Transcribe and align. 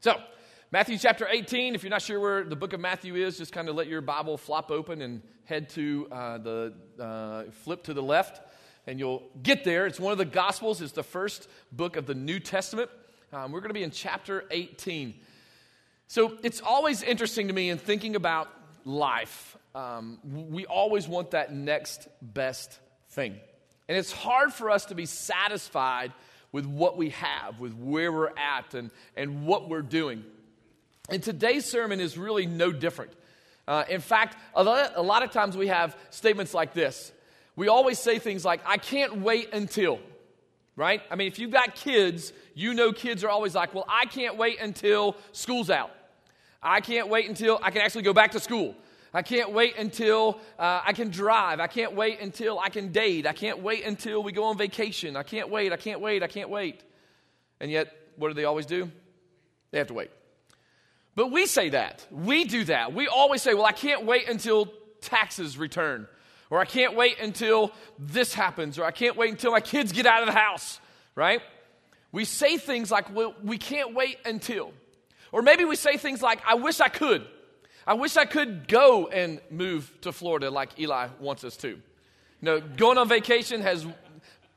So, 0.00 0.14
Matthew 0.70 0.96
chapter 0.96 1.26
18, 1.28 1.74
if 1.74 1.82
you're 1.82 1.90
not 1.90 2.02
sure 2.02 2.20
where 2.20 2.44
the 2.44 2.54
book 2.54 2.72
of 2.72 2.78
Matthew 2.78 3.16
is, 3.16 3.36
just 3.36 3.52
kind 3.52 3.68
of 3.68 3.74
let 3.74 3.88
your 3.88 4.00
Bible 4.00 4.36
flop 4.36 4.70
open 4.70 5.02
and 5.02 5.22
head 5.44 5.70
to 5.70 6.06
uh, 6.12 6.38
the, 6.38 6.74
uh, 7.00 7.50
flip 7.64 7.82
to 7.84 7.94
the 7.94 8.02
left, 8.02 8.40
and 8.86 9.00
you'll 9.00 9.24
get 9.42 9.64
there. 9.64 9.88
It's 9.88 9.98
one 9.98 10.12
of 10.12 10.18
the 10.18 10.24
Gospels, 10.24 10.80
it's 10.80 10.92
the 10.92 11.02
first 11.02 11.48
book 11.72 11.96
of 11.96 12.06
the 12.06 12.14
New 12.14 12.38
Testament. 12.38 12.90
Um, 13.32 13.50
we're 13.50 13.58
going 13.58 13.70
to 13.70 13.74
be 13.74 13.82
in 13.82 13.90
chapter 13.90 14.44
18. 14.52 15.14
So, 16.06 16.38
it's 16.44 16.60
always 16.60 17.02
interesting 17.02 17.48
to 17.48 17.52
me 17.52 17.70
in 17.70 17.78
thinking 17.78 18.14
about 18.14 18.48
life. 18.84 19.56
Um, 19.74 20.20
we 20.22 20.64
always 20.64 21.08
want 21.08 21.32
that 21.32 21.52
next 21.52 22.06
best 22.22 22.78
thing. 23.08 23.40
And 23.88 23.98
it's 23.98 24.12
hard 24.12 24.52
for 24.52 24.70
us 24.70 24.84
to 24.86 24.94
be 24.94 25.06
satisfied 25.06 26.12
with 26.52 26.66
what 26.66 26.96
we 26.96 27.10
have, 27.10 27.60
with 27.60 27.74
where 27.74 28.10
we're 28.10 28.32
at, 28.36 28.74
and, 28.74 28.90
and 29.16 29.46
what 29.46 29.68
we're 29.68 29.82
doing. 29.82 30.24
And 31.10 31.22
today's 31.22 31.64
sermon 31.64 32.00
is 32.00 32.18
really 32.18 32.46
no 32.46 32.72
different. 32.72 33.12
Uh, 33.66 33.84
in 33.88 34.00
fact, 34.00 34.36
a 34.54 34.62
lot, 34.62 34.92
a 34.96 35.02
lot 35.02 35.22
of 35.22 35.30
times 35.30 35.56
we 35.56 35.68
have 35.68 35.96
statements 36.10 36.54
like 36.54 36.72
this. 36.72 37.12
We 37.56 37.68
always 37.68 37.98
say 37.98 38.18
things 38.18 38.44
like, 38.44 38.60
I 38.64 38.78
can't 38.78 39.18
wait 39.18 39.52
until, 39.52 39.98
right? 40.76 41.02
I 41.10 41.16
mean, 41.16 41.28
if 41.28 41.38
you've 41.38 41.50
got 41.50 41.74
kids, 41.74 42.32
you 42.54 42.72
know 42.72 42.92
kids 42.92 43.24
are 43.24 43.28
always 43.28 43.54
like, 43.54 43.74
well, 43.74 43.86
I 43.88 44.06
can't 44.06 44.36
wait 44.36 44.60
until 44.60 45.16
school's 45.32 45.68
out. 45.68 45.90
I 46.62 46.80
can't 46.80 47.08
wait 47.08 47.28
until 47.28 47.58
I 47.62 47.70
can 47.70 47.82
actually 47.82 48.02
go 48.02 48.12
back 48.12 48.32
to 48.32 48.40
school. 48.40 48.74
I 49.14 49.22
can't 49.22 49.52
wait 49.52 49.76
until 49.78 50.38
uh, 50.58 50.82
I 50.84 50.92
can 50.92 51.10
drive. 51.10 51.60
I 51.60 51.66
can't 51.66 51.94
wait 51.94 52.20
until 52.20 52.58
I 52.58 52.68
can 52.68 52.92
date. 52.92 53.26
I 53.26 53.32
can't 53.32 53.60
wait 53.62 53.84
until 53.84 54.22
we 54.22 54.32
go 54.32 54.44
on 54.44 54.58
vacation. 54.58 55.16
I 55.16 55.22
can't 55.22 55.48
wait. 55.48 55.72
I 55.72 55.76
can't 55.76 56.00
wait. 56.00 56.22
I 56.22 56.26
can't 56.26 56.50
wait. 56.50 56.82
And 57.60 57.70
yet, 57.70 57.94
what 58.16 58.28
do 58.28 58.34
they 58.34 58.44
always 58.44 58.66
do? 58.66 58.90
They 59.70 59.78
have 59.78 59.88
to 59.88 59.94
wait. 59.94 60.10
But 61.14 61.32
we 61.32 61.46
say 61.46 61.70
that. 61.70 62.06
We 62.10 62.44
do 62.44 62.64
that. 62.64 62.92
We 62.92 63.08
always 63.08 63.42
say, 63.42 63.54
well, 63.54 63.66
I 63.66 63.72
can't 63.72 64.04
wait 64.04 64.28
until 64.28 64.72
taxes 65.00 65.56
return. 65.56 66.06
Or 66.50 66.60
I 66.60 66.64
can't 66.64 66.94
wait 66.94 67.18
until 67.18 67.72
this 67.98 68.32
happens. 68.32 68.78
Or 68.78 68.84
I 68.84 68.90
can't 68.90 69.16
wait 69.16 69.30
until 69.30 69.52
my 69.52 69.60
kids 69.60 69.92
get 69.92 70.06
out 70.06 70.20
of 70.20 70.26
the 70.26 70.38
house. 70.38 70.80
Right? 71.14 71.40
We 72.12 72.24
say 72.24 72.56
things 72.58 72.90
like, 72.90 73.14
well, 73.14 73.34
we 73.42 73.58
can't 73.58 73.94
wait 73.94 74.18
until. 74.24 74.72
Or 75.32 75.42
maybe 75.42 75.64
we 75.64 75.76
say 75.76 75.96
things 75.96 76.22
like, 76.22 76.40
I 76.46 76.54
wish 76.54 76.80
I 76.80 76.88
could. 76.88 77.26
I 77.88 77.94
wish 77.94 78.18
I 78.18 78.26
could 78.26 78.68
go 78.68 79.06
and 79.06 79.40
move 79.50 79.90
to 80.02 80.12
Florida 80.12 80.50
like 80.50 80.78
Eli 80.78 81.08
wants 81.20 81.42
us 81.42 81.56
to. 81.56 81.68
You 81.68 81.78
know, 82.42 82.60
going 82.60 82.98
on 82.98 83.08
vacation 83.08 83.62
has 83.62 83.86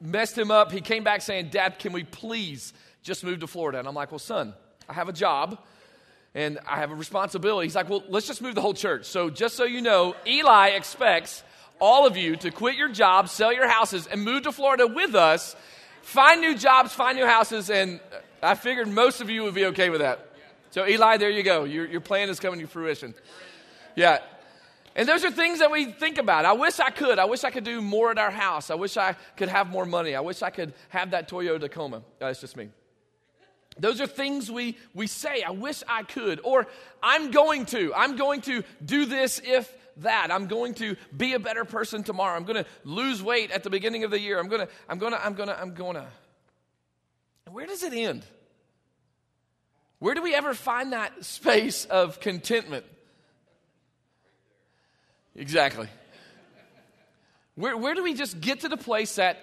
messed 0.02 0.38
him 0.38 0.52
up. 0.52 0.70
He 0.74 0.82
came 0.82 1.06
back 1.06 1.22
saying, 1.22 1.48
Dad, 1.48 1.80
can 1.80 1.94
we 1.94 2.04
please 2.04 2.74
just 3.04 3.24
move 3.24 3.40
to 3.40 3.48
Florida? 3.48 3.80
And 3.80 3.88
I'm 3.88 3.96
like, 3.96 4.12
Well, 4.12 4.20
son, 4.20 4.54
I 4.90 4.94
have 4.96 5.08
a 5.08 5.14
job 5.14 5.58
and 6.36 6.60
I 6.68 6.80
have 6.80 6.92
a 6.92 6.96
responsibility. 6.96 7.68
He's 7.68 7.76
like, 7.76 7.90
Well, 7.90 8.04
let's 8.10 8.28
just 8.28 8.42
move 8.42 8.54
the 8.54 8.62
whole 8.62 8.74
church. 8.74 9.06
So, 9.06 9.30
just 9.30 9.56
so 9.56 9.64
you 9.64 9.80
know, 9.80 10.14
Eli 10.28 10.72
expects 10.72 11.42
all 11.80 12.06
of 12.06 12.18
you 12.18 12.36
to 12.36 12.52
quit 12.52 12.76
your 12.76 12.90
jobs, 12.90 13.32
sell 13.32 13.54
your 13.54 13.70
houses, 13.70 14.08
and 14.08 14.26
move 14.26 14.44
to 14.44 14.52
Florida 14.52 14.88
with 14.88 15.16
us, 15.16 15.56
find 16.02 16.42
new 16.42 16.58
jobs, 16.58 16.92
find 16.92 17.18
new 17.18 17.26
houses, 17.26 17.70
and 17.70 18.02
I 18.44 18.56
figured 18.56 18.90
most 18.90 19.22
of 19.22 19.30
you 19.30 19.44
would 19.44 19.56
be 19.56 19.68
okay 19.68 19.90
with 19.90 20.02
that. 20.02 20.31
So, 20.72 20.88
Eli, 20.88 21.18
there 21.18 21.30
you 21.30 21.44
go. 21.44 21.66
Your, 21.66 21.86
your 21.86 22.02
plan 22.02 22.30
is 22.30 22.40
coming 22.40 22.60
to 22.62 22.68
fruition. 22.68 23.14
Yeah. 23.96 24.20
And 24.96 25.08
those 25.08 25.24
are 25.24 25.32
things 25.32 25.60
that 25.60 25.72
we 25.72 25.86
think 25.86 26.18
about. 26.18 26.46
I 26.46 26.54
wish 26.54 26.80
I 26.80 26.90
could. 26.90 27.20
I 27.20 27.26
wish 27.26 27.44
I 27.44 27.52
could 27.52 27.64
do 27.64 27.82
more 27.82 28.12
at 28.12 28.18
our 28.18 28.32
house. 28.32 28.70
I 28.70 28.76
wish 28.76 28.98
I 28.98 29.16
could 29.38 29.50
have 29.50 29.70
more 29.70 29.86
money. 29.86 30.16
I 30.16 30.22
wish 30.22 30.42
I 30.42 30.50
could 30.50 30.74
have 30.90 31.12
that 31.12 31.30
Toyota 31.30 31.60
Tacoma. 31.60 32.04
That's 32.20 32.42
just 32.42 32.58
me. 32.58 32.70
Those 33.80 34.02
are 34.02 34.08
things 34.08 34.52
we, 34.52 34.78
we 34.94 35.08
say, 35.08 35.44
I 35.44 35.52
wish 35.52 35.82
I 35.88 36.04
could. 36.04 36.42
Or 36.44 36.68
I'm 37.02 37.32
going 37.32 37.66
to. 37.68 37.94
I'm 37.94 38.16
going 38.16 38.42
to 38.42 38.64
do 38.84 39.06
this 39.06 39.42
if 39.44 39.74
that. 39.98 40.30
I'm 40.32 40.48
going 40.48 40.74
to 40.76 40.96
be 41.16 41.34
a 41.34 41.40
better 41.40 41.66
person 41.66 42.04
tomorrow. 42.04 42.36
I'm 42.36 42.44
going 42.44 42.64
to 42.64 42.70
lose 42.84 43.24
weight 43.24 43.52
at 43.52 43.64
the 43.64 43.70
beginning 43.70 44.04
of 44.04 44.12
the 44.12 44.20
year. 44.20 44.40
I'm 44.40 44.50
going 44.50 44.68
to, 44.68 44.74
I'm 44.90 45.00
going 45.00 45.14
to, 45.14 45.26
I'm 45.26 45.34
going 45.34 45.50
to, 45.50 45.60
I'm 45.60 45.74
going 45.74 45.96
to. 45.96 46.08
Where 47.50 47.66
does 47.66 47.84
it 47.84 47.94
end? 47.94 48.26
Where 50.02 50.16
do 50.16 50.24
we 50.24 50.34
ever 50.34 50.56
find 50.56 50.94
that 50.94 51.24
space 51.24 51.86
of 51.86 52.20
contentment? 52.20 52.86
Exactly. 55.36 55.88
Where, 57.54 57.78
where 57.78 57.94
do 57.94 58.02
we 58.02 58.16
just 58.16 58.42
get 58.42 58.62
to 58.62 58.68
the 58.68 58.78
place 58.78 59.18
that 59.18 59.38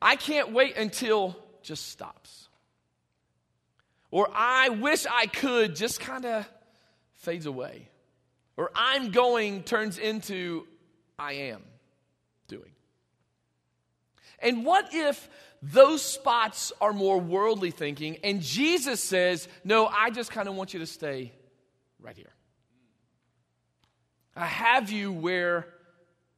I 0.00 0.16
can't 0.16 0.52
wait 0.52 0.78
until 0.78 1.36
just 1.62 1.90
stops? 1.90 2.48
Or 4.10 4.30
I 4.34 4.70
wish 4.70 5.04
I 5.04 5.26
could 5.26 5.76
just 5.76 6.00
kind 6.00 6.24
of 6.24 6.48
fades 7.16 7.44
away. 7.44 7.86
Or 8.56 8.70
I'm 8.74 9.10
going 9.10 9.64
turns 9.64 9.98
into 9.98 10.66
I 11.18 11.32
am 11.34 11.62
doing. 12.48 12.72
And 14.38 14.64
what 14.64 14.94
if 14.94 15.28
those 15.62 16.02
spots 16.02 16.72
are 16.80 16.92
more 16.92 17.18
worldly 17.18 17.70
thinking. 17.70 18.18
And 18.24 18.40
Jesus 18.40 19.02
says, 19.02 19.46
No, 19.62 19.86
I 19.86 20.10
just 20.10 20.30
kind 20.30 20.48
of 20.48 20.54
want 20.54 20.72
you 20.72 20.80
to 20.80 20.86
stay 20.86 21.32
right 22.00 22.16
here. 22.16 22.32
I 24.34 24.46
have 24.46 24.90
you 24.90 25.12
where 25.12 25.66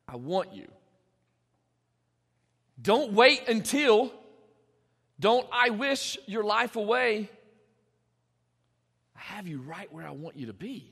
I 0.08 0.16
want 0.16 0.52
you. 0.52 0.66
Don't 2.80 3.12
wait 3.12 3.48
until, 3.48 4.12
don't 5.20 5.46
I 5.52 5.70
wish 5.70 6.18
your 6.26 6.42
life 6.42 6.74
away. 6.74 7.30
I 9.14 9.20
have 9.20 9.46
you 9.46 9.60
right 9.60 9.92
where 9.92 10.06
I 10.06 10.10
want 10.10 10.36
you 10.36 10.46
to 10.46 10.52
be. 10.52 10.91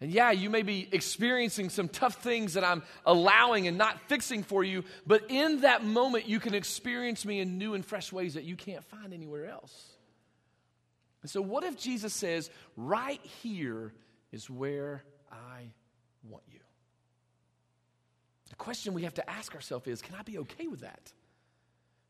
And 0.00 0.10
yeah, 0.10 0.30
you 0.30 0.50
may 0.50 0.62
be 0.62 0.88
experiencing 0.92 1.70
some 1.70 1.88
tough 1.88 2.22
things 2.22 2.54
that 2.54 2.64
I'm 2.64 2.82
allowing 3.06 3.66
and 3.66 3.78
not 3.78 3.98
fixing 4.08 4.42
for 4.42 4.62
you, 4.62 4.84
but 5.06 5.22
in 5.30 5.62
that 5.62 5.84
moment, 5.84 6.26
you 6.26 6.38
can 6.38 6.54
experience 6.54 7.24
me 7.24 7.40
in 7.40 7.56
new 7.56 7.72
and 7.72 7.84
fresh 7.84 8.12
ways 8.12 8.34
that 8.34 8.44
you 8.44 8.56
can't 8.56 8.84
find 8.84 9.14
anywhere 9.14 9.46
else. 9.46 9.96
And 11.22 11.30
so, 11.30 11.40
what 11.40 11.64
if 11.64 11.78
Jesus 11.78 12.12
says, 12.12 12.50
right 12.76 13.20
here 13.42 13.94
is 14.32 14.50
where 14.50 15.02
I 15.32 15.72
want 16.28 16.44
you? 16.52 16.60
The 18.50 18.56
question 18.56 18.92
we 18.92 19.02
have 19.02 19.14
to 19.14 19.28
ask 19.28 19.54
ourselves 19.54 19.86
is 19.86 20.02
can 20.02 20.14
I 20.14 20.22
be 20.22 20.38
okay 20.38 20.66
with 20.66 20.80
that? 20.80 21.12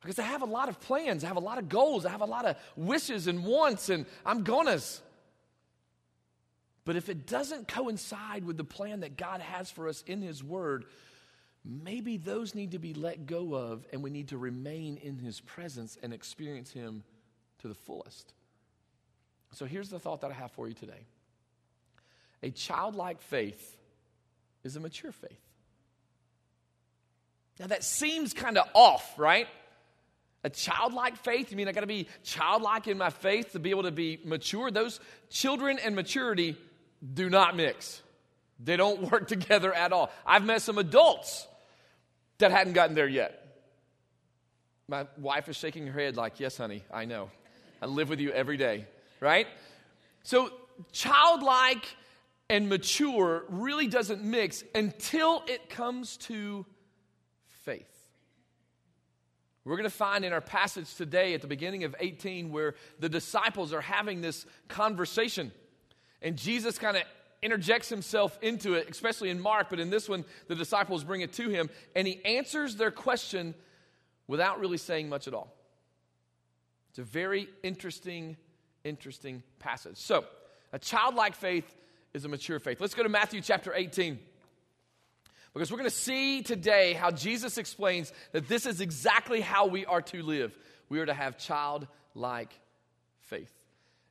Because 0.01 0.19
I 0.19 0.25
have 0.25 0.43
a 0.43 0.47
lot 0.47 0.69
of 0.69 0.81
plans, 0.81 1.25
I 1.25 1.29
have 1.29 1.37
a 1.37 1.41
lot 1.41 1.59
of 1.59 1.69
goals, 1.69 2.05
I 2.05 2.11
have 2.11 2.21
a 2.21 2.27
lot 2.27 2.45
of 2.45 2.57
wishes 2.77 3.27
and 3.27 3.45
wants, 3.45 3.89
and 3.89 4.07
I'm 4.25 4.45
gonnas. 4.45 5.01
But 6.87 6.95
if 6.95 7.09
it 7.09 7.27
doesn't 7.27 7.67
coincide 7.67 8.45
with 8.45 8.57
the 8.57 8.65
plan 8.65 9.01
that 9.01 9.17
God 9.17 9.41
has 9.41 9.71
for 9.71 9.89
us 9.89 10.03
in 10.07 10.23
His 10.23 10.43
Word, 10.43 10.85
maybe 11.65 12.17
those 12.17 12.55
need 12.55 12.71
to 12.71 12.79
be 12.79 12.95
let 12.95 13.27
go 13.27 13.55
of, 13.55 13.85
and 13.93 14.03
we 14.05 14.09
need 14.09 14.29
to 14.29 14.39
remain 14.39 14.97
in 14.97 15.19
His 15.19 15.41
presence 15.41 15.99
and 16.01 16.15
experience 16.15 16.71
Him 16.71 17.03
to 17.59 17.69
the 17.69 17.75
fullest. 17.75 18.33
So 19.53 19.67
here's 19.67 19.91
the 19.91 19.99
thought 19.99 20.21
that 20.21 20.31
I 20.31 20.35
have 20.35 20.53
for 20.53 20.69
you 20.69 20.75
today 20.75 21.05
a 22.43 22.51
childlike 22.51 23.21
faith 23.21 23.77
is 24.63 24.77
a 24.77 24.81
mature 24.81 25.13
faith. 25.13 25.41
Now, 27.59 27.67
that 27.67 27.83
seems 27.83 28.33
kind 28.33 28.59
of 28.59 28.69
off, 28.75 29.19
right? 29.19 29.49
A 30.45 30.51
childlike 30.51 31.17
faith? 31.17 31.51
You 31.51 31.57
mean 31.57 31.67
I 31.67 31.73
got 31.73 31.81
to 31.81 31.87
be 31.89 32.07
childlike 32.23 32.87
in 32.87 32.97
my 32.97 33.11
faith 33.11 33.53
to 33.53 33.59
be 33.59 33.71
able 33.71 33.85
to 33.85 33.91
be 33.91 34.21
mature? 34.25 34.71
Those 34.71 35.01
children 35.31 35.81
and 35.83 35.97
maturity 35.97 36.57
do 37.15 37.31
not 37.31 37.57
mix. 37.57 38.03
They 38.63 38.77
don't 38.77 39.03
work 39.11 39.29
together 39.29 39.73
at 39.73 39.93
all. 39.93 40.11
I've 40.25 40.45
met 40.45 40.63
some 40.63 40.79
adults 40.79 41.47
that 42.39 42.51
hadn't 42.51 42.75
gotten 42.75 42.95
there 42.95 43.09
yet. 43.09 43.43
My 44.89 45.07
wife 45.19 45.49
is 45.49 45.57
shaking 45.57 45.87
her 45.89 46.01
head, 46.01 46.17
like, 46.17 46.39
Yes, 46.39 46.57
honey, 46.57 46.85
I 46.93 47.07
know. 47.07 47.31
I 47.83 47.87
live 47.87 48.09
with 48.09 48.21
you 48.21 48.31
every 48.31 48.57
day, 48.57 48.87
right? 49.21 49.47
So, 50.23 50.51
childlike 50.93 51.85
and 52.49 52.69
mature 52.69 53.45
really 53.49 53.87
doesn't 53.89 54.23
mix 54.23 54.65
until 54.75 55.43
it 55.47 55.69
comes 55.69 56.17
to 56.19 56.65
faith. 57.65 57.85
We're 59.65 59.77
going 59.77 59.91
to 59.91 59.97
find 59.97 60.25
in 60.25 60.33
our 60.33 60.41
passage 60.41 60.95
today 60.95 61.35
at 61.35 61.43
the 61.43 61.49
beginning 61.49 61.83
of 61.83 61.97
18 61.99 62.53
where 62.53 62.77
the 63.01 63.09
disciples 63.09 63.73
are 63.73 63.81
having 63.81 64.21
this 64.21 64.47
conversation. 64.69 65.51
And 66.23 66.37
Jesus 66.37 66.79
kind 66.79 66.97
of 66.97 67.03
interjects 67.43 67.89
himself 67.89 68.39
into 68.43 68.75
it, 68.75 68.89
especially 68.91 69.31
in 69.31 69.41
Mark, 69.41 69.69
but 69.71 69.81
in 69.81 69.91
this 69.91 70.09
one, 70.09 70.25
the 70.49 70.55
disciples 70.55 71.05
bring 71.05 71.21
it 71.21 71.33
to 71.35 71.49
him, 71.49 71.71
and 71.95 72.07
he 72.07 72.25
answers 72.25 72.77
their 72.77 72.91
question 72.91 73.55
without 74.27 74.59
really 74.59 74.79
saying 74.79 75.09
much 75.09 75.29
at 75.29 75.35
all. 75.35 75.53
It's 76.91 76.99
a 76.99 77.05
very 77.05 77.49
interesting, 77.63 78.37
interesting 78.85 79.43
passage. 79.59 79.99
So, 79.99 80.25
a 80.73 80.79
childlike 80.79 81.35
faith 81.35 81.77
is 82.15 82.25
a 82.25 82.29
mature 82.29 82.59
faith. 82.59 82.81
Let's 82.81 82.95
go 82.95 83.03
to 83.03 83.09
Matthew 83.09 83.41
chapter 83.41 83.75
18. 83.75 84.19
Because 85.53 85.71
we're 85.71 85.79
going 85.79 85.89
to 85.89 85.97
see 85.97 86.43
today 86.43 86.93
how 86.93 87.11
Jesus 87.11 87.57
explains 87.57 88.13
that 88.33 88.47
this 88.47 88.67
is 88.67 88.81
exactly 88.81 89.41
how 89.41 89.67
we 89.67 89.87
are 89.87 90.03
to 90.03 90.23
live. 90.23 90.57
We 90.89 91.01
are 91.01 91.07
to 91.07 91.15
have 91.15 91.39
childlike 91.39 92.53
faith. 93.21 93.53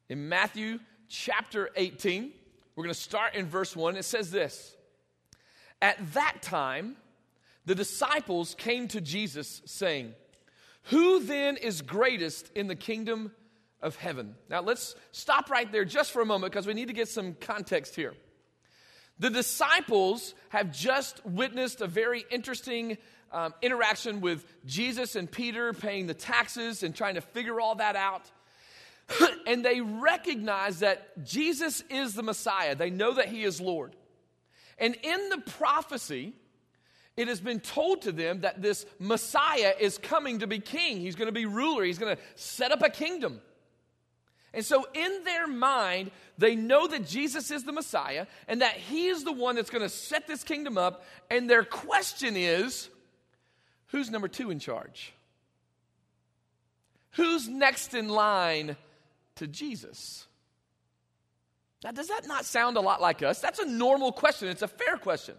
In 0.10 0.30
Matthew 0.30 0.80
chapter 1.10 1.69
18, 1.75 2.31
we're 2.75 2.84
going 2.84 2.94
to 2.94 3.00
start 3.00 3.36
in 3.36 3.46
verse 3.46 3.75
1. 3.75 3.96
It 3.96 4.06
says 4.06 4.31
this 4.31 4.75
At 5.81 5.98
that 6.13 6.42
time, 6.42 6.96
the 7.66 7.75
disciples 7.75 8.56
came 8.57 8.88
to 8.90 9.02
Jesus, 9.02 9.62
saying, 9.66 10.13
Who 10.86 11.22
then 11.22 11.57
is 11.57 11.81
greatest 11.81 12.52
in 12.56 12.68
the 12.68 12.75
kingdom 12.75 13.31
of 13.81 13.96
heaven? 13.96 14.36
Now, 14.50 14.62
let's 14.62 14.96
stop 15.12 15.50
right 15.50 15.72
there 15.72 15.86
just 15.86 16.12
for 16.12 16.22
a 16.22 16.25
moment 16.25 16.54
because 16.54 16.68
we 16.68 16.74
need 16.74 16.88
to 16.88 16.94
get 16.94 17.10
some 17.10 17.36
context 17.36 17.96
here. 17.96 18.13
The 19.18 19.30
disciples 19.30 20.36
have 20.50 20.72
just 20.72 21.25
witnessed 21.25 21.80
a 21.81 21.88
very 21.88 22.25
interesting 22.30 22.98
um, 23.31 23.54
interaction 23.62 24.22
with 24.22 24.46
Jesus 24.66 25.16
and 25.16 25.30
Peter 25.30 25.74
paying 25.74 26.07
the 26.07 26.13
taxes 26.13 26.84
and 26.84 26.96
trying 26.96 27.16
to 27.16 27.22
figure 27.22 27.60
all 27.60 27.75
that 27.75 27.96
out. 27.96 28.30
and 29.48 29.63
they 29.63 29.81
recognize 29.81 30.80
that 30.80 31.24
Jesus 31.24 31.84
is 31.90 32.13
the 32.13 32.24
Messiah. 32.24 32.75
They 32.75 32.90
know 32.90 33.13
that 33.16 33.28
he 33.28 33.44
is 33.44 33.62
Lord. 33.62 33.96
And 34.78 34.96
in 35.04 35.30
the 35.30 35.38
prophecy, 35.38 36.34
it 37.16 37.28
has 37.28 37.40
been 37.40 37.60
told 37.60 38.02
to 38.04 38.12
them 38.12 38.42
that 38.42 38.62
this 38.62 38.86
Messiah 39.00 39.74
is 39.80 39.98
coming 39.98 40.40
to 40.40 40.48
be 40.48 40.60
king. 40.60 41.00
He's 41.00 41.16
going 41.16 41.28
to 41.28 41.31
be 41.31 41.46
ruler. 41.46 41.84
He's 41.84 41.98
going 41.98 42.16
to 42.16 42.22
set 42.36 42.72
up 42.72 42.81
a 42.81 42.90
kingdom. 42.90 43.42
And 44.54 44.66
so, 44.66 44.88
in 44.94 45.24
their 45.25 45.48
mind, 45.48 46.12
they 46.38 46.56
know 46.56 46.88
that 46.88 47.06
Jesus 47.06 47.52
is 47.52 47.63
the 47.63 47.74
Messiah 47.74 48.25
and 48.48 48.62
that 48.62 48.75
He 48.75 49.07
is 49.07 49.24
the 49.24 49.31
one 49.31 49.56
that's 49.56 49.69
going 49.69 49.81
to 49.81 49.90
set 49.90 50.28
this 50.28 50.44
kingdom 50.44 50.78
up. 50.78 51.04
And 51.30 51.50
their 51.50 51.63
question 51.63 52.36
is 52.38 52.90
who's 53.88 54.10
number 54.10 54.30
two 54.30 54.52
in 54.52 54.60
charge? 54.60 55.13
Who's 57.12 57.48
next 57.48 57.94
in 57.94 58.07
line 58.10 58.78
to 59.35 59.47
Jesus? 59.47 60.27
Now, 61.83 61.91
does 61.91 62.07
that 62.07 62.25
not 62.25 62.45
sound 62.45 62.77
a 62.77 62.81
lot 62.81 63.01
like 63.01 63.21
us? 63.21 63.39
That's 63.39 63.59
a 63.59 63.65
normal 63.65 64.11
question. 64.11 64.47
It's 64.47 64.61
a 64.61 64.67
fair 64.67 64.97
question. 64.97 65.35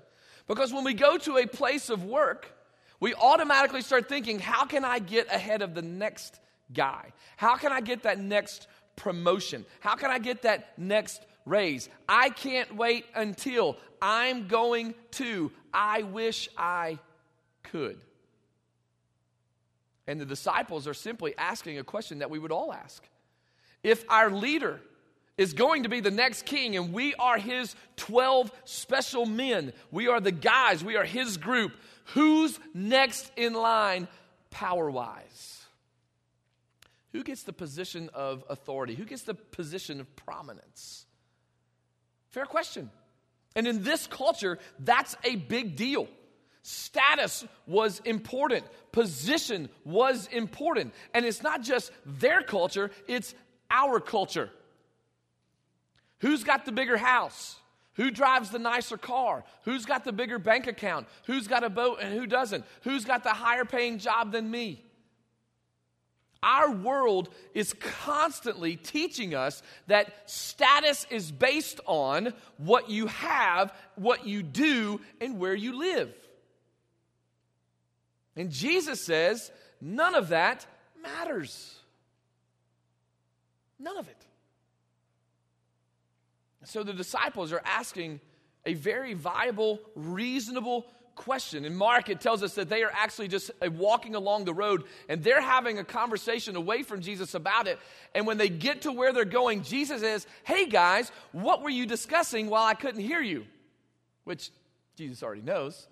Because 0.47 0.73
when 0.73 0.85
we 0.85 0.95
go 0.95 1.19
to 1.19 1.39
a 1.39 1.47
place 1.47 1.91
of 1.91 2.05
work, 2.05 2.53
we 3.01 3.15
automatically 3.15 3.83
start 3.83 4.09
thinking, 4.09 4.39
how 4.39 4.65
can 4.65 4.85
I 4.85 5.01
get 5.01 5.27
ahead 5.27 5.61
of 5.63 5.75
the 5.75 5.83
next 5.83 6.39
guy? 6.73 7.13
How 7.37 7.57
can 7.57 7.73
I 7.73 7.81
get 7.81 8.05
that 8.05 8.19
next 8.19 8.69
promotion? 8.95 9.65
How 9.81 9.97
can 9.97 10.11
I 10.11 10.19
get 10.19 10.43
that 10.43 10.79
next 10.79 11.21
raise? 11.45 11.89
I 12.09 12.31
can't 12.31 12.77
wait 12.77 13.07
until 13.15 13.77
I'm 14.01 14.47
going 14.47 14.95
to. 15.13 15.51
I 15.75 16.03
wish 16.03 16.49
I 16.57 16.99
could. 17.65 17.99
And 20.07 20.21
the 20.21 20.27
disciples 20.27 20.87
are 20.87 20.95
simply 20.95 21.35
asking 21.37 21.79
a 21.79 21.85
question 21.85 22.21
that 22.21 22.31
we 22.31 22.39
would 22.39 22.53
all 22.53 22.73
ask. 22.73 23.03
If 23.87 24.05
our 24.09 24.31
leader 24.31 24.81
is 25.39 25.53
going 25.53 25.85
to 25.85 25.89
be 25.89 26.01
the 26.01 26.11
next 26.11 26.45
king, 26.45 26.77
and 26.77 26.93
we 26.93 27.15
are 27.15 27.39
his 27.39 27.77
12 27.99 28.51
special 28.65 29.27
men. 29.27 29.73
We 29.93 30.09
are 30.09 30.21
the 30.21 30.33
guys, 30.33 30.83
we 30.83 30.97
are 30.97 31.05
his 31.05 31.37
group. 31.37 31.73
Who's 32.15 32.59
next 32.75 33.31
in 33.37 33.53
line 33.53 34.09
power 34.51 34.91
wise? 34.91 35.65
Who 37.13 37.23
gets 37.23 37.45
the 37.45 37.53
position 37.53 38.11
of 38.13 38.43
authority? 38.51 38.97
Who 38.97 39.05
gets 39.05 39.23
the 39.23 39.35
position 39.35 40.01
of 40.01 40.17
prominence? 40.17 41.07
Fair 42.31 42.45
question. 42.45 42.91
And 43.55 43.69
in 43.69 43.85
this 43.85 44.09
culture, 44.09 44.59
that's 44.81 45.15
a 45.23 45.37
big 45.37 45.77
deal. 45.77 46.09
Status 46.63 47.45
was 47.69 48.01
important, 48.05 48.65
position 48.91 49.69
was 49.85 50.27
important. 50.33 50.95
And 51.15 51.25
it's 51.25 51.41
not 51.41 51.63
just 51.63 51.93
their 52.05 52.43
culture, 52.43 52.91
it's 53.07 53.37
our 53.71 54.01
culture. 54.01 54.51
Who's 56.21 56.45
got 56.45 56.65
the 56.65 56.73
bigger 56.73 56.97
house? 56.97 57.57
Who 57.95 58.11
drives 58.11 58.51
the 58.51 58.59
nicer 58.59 58.99
car? 58.99 59.45
Who's 59.63 59.87
got 59.87 60.05
the 60.05 60.13
bigger 60.13 60.39
bank 60.39 60.67
account? 60.67 61.07
Who's 61.25 61.49
got 61.49 61.65
a 61.65 61.71
boat 61.71 61.99
and 62.01 62.13
who 62.15 62.27
doesn't? 62.27 62.65
Who's 62.83 63.05
got 63.05 63.23
the 63.23 63.31
higher 63.31 63.65
paying 63.65 63.99
job 63.99 64.33
than 64.33 64.51
me? 64.51 64.83
Our 66.43 66.71
world 66.71 67.31
is 67.55 67.73
constantly 67.73 68.77
teaching 68.77 69.35
us 69.35 69.63
that 69.87 70.31
status 70.31 71.07
is 71.11 71.33
based 71.33 71.81
on 71.87 72.35
what 72.59 72.91
you 72.91 73.07
have, 73.07 73.75
what 73.97 74.27
you 74.27 74.43
do, 74.43 75.01
and 75.21 75.39
where 75.39 75.55
you 75.55 75.79
live. 75.79 76.15
And 78.37 78.51
Jesus 78.51 79.01
says 79.01 79.51
none 79.81 80.15
of 80.15 80.29
that 80.29 80.67
matters. 81.03 81.75
None 83.79 83.97
of 83.97 84.09
it. 84.09 84.17
So 86.65 86.83
the 86.83 86.93
disciples 86.93 87.53
are 87.53 87.63
asking 87.65 88.21
a 88.65 88.75
very 88.75 89.15
viable, 89.15 89.81
reasonable 89.95 90.87
question. 91.15 91.65
In 91.65 91.75
Mark, 91.75 92.09
it 92.09 92.21
tells 92.21 92.43
us 92.43 92.55
that 92.55 92.69
they 92.69 92.83
are 92.83 92.91
actually 92.93 93.29
just 93.29 93.51
uh, 93.63 93.71
walking 93.71 94.15
along 94.15 94.45
the 94.45 94.55
road 94.55 94.85
and 95.09 95.23
they're 95.23 95.41
having 95.41 95.79
a 95.79 95.85
conversation 95.85 96.57
away 96.57 96.83
from 96.83 97.01
Jesus 97.01 97.35
about 97.35 97.67
it. 97.67 97.79
And 98.15 98.27
when 98.27 98.37
they 98.37 98.49
get 98.49 98.83
to 98.83 98.93
where 98.93 99.13
they're 99.13 99.25
going, 99.25 99.63
Jesus 99.63 100.03
says, 100.03 100.27
Hey 100.45 100.67
guys, 100.67 101.11
what 101.33 101.63
were 101.63 101.71
you 101.71 101.87
discussing 101.87 102.49
while 102.49 102.65
I 102.65 102.75
couldn't 102.75 103.01
hear 103.01 103.21
you? 103.21 103.47
Which 104.25 104.51
Jesus 104.97 105.23
already 105.23 105.43
knows. 105.43 105.89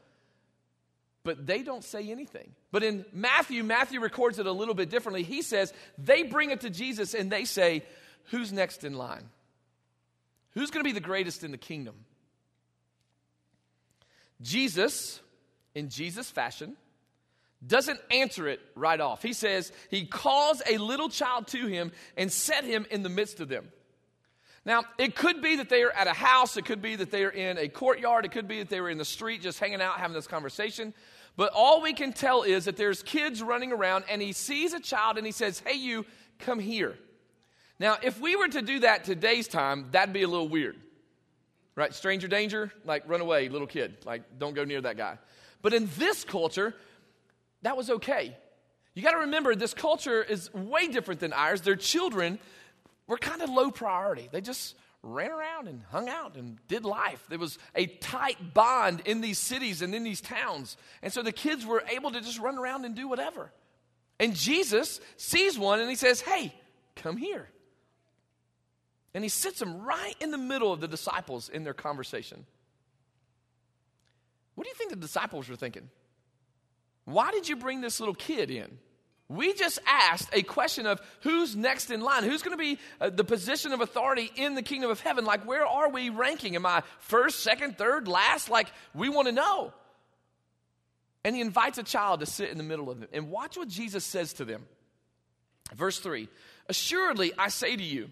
But 1.25 1.47
they 1.47 1.63
don't 1.63 1.83
say 1.83 2.11
anything. 2.11 2.53
But 2.71 2.83
in 2.83 3.07
Matthew, 3.13 3.65
Matthew 3.65 4.01
records 4.01 4.39
it 4.39 4.47
a 4.47 4.53
little 4.53 4.75
bit 4.75 4.91
differently. 4.91 5.23
He 5.23 5.41
says, 5.41 5.73
They 5.97 6.23
bring 6.23 6.51
it 6.51 6.61
to 6.61 6.71
Jesus 6.71 7.15
and 7.15 7.33
they 7.33 7.47
say, 7.47 7.83
Who's 8.31 8.53
next 8.53 8.85
in 8.85 8.95
line? 8.95 9.29
Who's 10.53 10.71
going 10.71 10.85
to 10.85 10.89
be 10.89 10.93
the 10.93 11.01
greatest 11.01 11.43
in 11.43 11.51
the 11.51 11.59
kingdom? 11.59 11.95
Jesus, 14.43 15.21
in 15.75 15.89
Jesus' 15.89 16.31
fashion, 16.31 16.77
doesn't 17.67 18.01
answer 18.11 18.47
it 18.47 18.61
right 18.75 19.01
off. 19.01 19.23
He 19.23 19.33
says, 19.33 19.73
He 19.91 20.05
calls 20.05 20.63
a 20.69 20.77
little 20.77 21.09
child 21.09 21.47
to 21.49 21.67
him 21.67 21.93
and 22.17 22.31
set 22.31 22.65
him 22.65 22.87
in 22.91 23.03
the 23.03 23.09
midst 23.09 23.41
of 23.41 23.49
them. 23.49 23.69
Now, 24.67 24.85
it 24.99 25.15
could 25.15 25.43
be 25.43 25.57
that 25.57 25.69
they 25.69 25.83
are 25.83 25.91
at 25.91 26.07
a 26.07 26.13
house, 26.13 26.57
it 26.57 26.65
could 26.65 26.81
be 26.81 26.97
that 26.97 27.11
they 27.11 27.25
are 27.25 27.31
in 27.31 27.59
a 27.59 27.69
courtyard, 27.69 28.25
it 28.25 28.33
could 28.33 28.49
be 28.49 28.61
that 28.61 28.71
they 28.71 28.81
were 28.81 28.89
in 28.89 28.99
the 28.99 29.05
street 29.05 29.43
just 29.43 29.59
hanging 29.59 29.83
out 29.83 29.99
having 29.99 30.15
this 30.15 30.27
conversation. 30.27 30.95
But 31.37 31.53
all 31.55 31.83
we 31.83 31.93
can 31.93 32.13
tell 32.13 32.43
is 32.43 32.67
that 32.67 32.77
there's 32.77 33.03
kids 33.03 33.43
running 33.43 33.73
around 33.73 34.05
and 34.09 34.23
he 34.23 34.33
sees 34.33 34.73
a 34.73 34.81
child 34.81 35.17
and 35.17 35.27
he 35.27 35.33
says, 35.33 35.61
Hey, 35.67 35.77
you, 35.77 36.07
come 36.39 36.61
here. 36.61 36.97
Now, 37.81 37.99
if 38.03 38.21
we 38.21 38.37
were 38.37 38.49
to 38.49 38.63
do 38.63 38.81
that 38.81 39.05
today's 39.05 39.49
time, 39.49 39.89
that'd 39.91 40.15
be 40.15 40.23
a 40.23 40.29
little 40.29 40.49
weird. 40.49 40.77
Right? 41.75 41.93
Stranger 41.93 42.29
danger, 42.29 42.71
like 42.85 43.09
run 43.09 43.21
away, 43.21 43.49
little 43.49 43.67
kid. 43.67 43.97
Like, 44.05 44.39
don't 44.39 44.55
go 44.55 44.65
near 44.65 44.81
that 44.81 44.97
guy. 44.97 45.19
But 45.61 45.75
in 45.75 45.89
this 45.99 46.23
culture, 46.23 46.73
that 47.63 47.77
was 47.77 47.91
okay. 47.91 48.37
You 48.95 49.03
got 49.03 49.13
to 49.13 49.21
remember, 49.21 49.57
this 49.57 49.75
culture 49.75 50.23
is 50.23 50.55
way 50.55 50.87
different 50.87 51.19
than 51.19 51.33
ours. 51.33 51.63
Their 51.63 51.75
children 51.75 52.39
were 53.09 53.19
kind 53.19 53.43
of 53.43 53.51
low 53.51 53.73
priority. 53.73 54.29
They 54.31 54.41
just 54.41 54.77
ran 55.05 55.31
around 55.31 55.69
and 55.69 55.83
hung 55.91 56.09
out 56.09 56.37
and 56.37 56.59
did 56.67 56.85
life. 56.85 57.25
There 57.29 57.39
was 57.39 57.59
a 57.75 57.87
tight 57.87 58.55
bond 58.55 59.03
in 59.05 59.21
these 59.21 59.39
cities 59.39 59.83
and 59.83 59.95
in 59.95 60.03
these 60.03 60.21
towns. 60.21 60.77
And 61.03 61.13
so 61.13 61.23
the 61.23 61.33
kids 61.33 61.67
were 61.67 61.85
able 61.89 62.11
to 62.13 62.21
just 62.21 62.39
run 62.39 62.59
around 62.59 62.85
and 62.85 62.95
do 62.95 63.07
whatever. 63.07 63.53
And 64.19 64.35
Jesus 64.35 65.01
sees 65.17 65.59
one 65.59 65.81
and 65.81 65.91
he 65.91 65.97
says, 65.97 66.21
Hey, 66.21 66.55
come 66.97 67.17
here. 67.17 67.49
And 69.13 69.23
he 69.23 69.29
sits 69.29 69.61
him 69.61 69.83
right 69.83 70.15
in 70.21 70.31
the 70.31 70.39
middle 70.39 70.73
of 70.73 70.81
the 70.81 70.89
disciples 70.89 71.49
in 71.49 71.63
their 71.65 71.75
conversation. 71.75 72.47
What 74.55 74.65
do 74.65 74.69
you 74.71 74.75
think 74.75 74.91
the 74.91 74.97
disciples 74.97 75.49
were 75.49 75.57
thinking? 75.57 75.89
Why 77.05 77.31
did 77.31 77.49
you 77.49 77.57
bring 77.57 77.81
this 77.81 78.01
little 78.01 78.15
kid 78.15 78.51
in? 78.51 78.79
We 79.29 79.55
just 79.55 79.79
asked 79.87 80.29
a 80.33 80.43
question 80.43 80.87
of 80.87 81.01
who's 81.21 81.57
next 81.57 81.91
in 81.91 82.01
line? 82.01 82.25
Who's 82.25 82.43
going 82.43 82.57
to 82.57 82.63
be 82.63 82.79
uh, 83.01 83.09
the 83.11 83.25
position 83.25 83.73
of 83.73 83.81
authority 83.81 84.31
in 84.37 84.55
the 84.55 84.63
kingdom 84.63 84.91
of 84.91 85.01
heaven? 85.01 85.25
Like, 85.25 85.47
where 85.47 85.67
are 85.67 85.89
we 85.89 86.11
ranking? 86.11 86.57
Am 86.57 86.67
I 86.67 86.83
first, 87.01 87.41
second, 87.41 87.79
third, 87.79 88.07
last? 88.07 88.51
Like, 88.51 88.71
we 88.95 89.09
want 89.09 89.29
to 89.29 89.33
know. 89.33 89.73
And 91.25 91.35
he 91.35 91.41
invites 91.41 91.79
a 91.79 91.83
child 91.83 92.21
to 92.21 92.27
sit 92.27 92.51
in 92.51 92.59
the 92.59 92.65
middle 92.65 92.91
of 92.91 93.01
them. 93.01 93.09
And 93.15 93.31
watch 93.31 93.57
what 93.57 93.69
Jesus 93.69 94.05
says 94.05 94.35
to 94.35 94.45
them. 94.45 94.67
Verse 95.75 95.99
3 95.99 96.29
Assuredly, 96.69 97.33
I 97.39 97.49
say 97.49 97.77
to 97.77 97.83
you, 97.83 98.11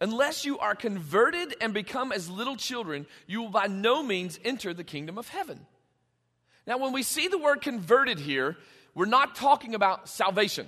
Unless 0.00 0.44
you 0.44 0.58
are 0.58 0.74
converted 0.74 1.56
and 1.60 1.74
become 1.74 2.12
as 2.12 2.30
little 2.30 2.56
children, 2.56 3.06
you 3.26 3.42
will 3.42 3.50
by 3.50 3.66
no 3.66 4.02
means 4.02 4.38
enter 4.44 4.72
the 4.72 4.84
kingdom 4.84 5.18
of 5.18 5.28
heaven. 5.28 5.66
Now, 6.66 6.78
when 6.78 6.92
we 6.92 7.02
see 7.02 7.28
the 7.28 7.38
word 7.38 7.62
converted 7.62 8.18
here, 8.18 8.56
we're 8.98 9.06
not 9.06 9.36
talking 9.36 9.76
about 9.76 10.08
salvation. 10.08 10.66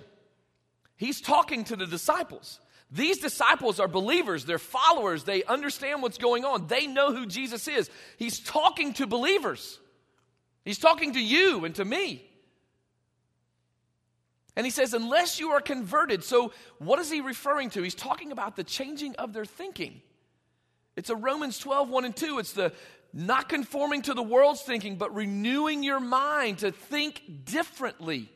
He's 0.97 1.21
talking 1.21 1.65
to 1.65 1.75
the 1.75 1.85
disciples. 1.85 2.61
These 2.89 3.19
disciples 3.19 3.81
are 3.81 3.89
believers, 3.89 4.45
they're 4.45 4.61
followers, 4.61 5.25
they 5.25 5.43
understand 5.43 6.01
what's 6.01 6.17
going 6.17 6.45
on, 6.45 6.69
they 6.69 6.87
know 6.87 7.13
who 7.13 7.27
Jesus 7.27 7.67
is. 7.67 7.91
He's 8.19 8.39
talking 8.39 8.93
to 8.95 9.09
believers, 9.09 9.81
He's 10.65 10.79
talking 10.79 11.15
to 11.15 11.21
you 11.21 11.65
and 11.65 11.75
to 11.75 11.85
me. 11.85 12.25
And 14.55 14.65
he 14.65 14.71
says, 14.71 14.95
unless 14.95 15.41
you 15.41 15.51
are 15.51 15.61
converted. 15.61 16.23
So, 16.23 16.53
what 16.79 16.99
is 16.99 17.11
he 17.11 17.21
referring 17.21 17.71
to? 17.71 17.83
He's 17.83 17.95
talking 17.95 18.31
about 18.31 18.55
the 18.55 18.65
changing 18.65 19.17
of 19.17 19.33
their 19.33 19.45
thinking. 19.45 20.03
It's 20.97 21.11
a 21.11 21.17
Romans 21.17 21.59
12, 21.59 21.89
1 21.89 22.05
and 22.05 22.15
2. 22.15 22.39
It's 22.39 22.53
the 22.53 22.73
not 23.13 23.49
conforming 23.49 24.03
to 24.03 24.15
the 24.15 24.23
world's 24.23 24.63
thinking, 24.63 24.97
but 24.97 25.15
renewing 25.15 25.83
your 25.83 26.01
mind 26.01 26.59
to 26.59 26.71
think 26.71 27.45
differently. 27.45 28.31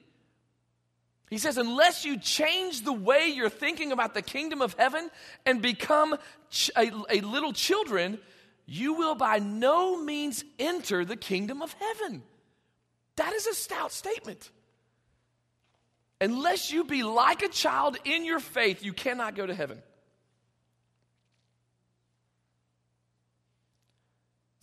He 1.30 1.38
says, 1.38 1.56
unless 1.56 2.04
you 2.04 2.18
change 2.18 2.82
the 2.82 2.92
way 2.92 3.28
you're 3.28 3.48
thinking 3.48 3.92
about 3.92 4.14
the 4.14 4.22
kingdom 4.22 4.62
of 4.62 4.74
heaven 4.74 5.10
and 5.46 5.62
become 5.62 6.16
ch- 6.50 6.70
a, 6.76 6.90
a 7.10 7.20
little 7.20 7.52
children, 7.52 8.18
you 8.66 8.94
will 8.94 9.14
by 9.14 9.38
no 9.38 10.00
means 10.00 10.44
enter 10.58 11.04
the 11.04 11.16
kingdom 11.16 11.62
of 11.62 11.72
heaven. 11.72 12.22
That 13.16 13.32
is 13.32 13.46
a 13.46 13.54
stout 13.54 13.92
statement. 13.92 14.50
Unless 16.20 16.72
you 16.72 16.84
be 16.84 17.02
like 17.02 17.42
a 17.42 17.48
child 17.48 17.96
in 18.04 18.24
your 18.24 18.40
faith, 18.40 18.84
you 18.84 18.92
cannot 18.92 19.34
go 19.34 19.46
to 19.46 19.54
heaven. 19.54 19.82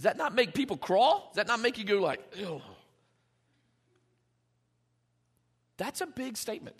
Does 0.02 0.06
that 0.06 0.18
not 0.18 0.34
make 0.34 0.56
people 0.56 0.78
crawl? 0.78 1.30
Does 1.30 1.36
that 1.36 1.46
not 1.46 1.60
make 1.60 1.78
you 1.78 1.84
go 1.84 2.00
like, 2.02 2.22
ew? 2.36 2.60
That's 5.78 6.02
a 6.02 6.08
big 6.08 6.38
statement. 6.38 6.76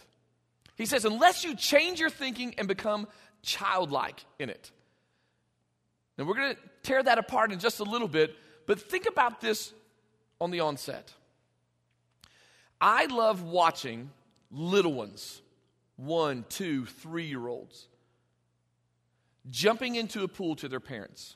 He 0.76 0.88
says, 0.88 1.06
unless 1.06 1.44
you 1.44 1.56
change 1.56 2.00
your 2.00 2.10
thinking 2.10 2.56
and 2.58 2.68
become 2.68 3.08
childlike 3.44 4.26
in 4.40 4.50
it. 4.50 4.72
Now, 6.18 6.24
we're 6.24 6.34
going 6.34 6.56
to 6.56 6.62
tear 6.82 7.04
that 7.04 7.20
apart 7.20 7.52
in 7.52 7.60
just 7.60 7.80
a 7.80 7.84
little 7.84 8.08
bit, 8.08 8.36
but 8.66 8.82
think 8.82 9.06
about 9.06 9.40
this 9.40 9.72
on 10.40 10.50
the 10.50 10.62
onset. 10.62 11.14
I 12.82 13.06
love 13.06 13.44
watching 13.44 14.10
little 14.50 14.96
ones, 14.96 15.44
one, 15.96 16.44
two, 16.50 16.88
three 16.88 17.26
year 17.26 17.48
olds, 17.48 17.88
jumping 19.52 19.94
into 19.94 20.24
a 20.24 20.28
pool 20.28 20.56
to 20.56 20.68
their 20.68 20.80
parents. 20.80 21.36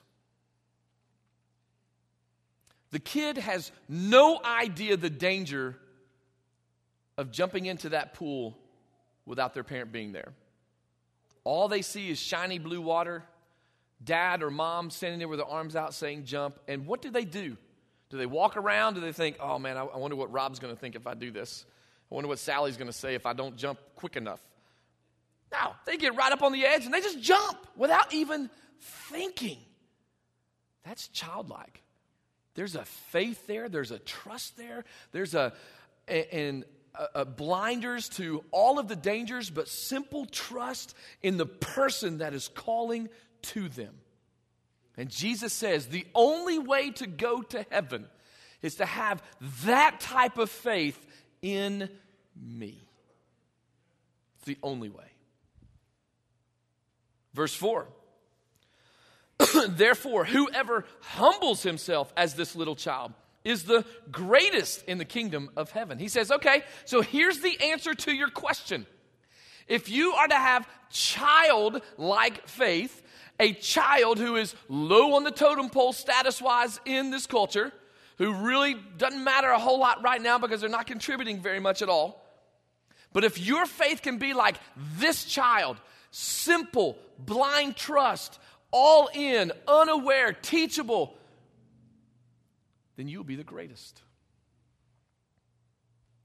The 2.96 3.00
kid 3.00 3.38
has 3.38 3.74
no 3.90 4.40
idea 4.42 4.96
the 4.96 5.10
danger 5.10 5.76
of 7.18 7.30
jumping 7.30 7.66
into 7.66 7.90
that 7.90 8.14
pool 8.14 8.58
without 9.26 9.54
their 9.54 9.66
parent 9.66 9.92
being 9.92 10.14
there. 10.14 10.32
All 11.44 11.68
they 11.68 11.82
see 11.82 12.10
is 12.10 12.18
shiny 12.18 12.58
blue 12.58 12.80
water, 12.80 13.26
dad 14.02 14.42
or 14.42 14.50
mom 14.50 14.92
standing 14.92 15.20
there 15.20 15.28
with 15.28 15.40
their 15.40 15.48
arms 15.48 15.76
out 15.76 15.94
saying 15.94 16.24
jump. 16.24 16.58
And 16.70 16.88
what 16.88 17.02
do 17.02 17.10
they 17.10 17.26
do? 17.26 17.58
Do 18.12 18.18
they 18.18 18.26
walk 18.26 18.56
around? 18.56 18.94
Do 18.94 19.02
they 19.02 19.12
think, 19.12 19.40
oh 19.42 19.60
man, 19.60 19.76
I, 19.76 19.98
wonder 19.98 20.16
what 20.16 20.32
Rob's 20.32 20.60
going 20.60 20.74
to 20.74 20.80
think 20.80 20.96
if 20.96 21.06
I 21.06 21.16
do 21.16 21.32
this? 21.32 21.66
I 22.10 22.16
wonder 22.16 22.30
what 22.30 22.40
Sally's 22.40 22.78
going 22.78 22.88
to 22.88 22.94
say 22.94 23.14
if 23.14 23.26
I 23.26 23.34
don't 23.34 23.58
jump 23.58 23.78
quick 23.98 24.16
enough? 24.16 24.40
No, 25.52 25.74
they 25.86 25.98
get 25.98 26.16
right 26.16 26.32
up 26.32 26.42
on 26.42 26.54
the 26.54 26.66
edge 26.66 26.86
and 26.86 26.94
they 26.94 27.02
just 27.02 27.20
jump 27.20 27.58
without 27.76 28.14
even 28.14 28.50
thinking. 28.80 29.58
That's 30.86 31.10
childlike. 31.10 31.82
There's 32.56 32.76
a 32.76 32.86
faith 32.86 33.48
there, 33.48 33.70
there's 33.70 33.92
a 33.92 34.00
trust 34.00 34.58
there, 34.58 34.86
there's 35.12 35.36
a, 35.36 35.54
and 36.08 36.66
blinders 37.36 38.10
to 38.10 38.44
all 38.52 38.80
of 38.80 38.88
the 38.88 38.96
dangers, 38.96 39.50
but 39.50 39.68
simple 39.68 40.26
trust 40.26 40.96
in 41.22 41.38
the 41.38 41.46
person 41.46 42.20
that 42.20 42.34
is 42.34 42.48
calling 42.48 43.10
to 43.42 43.68
them. 43.70 43.94
And 44.98 45.10
Jesus 45.10 45.54
says 45.54 45.88
the 45.88 46.08
only 46.16 46.58
way 46.58 46.92
to 46.92 47.08
go 47.08 47.42
to 47.42 47.66
heaven 47.70 48.08
is 48.62 48.76
to 48.76 48.86
have 48.86 49.22
that 49.66 50.00
type 50.00 50.38
of 50.38 50.50
faith 50.50 51.06
in 51.42 51.90
me. 52.36 52.88
It's 54.38 54.46
the 54.46 54.58
only 54.64 54.90
way. 54.90 55.12
Verse 57.34 57.54
4 57.54 57.88
Therefore, 59.68 60.26
whoever 60.26 60.86
humbles 61.02 61.64
himself 61.64 62.14
as 62.16 62.36
this 62.36 62.56
little 62.56 62.76
child 62.76 63.14
is 63.44 63.64
the 63.64 63.86
greatest 64.12 64.84
in 64.86 64.98
the 64.98 65.06
kingdom 65.06 65.50
of 65.56 65.72
heaven. 65.72 66.00
He 66.00 66.08
says, 66.08 66.32
okay, 66.32 66.64
so 66.86 67.02
here's 67.02 67.40
the 67.40 67.60
answer 67.62 67.94
to 67.94 68.14
your 68.14 68.30
question. 68.30 68.86
If 69.68 69.90
you 69.90 70.14
are 70.14 70.28
to 70.28 70.36
have 70.36 70.68
childlike 70.90 72.48
faith, 72.48 73.02
a 73.40 73.54
child 73.54 74.18
who 74.18 74.36
is 74.36 74.56
low 74.70 75.16
on 75.16 75.24
the 75.24 75.32
totem 75.32 75.70
pole 75.70 75.94
status 75.94 76.42
wise 76.42 76.80
in 76.86 77.12
this 77.12 77.28
culture, 77.28 77.72
who 78.18 78.34
really 78.34 78.76
doesn't 78.98 79.24
matter 79.24 79.50
a 79.50 79.60
whole 79.60 79.80
lot 79.80 80.04
right 80.04 80.22
now 80.22 80.38
because 80.38 80.62
they're 80.62 80.70
not 80.70 80.88
contributing 80.88 81.42
very 81.42 81.60
much 81.60 81.82
at 81.82 81.90
all. 81.90 82.24
But 83.14 83.24
if 83.24 83.40
your 83.40 83.66
faith 83.66 84.02
can 84.02 84.18
be 84.18 84.34
like 84.34 84.58
this 84.98 85.26
child, 85.26 85.78
simple, 86.12 86.98
blind 87.20 87.76
trust, 87.76 88.40
all 88.72 89.10
in, 89.14 89.52
unaware, 89.68 90.34
teachable, 90.34 91.16
then 92.98 93.08
you 93.08 93.18
will 93.18 93.26
be 93.26 93.36
the 93.36 93.44
greatest. 93.44 94.02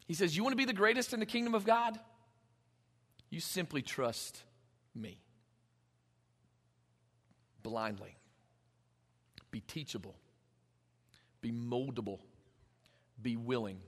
He 0.06 0.14
says, 0.14 0.36
You 0.36 0.42
want 0.42 0.52
to 0.52 0.56
be 0.56 0.64
the 0.64 0.72
greatest 0.72 1.12
in 1.12 1.20
the 1.20 1.26
kingdom 1.26 1.54
of 1.54 1.64
God? 1.64 1.98
You 3.30 3.40
simply 3.40 3.82
trust 3.82 4.42
me 4.94 5.20
blindly. 7.62 8.16
Be 9.50 9.60
teachable, 9.60 10.14
be 11.40 11.50
moldable, 11.50 12.20
be 13.20 13.36
willing, 13.36 13.78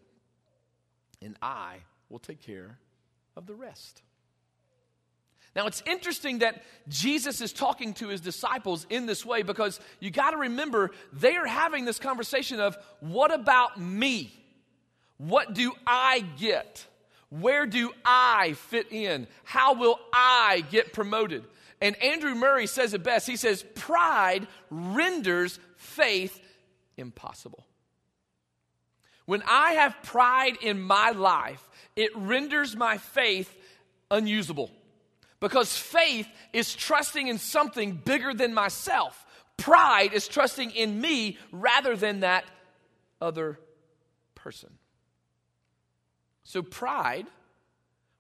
and 1.21 1.37
I 1.40 1.78
will 2.09 2.18
take 2.18 2.40
care 2.40 2.78
of 3.37 3.47
the 3.47 3.54
rest. 3.54 4.02
Now, 5.54 5.66
it's 5.66 5.82
interesting 5.85 6.38
that 6.38 6.62
Jesus 6.88 7.40
is 7.42 7.52
talking 7.52 7.92
to 7.94 8.09
his 8.09 8.23
disciples 8.23 8.87
in 8.88 9.04
this 9.04 9.25
way 9.25 9.42
because 9.42 9.80
you 10.00 10.11
got 10.11 10.30
to 10.30 10.38
remember 10.38 10.92
they 11.12 11.37
are 11.37 11.47
having 11.47 11.85
this 11.85 11.99
conversation 11.99 12.59
of 12.59 12.76
what 13.00 13.32
about 13.32 13.78
me? 13.78 14.32
What 15.18 15.52
do 15.52 15.73
I 15.87 16.25
get? 16.38 16.87
Where 17.28 17.66
do 17.66 17.92
I 18.04 18.54
fit 18.54 18.92
in? 18.92 19.26
How 19.44 19.75
will 19.75 19.99
I 20.12 20.64
get 20.71 20.92
promoted? 20.92 21.44
And 21.82 22.00
Andrew 22.02 22.35
Murray 22.35 22.66
says 22.66 22.94
it 22.94 23.02
best. 23.02 23.26
He 23.26 23.37
says, 23.37 23.64
Pride 23.75 24.47
renders 24.71 25.59
faith 25.76 26.40
impossible. 26.97 27.66
When 29.26 29.42
I 29.47 29.73
have 29.73 30.02
pride 30.02 30.56
in 30.62 30.80
my 30.80 31.11
life, 31.11 31.68
it 31.94 32.16
renders 32.16 32.75
my 32.76 32.99
faith 32.99 33.54
unusable. 34.11 34.71
Because 35.42 35.76
faith 35.76 36.28
is 36.52 36.72
trusting 36.72 37.26
in 37.26 37.37
something 37.37 37.96
bigger 37.96 38.32
than 38.32 38.54
myself. 38.54 39.26
Pride 39.56 40.12
is 40.12 40.28
trusting 40.28 40.70
in 40.70 41.00
me 41.00 41.37
rather 41.50 41.96
than 41.96 42.20
that 42.20 42.44
other 43.20 43.58
person. 44.37 44.70
So, 46.44 46.62
pride, 46.62 47.26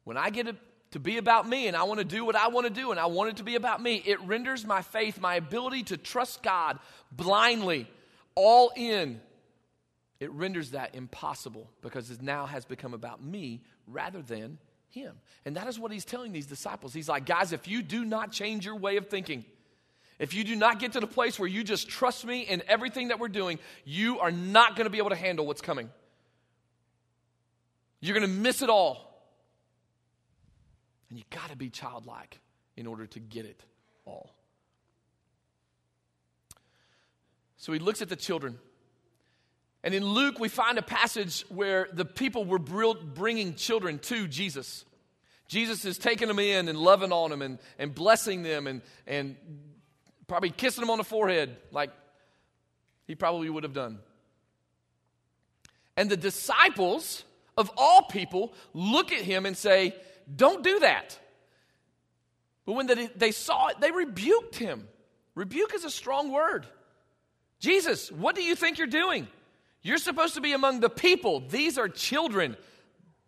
when 0.02 0.16
I 0.16 0.30
get 0.30 0.48
to 0.90 0.98
be 0.98 1.16
about 1.16 1.48
me 1.48 1.68
and 1.68 1.76
I 1.76 1.84
want 1.84 2.00
to 2.00 2.04
do 2.04 2.24
what 2.24 2.34
I 2.34 2.48
want 2.48 2.66
to 2.66 2.72
do 2.72 2.90
and 2.90 2.98
I 2.98 3.06
want 3.06 3.30
it 3.30 3.36
to 3.36 3.44
be 3.44 3.54
about 3.54 3.80
me, 3.80 4.02
it 4.04 4.20
renders 4.22 4.66
my 4.66 4.82
faith, 4.82 5.20
my 5.20 5.36
ability 5.36 5.84
to 5.84 5.96
trust 5.96 6.42
God 6.42 6.80
blindly, 7.12 7.88
all 8.34 8.72
in, 8.74 9.20
it 10.18 10.32
renders 10.32 10.72
that 10.72 10.96
impossible 10.96 11.70
because 11.82 12.10
it 12.10 12.20
now 12.20 12.46
has 12.46 12.64
become 12.64 12.94
about 12.94 13.22
me 13.22 13.62
rather 13.86 14.22
than 14.22 14.58
him. 14.92 15.16
And 15.44 15.56
that 15.56 15.66
is 15.66 15.78
what 15.78 15.90
he's 15.90 16.04
telling 16.04 16.32
these 16.32 16.46
disciples. 16.46 16.92
He's 16.94 17.08
like, 17.08 17.26
guys, 17.26 17.52
if 17.52 17.66
you 17.66 17.82
do 17.82 18.04
not 18.04 18.30
change 18.32 18.64
your 18.64 18.76
way 18.76 18.96
of 18.96 19.08
thinking, 19.08 19.44
if 20.18 20.34
you 20.34 20.44
do 20.44 20.54
not 20.54 20.78
get 20.78 20.92
to 20.92 21.00
the 21.00 21.06
place 21.06 21.38
where 21.38 21.48
you 21.48 21.64
just 21.64 21.88
trust 21.88 22.24
me 22.24 22.42
in 22.42 22.62
everything 22.68 23.08
that 23.08 23.18
we're 23.18 23.28
doing, 23.28 23.58
you 23.84 24.20
are 24.20 24.30
not 24.30 24.76
going 24.76 24.84
to 24.84 24.90
be 24.90 24.98
able 24.98 25.10
to 25.10 25.16
handle 25.16 25.46
what's 25.46 25.62
coming. 25.62 25.90
You're 28.00 28.16
going 28.16 28.28
to 28.28 28.36
miss 28.40 28.62
it 28.62 28.70
all. 28.70 29.08
And 31.08 31.18
you 31.18 31.24
got 31.30 31.50
to 31.50 31.56
be 31.56 31.70
childlike 31.70 32.38
in 32.76 32.86
order 32.86 33.06
to 33.06 33.20
get 33.20 33.44
it 33.46 33.60
all. 34.04 34.34
So 37.56 37.72
he 37.72 37.78
looks 37.78 38.02
at 38.02 38.08
the 38.08 38.16
children. 38.16 38.58
And 39.84 39.94
in 39.94 40.04
Luke, 40.04 40.38
we 40.38 40.48
find 40.48 40.78
a 40.78 40.82
passage 40.82 41.44
where 41.48 41.88
the 41.92 42.04
people 42.04 42.44
were 42.44 42.58
bringing 42.58 43.54
children 43.54 43.98
to 44.00 44.28
Jesus. 44.28 44.84
Jesus 45.48 45.84
is 45.84 45.98
taking 45.98 46.28
them 46.28 46.38
in 46.38 46.68
and 46.68 46.78
loving 46.78 47.12
on 47.12 47.30
them 47.30 47.42
and, 47.42 47.58
and 47.78 47.94
blessing 47.94 48.42
them 48.42 48.66
and, 48.66 48.80
and 49.06 49.36
probably 50.28 50.50
kissing 50.50 50.82
them 50.82 50.90
on 50.90 50.98
the 50.98 51.04
forehead 51.04 51.56
like 51.72 51.90
he 53.06 53.14
probably 53.14 53.50
would 53.50 53.64
have 53.64 53.74
done. 53.74 53.98
And 55.96 56.08
the 56.08 56.16
disciples 56.16 57.24
of 57.56 57.70
all 57.76 58.02
people 58.02 58.54
look 58.72 59.12
at 59.12 59.20
him 59.20 59.44
and 59.44 59.56
say, 59.56 59.94
Don't 60.34 60.62
do 60.62 60.80
that. 60.80 61.18
But 62.64 62.72
when 62.74 62.86
they, 62.86 63.08
they 63.08 63.32
saw 63.32 63.68
it, 63.68 63.80
they 63.80 63.90
rebuked 63.90 64.56
him. 64.56 64.88
Rebuke 65.34 65.74
is 65.74 65.84
a 65.84 65.90
strong 65.90 66.30
word. 66.30 66.66
Jesus, 67.58 68.10
what 68.10 68.34
do 68.34 68.42
you 68.42 68.54
think 68.54 68.78
you're 68.78 68.86
doing? 68.86 69.28
You're 69.82 69.98
supposed 69.98 70.34
to 70.34 70.40
be 70.40 70.52
among 70.52 70.80
the 70.80 70.90
people. 70.90 71.40
These 71.40 71.76
are 71.76 71.88
children. 71.88 72.56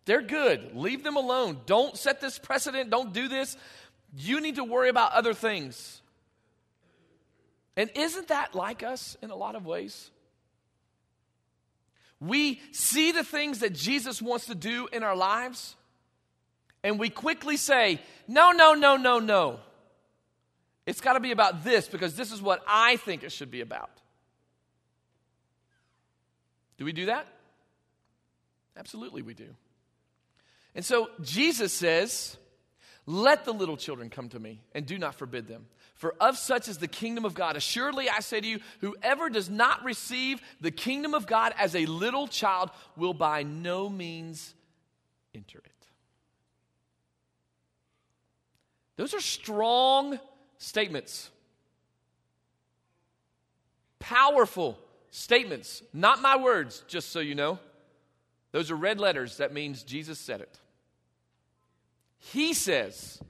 They're 0.05 0.21
good. 0.21 0.75
Leave 0.75 1.03
them 1.03 1.17
alone. 1.17 1.61
Don't 1.65 1.97
set 1.97 2.21
this 2.21 2.39
precedent. 2.39 2.89
Don't 2.89 3.11
do 3.13 3.27
this. 3.27 3.57
You 4.15 4.39
need 4.39 4.55
to 4.55 4.63
worry 4.63 4.89
about 4.89 5.11
other 5.11 5.33
things. 5.33 6.01
And 7.75 7.89
isn't 7.95 8.29
that 8.29 8.55
like 8.55 8.83
us 8.83 9.17
in 9.21 9.31
a 9.31 9.35
lot 9.35 9.55
of 9.55 9.65
ways? 9.65 10.09
We 12.21 12.61
see 12.71 13.11
the 13.11 13.23
things 13.23 13.59
that 13.59 13.73
Jesus 13.73 14.21
wants 14.21 14.45
to 14.45 14.55
do 14.55 14.87
in 14.93 15.03
our 15.03 15.15
lives, 15.15 15.75
and 16.83 16.97
we 16.97 17.09
quickly 17.09 17.57
say, 17.57 17.99
No, 18.27 18.51
no, 18.51 18.73
no, 18.73 18.95
no, 18.95 19.19
no. 19.19 19.59
It's 20.85 21.01
got 21.01 21.13
to 21.13 21.19
be 21.19 21.31
about 21.31 21.63
this 21.63 21.87
because 21.87 22.15
this 22.15 22.31
is 22.31 22.41
what 22.41 22.63
I 22.67 22.95
think 22.97 23.23
it 23.23 23.31
should 23.31 23.51
be 23.51 23.61
about. 23.61 23.89
Do 26.77 26.85
we 26.85 26.91
do 26.91 27.07
that? 27.07 27.27
Absolutely, 28.77 29.21
we 29.21 29.33
do. 29.33 29.47
And 30.73 30.83
so 30.83 31.09
Jesus 31.21 31.71
says, 31.71 32.37
Let 33.05 33.45
the 33.45 33.53
little 33.53 33.77
children 33.77 34.09
come 34.09 34.29
to 34.29 34.39
me, 34.39 34.61
and 34.73 34.85
do 34.85 34.97
not 34.97 35.15
forbid 35.15 35.47
them. 35.47 35.67
For 35.95 36.13
of 36.19 36.37
such 36.37 36.67
is 36.67 36.77
the 36.77 36.89
kingdom 36.89 37.23
of 37.23 37.33
God. 37.33 37.55
Assuredly, 37.55 38.09
I 38.09 38.19
say 38.19 38.41
to 38.41 38.47
you, 38.47 38.59
whoever 38.81 39.29
does 39.29 39.49
not 39.49 39.83
receive 39.85 40.41
the 40.59 40.71
kingdom 40.71 41.13
of 41.13 41.25
God 41.25 41.53
as 41.57 41.73
a 41.73 41.85
little 41.85 42.27
child 42.27 42.69
will 42.97 43.13
by 43.13 43.43
no 43.43 43.87
means 43.87 44.53
enter 45.33 45.59
it. 45.59 45.71
Those 48.97 49.13
are 49.13 49.21
strong 49.21 50.19
statements. 50.57 51.29
Powerful 53.99 54.77
statements. 55.15 55.81
Not 55.93 56.21
my 56.21 56.35
words, 56.35 56.83
just 56.87 57.11
so 57.11 57.19
you 57.19 57.35
know. 57.35 57.59
Those 58.51 58.69
are 58.71 58.75
red 58.75 58.99
letters. 58.99 59.37
That 59.37 59.53
means 59.53 59.83
Jesus 59.83 60.19
said 60.19 60.41
it. 60.41 60.59
He 62.17 62.53
says, 62.53 63.21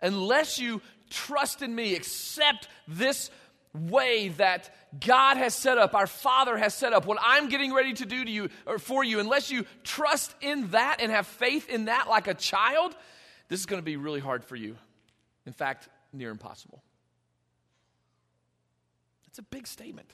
unless 0.00 0.58
you 0.58 0.80
trust 1.10 1.62
in 1.62 1.74
me, 1.74 1.94
accept 1.94 2.68
this 2.86 3.30
way 3.74 4.28
that 4.30 4.70
God 5.00 5.36
has 5.36 5.54
set 5.54 5.78
up, 5.78 5.94
our 5.94 6.06
Father 6.06 6.56
has 6.56 6.74
set 6.74 6.92
up, 6.92 7.06
what 7.06 7.18
I'm 7.22 7.48
getting 7.48 7.72
ready 7.72 7.94
to 7.94 8.06
do 8.06 8.24
to 8.24 8.30
you 8.30 8.48
or 8.66 8.78
for 8.78 9.02
you, 9.02 9.18
unless 9.20 9.50
you 9.50 9.64
trust 9.82 10.34
in 10.40 10.68
that 10.70 10.98
and 11.00 11.10
have 11.10 11.26
faith 11.26 11.68
in 11.68 11.86
that 11.86 12.08
like 12.08 12.26
a 12.26 12.34
child, 12.34 12.96
this 13.48 13.60
is 13.60 13.66
going 13.66 13.80
to 13.80 13.84
be 13.84 13.96
really 13.96 14.20
hard 14.20 14.44
for 14.44 14.56
you. 14.56 14.76
In 15.46 15.52
fact, 15.52 15.88
near 16.12 16.30
impossible. 16.30 16.82
It's 19.26 19.38
a 19.38 19.42
big 19.42 19.66
statement. 19.66 20.10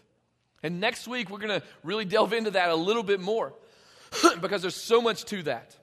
And 0.65 0.81
next 0.81 1.07
week, 1.07 1.29
we're 1.29 1.39
going 1.39 1.61
to 1.61 1.67
really 1.85 2.07
delve 2.07 2.33
into 2.33 2.53
that 2.53 2.71
a 2.71 2.75
little 2.75 3.03
bit 3.03 3.21
more 3.21 3.53
because 4.41 4.63
there's 4.63 4.75
so 4.75 5.03
much 5.03 5.27
to 5.27 5.43
that. 5.43 5.77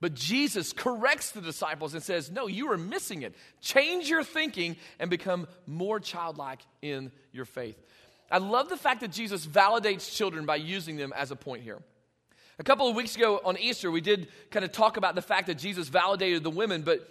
But 0.00 0.14
Jesus 0.14 0.72
corrects 0.72 1.32
the 1.32 1.40
disciples 1.40 1.92
and 1.92 2.02
says, 2.02 2.30
No, 2.30 2.46
you 2.46 2.70
are 2.70 2.78
missing 2.78 3.22
it. 3.22 3.34
Change 3.60 4.08
your 4.08 4.22
thinking 4.22 4.76
and 5.00 5.10
become 5.10 5.48
more 5.66 5.98
childlike 5.98 6.60
in 6.80 7.10
your 7.32 7.44
faith. 7.44 7.76
I 8.30 8.38
love 8.38 8.68
the 8.68 8.76
fact 8.76 9.00
that 9.00 9.10
Jesus 9.10 9.44
validates 9.44 10.14
children 10.14 10.46
by 10.46 10.56
using 10.56 10.96
them 10.96 11.12
as 11.14 11.32
a 11.32 11.36
point 11.36 11.64
here. 11.64 11.80
A 12.60 12.62
couple 12.62 12.88
of 12.88 12.94
weeks 12.94 13.16
ago 13.16 13.40
on 13.44 13.58
Easter, 13.58 13.90
we 13.90 14.00
did 14.00 14.28
kind 14.52 14.64
of 14.64 14.70
talk 14.70 14.96
about 14.96 15.16
the 15.16 15.22
fact 15.22 15.48
that 15.48 15.58
Jesus 15.58 15.88
validated 15.88 16.44
the 16.44 16.50
women, 16.50 16.82
but 16.82 17.06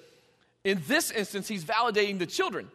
in 0.63 0.81
this 0.88 1.12
instance, 1.12 1.50
he's 1.50 1.65
validating 1.65 2.17
the 2.17 2.25
children. 2.25 2.69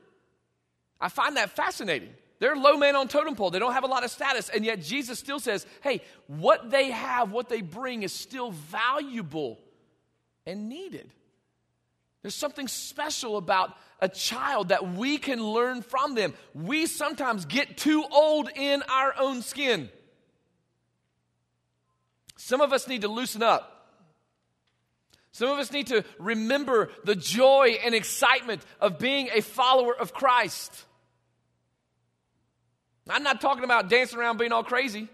I 1.01 1.09
find 1.09 1.39
that 1.39 1.51
fascinating. 1.51 2.11
They're 2.45 2.57
low 2.57 2.77
man 2.77 2.95
on 2.95 3.09
totem 3.09 3.37
pole. 3.37 3.51
They 3.51 3.59
don't 3.59 3.73
have 3.73 3.85
a 3.85 3.87
lot 3.87 4.05
of 4.05 4.11
status, 4.11 4.51
and 4.51 4.67
yet 4.67 4.83
Jesus 4.83 5.19
still 5.19 5.41
says, 5.41 5.65
"Hey, 5.81 6.03
what 6.27 6.71
they 6.71 6.91
have, 6.91 7.33
what 7.33 7.49
they 7.49 7.63
bring 7.63 8.03
is 8.03 8.13
still 8.13 8.51
valuable 8.51 9.59
and 10.45 10.69
needed." 10.69 11.11
There's 12.21 12.35
something 12.35 12.69
special 12.69 13.39
about 13.39 13.75
a 13.99 14.11
child 14.11 14.69
that 14.69 14.87
we 14.87 15.17
can 15.17 15.43
learn 15.43 15.81
from 15.81 16.17
them. 16.17 16.35
We 16.53 16.85
sometimes 16.85 17.47
get 17.47 17.79
too 17.79 18.05
old 18.11 18.51
in 18.55 18.83
our 18.91 19.15
own 19.17 19.41
skin. 19.41 19.91
Some 22.37 22.61
of 22.61 22.75
us 22.75 22.87
need 22.87 23.01
to 23.01 23.09
loosen 23.09 23.43
up. 23.43 23.89
Some 25.33 25.49
of 25.49 25.59
us 25.59 25.73
need 25.73 25.87
to 25.87 26.05
remember 26.19 26.93
the 27.05 27.17
joy 27.17 27.79
and 27.83 27.95
excitement 27.95 28.63
of 28.83 28.99
being 28.99 29.31
a 29.33 29.41
follower 29.41 29.97
of 29.97 30.13
Christ. 30.13 30.85
I'm 33.09 33.23
not 33.23 33.41
talking 33.41 33.65
about 33.65 33.91
dancing 33.91 34.19
around 34.19 34.39
being 34.39 34.53
all 34.53 34.65
crazy, 34.65 35.09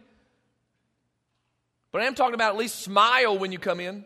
but 1.93 2.03
I 2.03 2.07
am 2.07 2.15
talking 2.15 2.35
about 2.35 2.55
at 2.55 2.59
least 2.59 2.81
smile 2.81 3.37
when 3.37 3.51
you 3.51 3.59
come 3.59 3.81
in. 3.81 4.05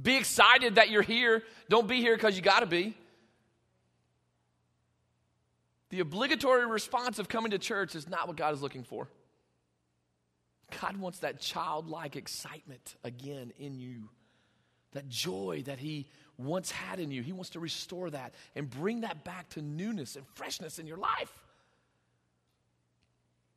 Be 0.00 0.16
excited 0.16 0.76
that 0.76 0.90
you're 0.90 1.02
here. 1.02 1.42
Don't 1.68 1.88
be 1.88 2.00
here 2.00 2.14
because 2.14 2.36
you 2.36 2.42
got 2.42 2.60
to 2.60 2.66
be. 2.66 2.94
The 5.90 6.00
obligatory 6.00 6.66
response 6.66 7.18
of 7.18 7.28
coming 7.28 7.52
to 7.52 7.58
church 7.58 7.94
is 7.94 8.08
not 8.08 8.26
what 8.26 8.36
God 8.36 8.52
is 8.54 8.60
looking 8.60 8.84
for. 8.84 9.08
God 10.80 10.96
wants 10.96 11.20
that 11.20 11.40
childlike 11.40 12.16
excitement 12.16 12.96
again 13.04 13.52
in 13.58 13.78
you, 13.78 14.08
that 14.96 15.08
joy 15.08 15.62
that 15.66 15.78
He 15.78 16.06
once 16.38 16.70
had 16.70 17.00
in 17.00 17.10
you. 17.10 17.22
He 17.22 17.32
wants 17.32 17.50
to 17.50 17.60
restore 17.60 18.10
that 18.10 18.34
and 18.54 18.68
bring 18.68 19.00
that 19.02 19.24
back 19.24 19.48
to 19.50 19.62
newness 19.62 20.16
and 20.16 20.26
freshness 20.34 20.78
in 20.78 20.86
your 20.86 20.98
life. 20.98 21.32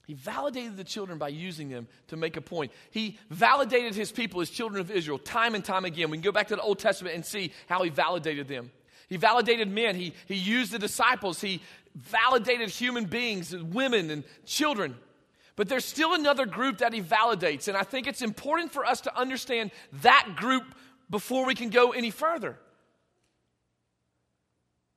He 0.08 0.15
validated 0.15 0.75
the 0.75 0.84
children 0.84 1.19
by 1.19 1.28
using 1.28 1.69
them 1.69 1.88
to 2.08 2.17
make 2.17 2.36
a 2.36 2.41
point. 2.41 2.71
He 2.89 3.19
validated 3.30 3.93
his 3.93 4.12
people, 4.12 4.39
his 4.39 4.49
children 4.49 4.82
of 4.82 4.89
Israel, 4.89 5.19
time 5.19 5.54
and 5.54 5.63
time 5.63 5.86
again. 5.86 6.10
We 6.10 6.17
can 6.17 6.23
go 6.23 6.32
back 6.32 6.47
to 6.47 6.56
the 6.56 6.63
Old 6.63 6.80
Testament 6.80 7.13
and 7.13 7.23
see 7.23 7.54
how 7.67 7.84
he 7.84 7.91
validated 7.91 8.47
them. 8.47 8.71
He 9.08 9.17
validated 9.17 9.67
men, 9.69 9.95
he, 9.95 10.13
he 10.28 10.36
used 10.36 10.71
the 10.71 10.80
disciples, 10.80 11.41
he 11.41 11.62
validated 11.95 12.69
human 12.69 13.06
beings, 13.06 13.56
women, 13.56 14.10
and 14.10 14.23
children. 14.45 14.95
But 15.56 15.67
there's 15.67 15.86
still 15.86 16.13
another 16.13 16.45
group 16.45 16.80
that 16.80 16.93
he 16.93 17.02
validates, 17.02 17.67
and 17.67 17.75
I 17.75 17.84
think 17.84 18.08
it's 18.08 18.21
important 18.21 18.71
for 18.71 18.86
us 18.86 19.02
to 19.02 19.15
understand 19.15 19.71
that 20.02 20.36
group 20.36 20.63
before 21.10 21.45
we 21.45 21.56
can 21.56 21.69
go 21.69 21.91
any 21.91 22.12
further. 22.12 22.58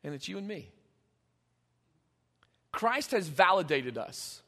And 0.05 0.15
it's 0.15 0.29
you 0.29 0.39
and 0.39 0.47
me. 0.47 0.69
Christ 2.73 3.13
has 3.13 3.29
validated 3.29 3.99
us. 3.99 4.43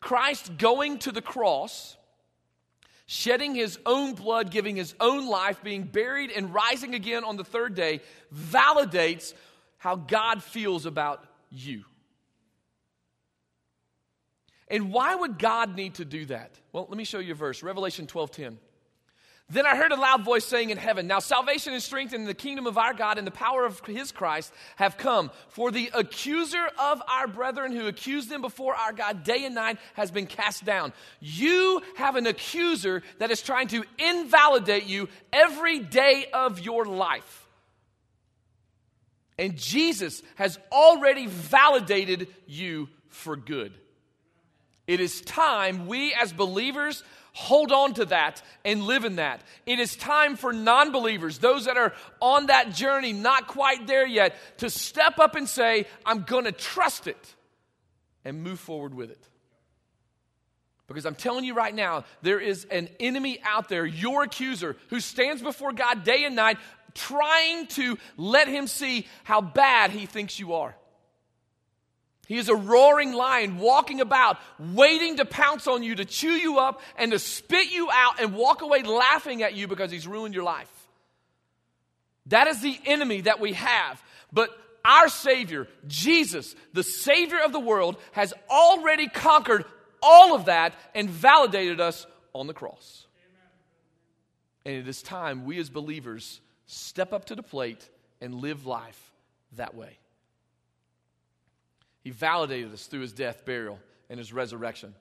Christ 0.00 0.56
going 0.58 0.98
to 1.00 1.12
the 1.12 1.22
cross, 1.22 1.96
shedding 3.06 3.54
his 3.54 3.78
own 3.84 4.14
blood, 4.14 4.50
giving 4.50 4.76
his 4.76 4.94
own 5.00 5.28
life, 5.28 5.62
being 5.62 5.82
buried, 5.82 6.30
and 6.30 6.52
rising 6.52 6.94
again 6.94 7.24
on 7.24 7.36
the 7.36 7.44
third 7.44 7.74
day 7.74 8.00
validates 8.34 9.34
how 9.76 9.96
God 9.96 10.42
feels 10.42 10.86
about 10.86 11.24
you. 11.50 11.84
And 14.68 14.92
why 14.92 15.14
would 15.14 15.38
God 15.38 15.76
need 15.76 15.94
to 15.94 16.04
do 16.04 16.26
that? 16.26 16.50
Well, 16.72 16.86
let 16.88 16.98
me 16.98 17.04
show 17.04 17.18
you 17.18 17.32
a 17.32 17.36
verse 17.36 17.62
Revelation 17.62 18.06
12 18.06 18.30
10. 18.30 18.58
Then 19.50 19.64
I 19.64 19.76
heard 19.76 19.92
a 19.92 19.96
loud 19.96 20.24
voice 20.24 20.44
saying 20.44 20.68
in 20.68 20.76
heaven, 20.76 21.06
Now 21.06 21.20
salvation 21.20 21.72
and 21.72 21.82
strength 21.82 22.12
in 22.12 22.24
the 22.24 22.34
kingdom 22.34 22.66
of 22.66 22.76
our 22.76 22.92
God 22.92 23.16
and 23.16 23.26
the 23.26 23.30
power 23.30 23.64
of 23.64 23.80
his 23.86 24.12
Christ 24.12 24.52
have 24.76 24.98
come. 24.98 25.30
For 25.48 25.70
the 25.70 25.90
accuser 25.94 26.68
of 26.78 27.02
our 27.08 27.26
brethren 27.26 27.72
who 27.72 27.86
accused 27.86 28.28
them 28.28 28.42
before 28.42 28.74
our 28.74 28.92
God 28.92 29.24
day 29.24 29.46
and 29.46 29.54
night 29.54 29.78
has 29.94 30.10
been 30.10 30.26
cast 30.26 30.66
down. 30.66 30.92
You 31.20 31.80
have 31.96 32.16
an 32.16 32.26
accuser 32.26 33.02
that 33.20 33.30
is 33.30 33.40
trying 33.40 33.68
to 33.68 33.84
invalidate 33.98 34.84
you 34.84 35.08
every 35.32 35.78
day 35.78 36.26
of 36.34 36.60
your 36.60 36.84
life. 36.84 37.46
And 39.38 39.56
Jesus 39.56 40.22
has 40.34 40.58
already 40.70 41.26
validated 41.26 42.28
you 42.46 42.90
for 43.08 43.34
good. 43.34 43.72
It 44.86 45.00
is 45.00 45.20
time 45.20 45.86
we 45.86 46.12
as 46.12 46.32
believers 46.32 47.02
hold 47.38 47.70
on 47.70 47.94
to 47.94 48.04
that 48.06 48.42
and 48.64 48.82
live 48.82 49.04
in 49.04 49.16
that. 49.16 49.40
It 49.64 49.78
is 49.78 49.94
time 49.94 50.34
for 50.34 50.52
non 50.52 50.90
believers, 50.90 51.38
those 51.38 51.66
that 51.66 51.76
are 51.76 51.94
on 52.20 52.46
that 52.46 52.74
journey, 52.74 53.12
not 53.12 53.46
quite 53.46 53.86
there 53.86 54.06
yet, 54.06 54.34
to 54.58 54.68
step 54.68 55.20
up 55.20 55.36
and 55.36 55.48
say, 55.48 55.86
I'm 56.04 56.22
going 56.22 56.44
to 56.44 56.52
trust 56.52 57.06
it 57.06 57.34
and 58.24 58.42
move 58.42 58.58
forward 58.58 58.92
with 58.92 59.12
it. 59.12 59.24
Because 60.88 61.06
I'm 61.06 61.14
telling 61.14 61.44
you 61.44 61.54
right 61.54 61.74
now, 61.74 62.04
there 62.22 62.40
is 62.40 62.64
an 62.64 62.88
enemy 62.98 63.38
out 63.44 63.68
there, 63.68 63.86
your 63.86 64.24
accuser, 64.24 64.76
who 64.88 64.98
stands 64.98 65.40
before 65.40 65.72
God 65.72 66.02
day 66.02 66.24
and 66.24 66.34
night 66.34 66.58
trying 66.94 67.68
to 67.68 67.98
let 68.16 68.48
him 68.48 68.66
see 68.66 69.06
how 69.22 69.40
bad 69.40 69.92
he 69.92 70.06
thinks 70.06 70.40
you 70.40 70.54
are. 70.54 70.74
He 72.28 72.36
is 72.36 72.50
a 72.50 72.54
roaring 72.54 73.14
lion 73.14 73.58
walking 73.58 74.02
about, 74.02 74.36
waiting 74.58 75.16
to 75.16 75.24
pounce 75.24 75.66
on 75.66 75.82
you, 75.82 75.94
to 75.94 76.04
chew 76.04 76.32
you 76.32 76.58
up, 76.58 76.82
and 76.98 77.12
to 77.12 77.18
spit 77.18 77.72
you 77.72 77.88
out 77.90 78.20
and 78.20 78.34
walk 78.34 78.60
away 78.60 78.82
laughing 78.82 79.42
at 79.42 79.54
you 79.54 79.66
because 79.66 79.90
he's 79.90 80.06
ruined 80.06 80.34
your 80.34 80.44
life. 80.44 80.70
That 82.26 82.46
is 82.46 82.60
the 82.60 82.78
enemy 82.84 83.22
that 83.22 83.40
we 83.40 83.54
have. 83.54 84.02
But 84.30 84.50
our 84.84 85.08
Savior, 85.08 85.68
Jesus, 85.86 86.54
the 86.74 86.82
Savior 86.82 87.38
of 87.42 87.52
the 87.52 87.60
world, 87.60 87.96
has 88.12 88.34
already 88.50 89.08
conquered 89.08 89.64
all 90.02 90.34
of 90.34 90.44
that 90.44 90.74
and 90.94 91.08
validated 91.08 91.80
us 91.80 92.06
on 92.34 92.46
the 92.46 92.52
cross. 92.52 93.06
And 94.66 94.74
it 94.74 94.86
is 94.86 95.00
time 95.00 95.46
we 95.46 95.58
as 95.58 95.70
believers 95.70 96.42
step 96.66 97.14
up 97.14 97.24
to 97.26 97.34
the 97.34 97.42
plate 97.42 97.88
and 98.20 98.34
live 98.34 98.66
life 98.66 99.12
that 99.56 99.74
way. 99.74 99.96
He 102.08 102.12
validated 102.12 102.72
us 102.72 102.86
through 102.86 103.00
his 103.00 103.12
death, 103.12 103.44
burial, 103.44 103.78
and 104.08 104.18
his 104.18 104.32
resurrection. 104.32 104.94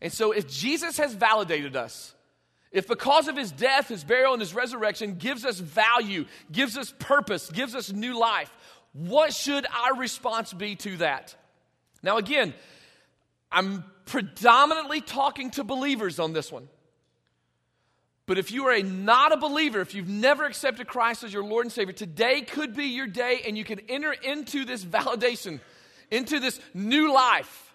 And 0.00 0.10
so, 0.10 0.32
if 0.32 0.48
Jesus 0.48 0.96
has 0.96 1.12
validated 1.12 1.76
us, 1.76 2.14
if 2.72 2.88
because 2.88 3.28
of 3.28 3.36
his 3.36 3.52
death, 3.52 3.88
his 3.88 4.02
burial, 4.02 4.32
and 4.32 4.40
his 4.40 4.54
resurrection 4.54 5.16
gives 5.16 5.44
us 5.44 5.58
value, 5.58 6.24
gives 6.50 6.78
us 6.78 6.94
purpose, 6.98 7.50
gives 7.50 7.74
us 7.74 7.92
new 7.92 8.18
life, 8.18 8.50
what 8.94 9.34
should 9.34 9.66
our 9.66 9.94
response 9.98 10.54
be 10.54 10.74
to 10.76 10.96
that? 10.96 11.36
Now, 12.02 12.16
again, 12.16 12.54
I'm 13.52 13.84
predominantly 14.06 15.02
talking 15.02 15.50
to 15.50 15.64
believers 15.64 16.18
on 16.18 16.32
this 16.32 16.50
one. 16.50 16.70
But 18.24 18.38
if 18.38 18.50
you 18.50 18.68
are 18.68 18.72
a, 18.72 18.82
not 18.82 19.32
a 19.32 19.36
believer, 19.36 19.82
if 19.82 19.94
you've 19.94 20.08
never 20.08 20.46
accepted 20.46 20.86
Christ 20.86 21.24
as 21.24 21.32
your 21.34 21.44
Lord 21.44 21.66
and 21.66 21.72
Savior, 21.72 21.92
today 21.92 22.40
could 22.40 22.74
be 22.74 22.86
your 22.86 23.06
day 23.06 23.42
and 23.46 23.58
you 23.58 23.64
can 23.64 23.80
enter 23.86 24.12
into 24.12 24.64
this 24.64 24.82
validation, 24.82 25.60
into 26.14 26.40
this 26.40 26.60
new 26.72 27.12
life. 27.12 27.74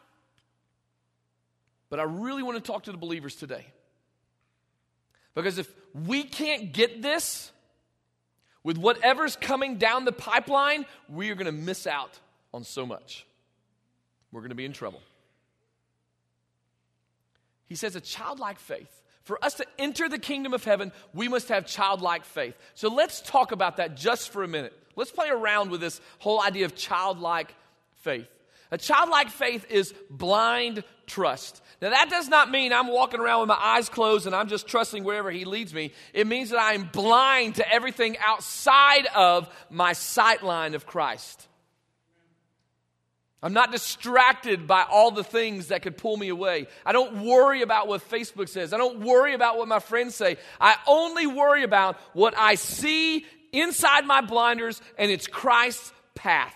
But 1.90 2.00
I 2.00 2.04
really 2.04 2.44
want 2.44 2.64
to 2.64 2.72
talk 2.72 2.84
to 2.84 2.92
the 2.92 2.98
believers 2.98 3.36
today. 3.36 3.66
Because 5.36 5.58
if 5.58 5.72
we 5.94 6.24
can't 6.24 6.72
get 6.72 7.02
this 7.02 7.52
with 8.64 8.78
whatever's 8.78 9.36
coming 9.36 9.78
down 9.78 10.06
the 10.06 10.12
pipeline, 10.12 10.86
we 11.08 11.30
are 11.30 11.36
going 11.36 11.46
to 11.46 11.52
miss 11.52 11.88
out 11.88 12.20
on 12.54 12.64
so 12.64 12.86
much. 12.86 13.26
We're 14.32 14.42
going 14.42 14.50
to 14.50 14.56
be 14.56 14.66
in 14.66 14.74
trouble. 14.74 15.02
He 17.66 17.76
says 17.76 17.96
a 17.96 18.02
childlike 18.02 18.60
faith 18.60 19.00
for 19.30 19.38
us 19.46 19.54
to 19.54 19.66
enter 19.78 20.10
the 20.10 20.18
kingdom 20.18 20.56
of 20.56 20.64
heaven, 20.64 20.92
we 21.14 21.28
must 21.28 21.50
have 21.50 21.68
childlike 21.68 22.26
faith. 22.26 22.56
So 22.74 22.92
let's 22.92 23.22
talk 23.22 23.52
about 23.52 23.78
that 23.78 23.96
just 23.96 24.32
for 24.32 24.44
a 24.44 24.48
minute. 24.48 24.74
Let's 24.96 25.12
play 25.12 25.30
around 25.30 25.70
with 25.70 25.82
this 25.82 26.02
whole 26.18 26.42
idea 26.42 26.66
of 26.66 26.76
childlike 26.76 27.54
faith. 28.00 28.28
A 28.72 28.78
childlike 28.78 29.30
faith 29.30 29.66
is 29.70 29.94
blind 30.10 30.84
trust. 31.08 31.62
Now, 31.82 31.90
that 31.90 32.10
does 32.10 32.28
not 32.28 32.52
mean 32.52 32.72
I'm 32.72 32.88
walking 32.88 33.20
around 33.20 33.42
with 33.42 33.48
my 33.50 33.60
eyes 33.60 33.90
closed 33.90 34.28
and 34.28 34.36
I'm 34.36 34.48
just 34.48 34.68
trusting 34.68 35.04
wherever 35.04 35.32
He 35.32 35.46
leads 35.46 35.74
me. 35.74 35.94
It 36.14 36.28
means 36.28 36.52
that 36.52 36.62
I'm 36.62 36.84
blind 36.92 37.56
to 37.56 37.72
everything 37.72 38.18
outside 38.20 39.08
of 39.16 39.50
my 39.70 39.94
sight 39.94 40.44
line 40.44 40.76
of 40.76 40.86
Christ. 40.86 41.48
I'm 43.42 43.54
not 43.54 43.72
distracted 43.72 44.68
by 44.68 44.84
all 44.84 45.12
the 45.12 45.24
things 45.24 45.68
that 45.68 45.82
could 45.82 45.98
pull 45.98 46.18
me 46.18 46.28
away. 46.28 46.68
I 46.86 46.92
don't 46.92 47.24
worry 47.24 47.62
about 47.62 47.88
what 47.88 48.08
Facebook 48.08 48.50
says. 48.50 48.74
I 48.74 48.78
don't 48.78 49.00
worry 49.00 49.34
about 49.34 49.58
what 49.58 49.70
my 49.70 49.80
friends 49.80 50.14
say. 50.14 50.38
I 50.60 50.76
only 50.86 51.26
worry 51.26 51.64
about 51.64 51.98
what 52.12 52.38
I 52.38 52.56
see 52.56 53.26
inside 53.54 54.06
my 54.06 54.20
blinders, 54.20 54.82
and 54.98 55.10
it's 55.10 55.26
Christ's 55.26 55.94
path. 56.16 56.54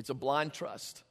It's 0.00 0.08
a 0.08 0.14
blind 0.14 0.54
trust. 0.54 1.02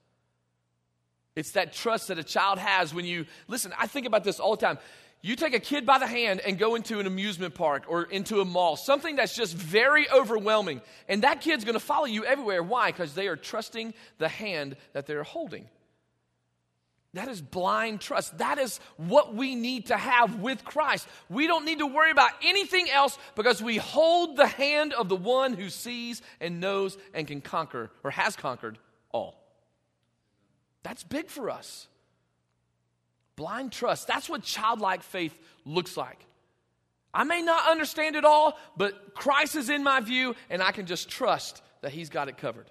It's 1.36 1.52
that 1.52 1.74
trust 1.74 2.08
that 2.08 2.18
a 2.18 2.24
child 2.24 2.58
has 2.58 2.92
when 2.92 3.06
you 3.06 3.28
listen. 3.48 3.72
I 3.78 3.86
think 3.86 4.08
about 4.08 4.24
this 4.24 4.40
all 4.40 4.56
the 4.56 4.66
time. 4.66 4.80
You 5.22 5.36
take 5.36 5.54
a 5.54 5.60
kid 5.60 5.86
by 5.86 6.00
the 6.00 6.08
hand 6.08 6.40
and 6.40 6.58
go 6.58 6.74
into 6.74 7.00
an 7.00 7.06
amusement 7.06 7.54
park 7.54 7.84
or 7.88 8.04
into 8.06 8.42
a 8.42 8.46
mall, 8.46 8.76
something 8.78 9.16
that's 9.16 9.36
just 9.36 9.56
very 9.56 10.10
overwhelming, 10.10 10.82
and 11.08 11.22
that 11.22 11.42
kid's 11.42 11.66
gonna 11.66 11.80
follow 11.80 12.06
you 12.06 12.26
everywhere. 12.26 12.64
Why? 12.64 12.92
Because 12.92 13.14
they 13.14 13.28
are 13.28 13.36
trusting 13.36 13.94
the 14.18 14.28
hand 14.28 14.76
that 14.94 15.06
they're 15.06 15.22
holding. 15.22 15.70
That 17.14 17.28
is 17.28 17.42
blind 17.42 18.02
trust. 18.02 18.38
That 18.38 18.60
is 18.60 18.80
what 18.98 19.34
we 19.34 19.56
need 19.56 19.88
to 19.88 19.98
have 19.98 20.40
with 20.42 20.64
Christ. 20.64 21.08
We 21.28 21.48
don't 21.48 21.66
need 21.66 21.80
to 21.80 21.88
worry 21.88 22.12
about 22.12 22.32
anything 22.44 22.88
else 22.90 23.18
because 23.36 23.62
we 23.64 23.78
hold 23.78 24.38
the 24.38 24.46
hand 24.46 24.94
of 24.94 25.10
the 25.10 25.16
one 25.16 25.54
who 25.54 25.70
sees 25.70 26.22
and 26.40 26.60
knows 26.60 26.98
and 27.14 27.28
can 27.28 27.42
conquer 27.42 27.90
or 28.04 28.12
has 28.12 28.36
conquered 28.36 28.78
all. 29.12 29.36
That's 30.84 31.04
big 31.04 31.30
for 31.30 31.50
us. 31.50 31.88
Blind 33.36 33.72
trust. 33.72 34.08
That's 34.08 34.30
what 34.30 34.44
childlike 34.44 35.02
faith 35.02 35.38
looks 35.66 35.98
like. 35.98 36.26
I 37.12 37.24
may 37.24 37.42
not 37.42 37.70
understand 37.70 38.16
it 38.16 38.26
all, 38.26 38.58
but 38.78 39.16
Christ 39.16 39.56
is 39.56 39.70
in 39.70 39.84
my 39.84 40.00
view, 40.00 40.36
and 40.50 40.62
I 40.62 40.72
can 40.72 40.86
just 40.86 41.10
trust 41.10 41.64
that 41.82 41.92
He's 41.92 42.10
got 42.10 42.28
it 42.28 42.38
covered. 42.38 42.70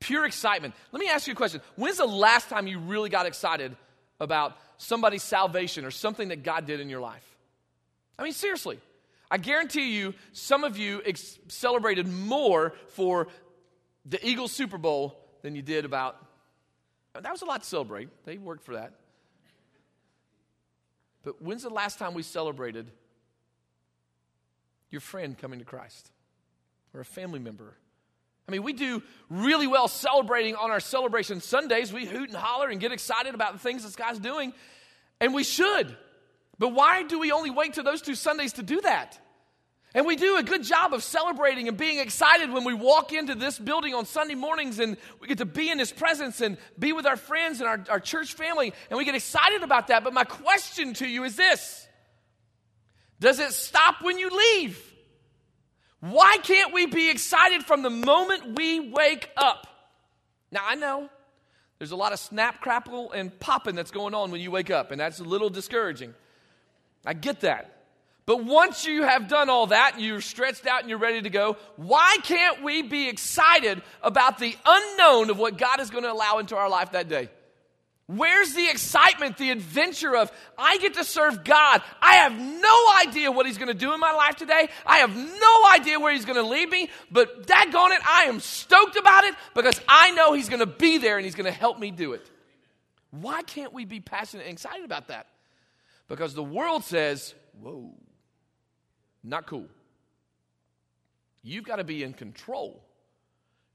Pure 0.00 0.26
excitement. 0.26 0.74
Let 0.92 1.00
me 1.00 1.08
ask 1.08 1.26
you 1.26 1.32
a 1.32 1.36
question. 1.36 1.60
When's 1.76 1.96
the 1.96 2.06
last 2.06 2.48
time 2.48 2.66
you 2.66 2.78
really 2.78 3.10
got 3.10 3.26
excited 3.26 3.76
about 4.20 4.56
somebody's 4.76 5.22
salvation 5.22 5.84
or 5.84 5.90
something 5.90 6.28
that 6.28 6.42
God 6.42 6.66
did 6.66 6.80
in 6.80 6.88
your 6.88 7.00
life? 7.00 7.24
I 8.18 8.22
mean, 8.22 8.32
seriously. 8.32 8.78
I 9.30 9.38
guarantee 9.38 9.96
you, 9.96 10.14
some 10.32 10.64
of 10.64 10.78
you 10.78 11.02
ex- 11.04 11.38
celebrated 11.48 12.06
more 12.08 12.74
for 12.88 13.28
the 14.06 14.24
Eagles 14.26 14.52
Super 14.52 14.78
Bowl 14.78 15.18
than 15.42 15.54
you 15.54 15.62
did 15.62 15.84
about. 15.84 16.16
That 17.14 17.30
was 17.30 17.42
a 17.42 17.44
lot 17.44 17.62
to 17.62 17.68
celebrate. 17.68 18.08
They 18.24 18.38
worked 18.38 18.64
for 18.64 18.74
that. 18.74 18.92
But 21.24 21.42
when's 21.42 21.62
the 21.62 21.70
last 21.70 21.98
time 21.98 22.14
we 22.14 22.22
celebrated 22.22 22.90
your 24.90 25.00
friend 25.00 25.36
coming 25.36 25.58
to 25.58 25.64
Christ 25.64 26.10
or 26.94 27.00
a 27.00 27.04
family 27.04 27.38
member? 27.40 27.74
I 28.48 28.50
mean, 28.50 28.62
we 28.62 28.72
do 28.72 29.02
really 29.28 29.66
well 29.66 29.88
celebrating 29.88 30.56
on 30.56 30.70
our 30.70 30.80
celebration 30.80 31.40
Sundays. 31.42 31.92
We 31.92 32.06
hoot 32.06 32.30
and 32.30 32.36
holler 32.36 32.68
and 32.70 32.80
get 32.80 32.92
excited 32.92 33.34
about 33.34 33.52
the 33.52 33.58
things 33.58 33.84
this 33.84 33.94
guy's 33.94 34.18
doing, 34.18 34.54
and 35.20 35.34
we 35.34 35.44
should. 35.44 35.94
But 36.58 36.70
why 36.70 37.02
do 37.02 37.18
we 37.18 37.30
only 37.30 37.50
wait 37.50 37.74
to 37.74 37.82
those 37.82 38.00
two 38.00 38.14
Sundays 38.14 38.54
to 38.54 38.62
do 38.62 38.80
that? 38.80 39.18
And 39.94 40.06
we 40.06 40.16
do 40.16 40.38
a 40.38 40.42
good 40.42 40.62
job 40.62 40.92
of 40.94 41.02
celebrating 41.02 41.68
and 41.68 41.76
being 41.76 41.98
excited 41.98 42.50
when 42.50 42.64
we 42.64 42.74
walk 42.74 43.12
into 43.12 43.34
this 43.34 43.58
building 43.58 43.94
on 43.94 44.06
Sunday 44.06 44.34
mornings 44.34 44.78
and 44.78 44.96
we 45.20 45.28
get 45.28 45.38
to 45.38 45.46
be 45.46 45.70
in 45.70 45.78
His 45.78 45.92
presence 45.92 46.40
and 46.40 46.56
be 46.78 46.92
with 46.92 47.06
our 47.06 47.16
friends 47.16 47.60
and 47.60 47.68
our, 47.68 47.84
our 47.90 48.00
church 48.00 48.32
family, 48.32 48.72
and 48.88 48.96
we 48.96 49.04
get 49.04 49.14
excited 49.14 49.62
about 49.62 49.88
that. 49.88 50.04
But 50.04 50.14
my 50.14 50.24
question 50.24 50.94
to 50.94 51.06
you 51.06 51.24
is 51.24 51.36
this 51.36 51.86
Does 53.20 53.40
it 53.40 53.52
stop 53.52 53.96
when 54.00 54.18
you 54.18 54.30
leave? 54.30 54.87
Why 56.00 56.38
can't 56.42 56.72
we 56.72 56.86
be 56.86 57.10
excited 57.10 57.64
from 57.64 57.82
the 57.82 57.90
moment 57.90 58.56
we 58.56 58.90
wake 58.90 59.30
up? 59.36 59.66
Now, 60.52 60.62
I 60.64 60.74
know 60.76 61.10
there's 61.78 61.90
a 61.90 61.96
lot 61.96 62.12
of 62.12 62.18
snap, 62.18 62.60
crackle, 62.60 63.12
and 63.12 63.36
popping 63.40 63.74
that's 63.74 63.90
going 63.90 64.14
on 64.14 64.30
when 64.30 64.40
you 64.40 64.50
wake 64.50 64.70
up, 64.70 64.90
and 64.90 65.00
that's 65.00 65.20
a 65.20 65.24
little 65.24 65.50
discouraging. 65.50 66.14
I 67.04 67.14
get 67.14 67.40
that. 67.40 67.74
But 68.26 68.44
once 68.44 68.84
you 68.84 69.04
have 69.04 69.26
done 69.26 69.48
all 69.48 69.68
that, 69.68 69.98
you're 69.98 70.20
stretched 70.20 70.66
out 70.66 70.80
and 70.80 70.90
you're 70.90 70.98
ready 70.98 71.22
to 71.22 71.30
go, 71.30 71.56
why 71.76 72.18
can't 72.22 72.62
we 72.62 72.82
be 72.82 73.08
excited 73.08 73.80
about 74.02 74.38
the 74.38 74.54
unknown 74.66 75.30
of 75.30 75.38
what 75.38 75.56
God 75.56 75.80
is 75.80 75.88
going 75.88 76.04
to 76.04 76.12
allow 76.12 76.38
into 76.38 76.54
our 76.54 76.68
life 76.68 76.92
that 76.92 77.08
day? 77.08 77.30
Where's 78.08 78.54
the 78.54 78.66
excitement, 78.70 79.36
the 79.36 79.50
adventure 79.50 80.16
of, 80.16 80.32
I 80.56 80.78
get 80.78 80.94
to 80.94 81.04
serve 81.04 81.44
God. 81.44 81.82
I 82.00 82.14
have 82.14 82.32
no 82.32 82.84
idea 83.06 83.30
what 83.30 83.44
He's 83.44 83.58
going 83.58 83.68
to 83.68 83.74
do 83.74 83.92
in 83.92 84.00
my 84.00 84.12
life 84.12 84.36
today. 84.36 84.70
I 84.86 84.98
have 84.98 85.14
no 85.14 85.64
idea 85.74 86.00
where 86.00 86.14
He's 86.14 86.24
going 86.24 86.42
to 86.42 86.48
lead 86.48 86.70
me, 86.70 86.88
but 87.10 87.46
daggone 87.46 87.90
it, 87.90 88.00
I 88.08 88.24
am 88.24 88.40
stoked 88.40 88.96
about 88.96 89.24
it 89.24 89.34
because 89.54 89.78
I 89.86 90.12
know 90.12 90.32
He's 90.32 90.48
going 90.48 90.60
to 90.60 90.66
be 90.66 90.96
there 90.96 91.18
and 91.18 91.24
He's 91.26 91.34
going 91.34 91.52
to 91.52 91.58
help 91.58 91.78
me 91.78 91.90
do 91.90 92.14
it. 92.14 92.26
Why 93.10 93.42
can't 93.42 93.74
we 93.74 93.84
be 93.84 94.00
passionate 94.00 94.44
and 94.44 94.52
excited 94.52 94.86
about 94.86 95.08
that? 95.08 95.26
Because 96.08 96.32
the 96.32 96.42
world 96.42 96.84
says, 96.84 97.34
whoa. 97.60 97.92
Not 99.22 99.46
cool. 99.46 99.66
You've 101.42 101.64
got 101.64 101.76
to 101.76 101.84
be 101.84 102.02
in 102.02 102.14
control. 102.14 102.82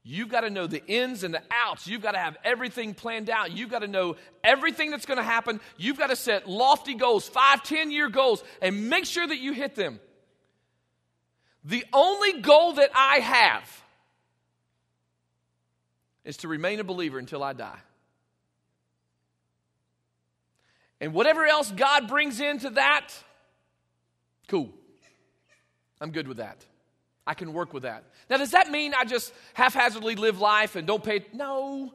You've 0.06 0.28
got 0.28 0.42
to 0.42 0.50
know 0.50 0.66
the 0.66 0.84
ins 0.86 1.24
and 1.24 1.32
the 1.32 1.42
outs. 1.50 1.88
You've 1.88 2.02
got 2.02 2.12
to 2.12 2.18
have 2.18 2.36
everything 2.44 2.92
planned 2.92 3.30
out. 3.30 3.52
You've 3.52 3.70
got 3.70 3.78
to 3.78 3.88
know 3.88 4.16
everything 4.44 4.90
that's 4.90 5.06
going 5.06 5.16
to 5.16 5.24
happen. 5.24 5.60
You've 5.78 5.96
got 5.96 6.10
to 6.10 6.16
set 6.16 6.46
lofty 6.46 6.94
goals, 6.94 7.26
five, 7.26 7.62
ten 7.62 7.90
year 7.90 8.10
goals, 8.10 8.44
and 8.60 8.90
make 8.90 9.06
sure 9.06 9.26
that 9.26 9.38
you 9.38 9.54
hit 9.54 9.74
them. 9.74 9.98
The 11.64 11.86
only 11.94 12.42
goal 12.42 12.74
that 12.74 12.90
I 12.94 13.20
have 13.20 13.82
is 16.22 16.36
to 16.38 16.48
remain 16.48 16.80
a 16.80 16.84
believer 16.84 17.18
until 17.18 17.42
I 17.42 17.54
die. 17.54 17.78
And 21.00 21.14
whatever 21.14 21.46
else 21.46 21.70
God 21.70 22.08
brings 22.08 22.40
into 22.40 22.70
that, 22.70 23.08
cool. 24.48 24.70
I'm 25.98 26.10
good 26.10 26.28
with 26.28 26.36
that. 26.36 26.62
I 27.26 27.34
can 27.34 27.52
work 27.52 27.72
with 27.72 27.84
that. 27.84 28.04
Now, 28.28 28.36
does 28.36 28.50
that 28.50 28.70
mean 28.70 28.92
I 28.94 29.04
just 29.04 29.32
haphazardly 29.54 30.14
live 30.14 30.40
life 30.40 30.76
and 30.76 30.86
don't 30.86 31.02
pay? 31.02 31.24
No. 31.32 31.94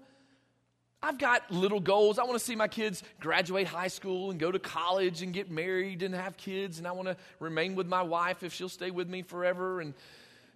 I've 1.02 1.18
got 1.18 1.50
little 1.50 1.80
goals. 1.80 2.20
I 2.20 2.24
want 2.24 2.38
to 2.38 2.44
see 2.44 2.56
my 2.56 2.68
kids 2.68 3.04
graduate 3.20 3.68
high 3.68 3.88
school 3.88 4.32
and 4.32 4.40
go 4.40 4.52
to 4.52 4.60
college 4.60 5.22
and 5.22 5.32
get 5.34 5.50
married 5.50 6.04
and 6.04 6.14
have 6.14 6.36
kids. 6.36 6.78
And 6.78 6.88
I 6.88 6.92
want 6.92 7.08
to 7.08 7.16
remain 7.40 7.76
with 7.76 7.88
my 7.88 8.02
wife 8.02 8.44
if 8.44 8.54
she'll 8.54 8.68
stay 8.68 8.92
with 8.92 9.08
me 9.08 9.22
forever. 9.22 9.80
And, 9.80 9.94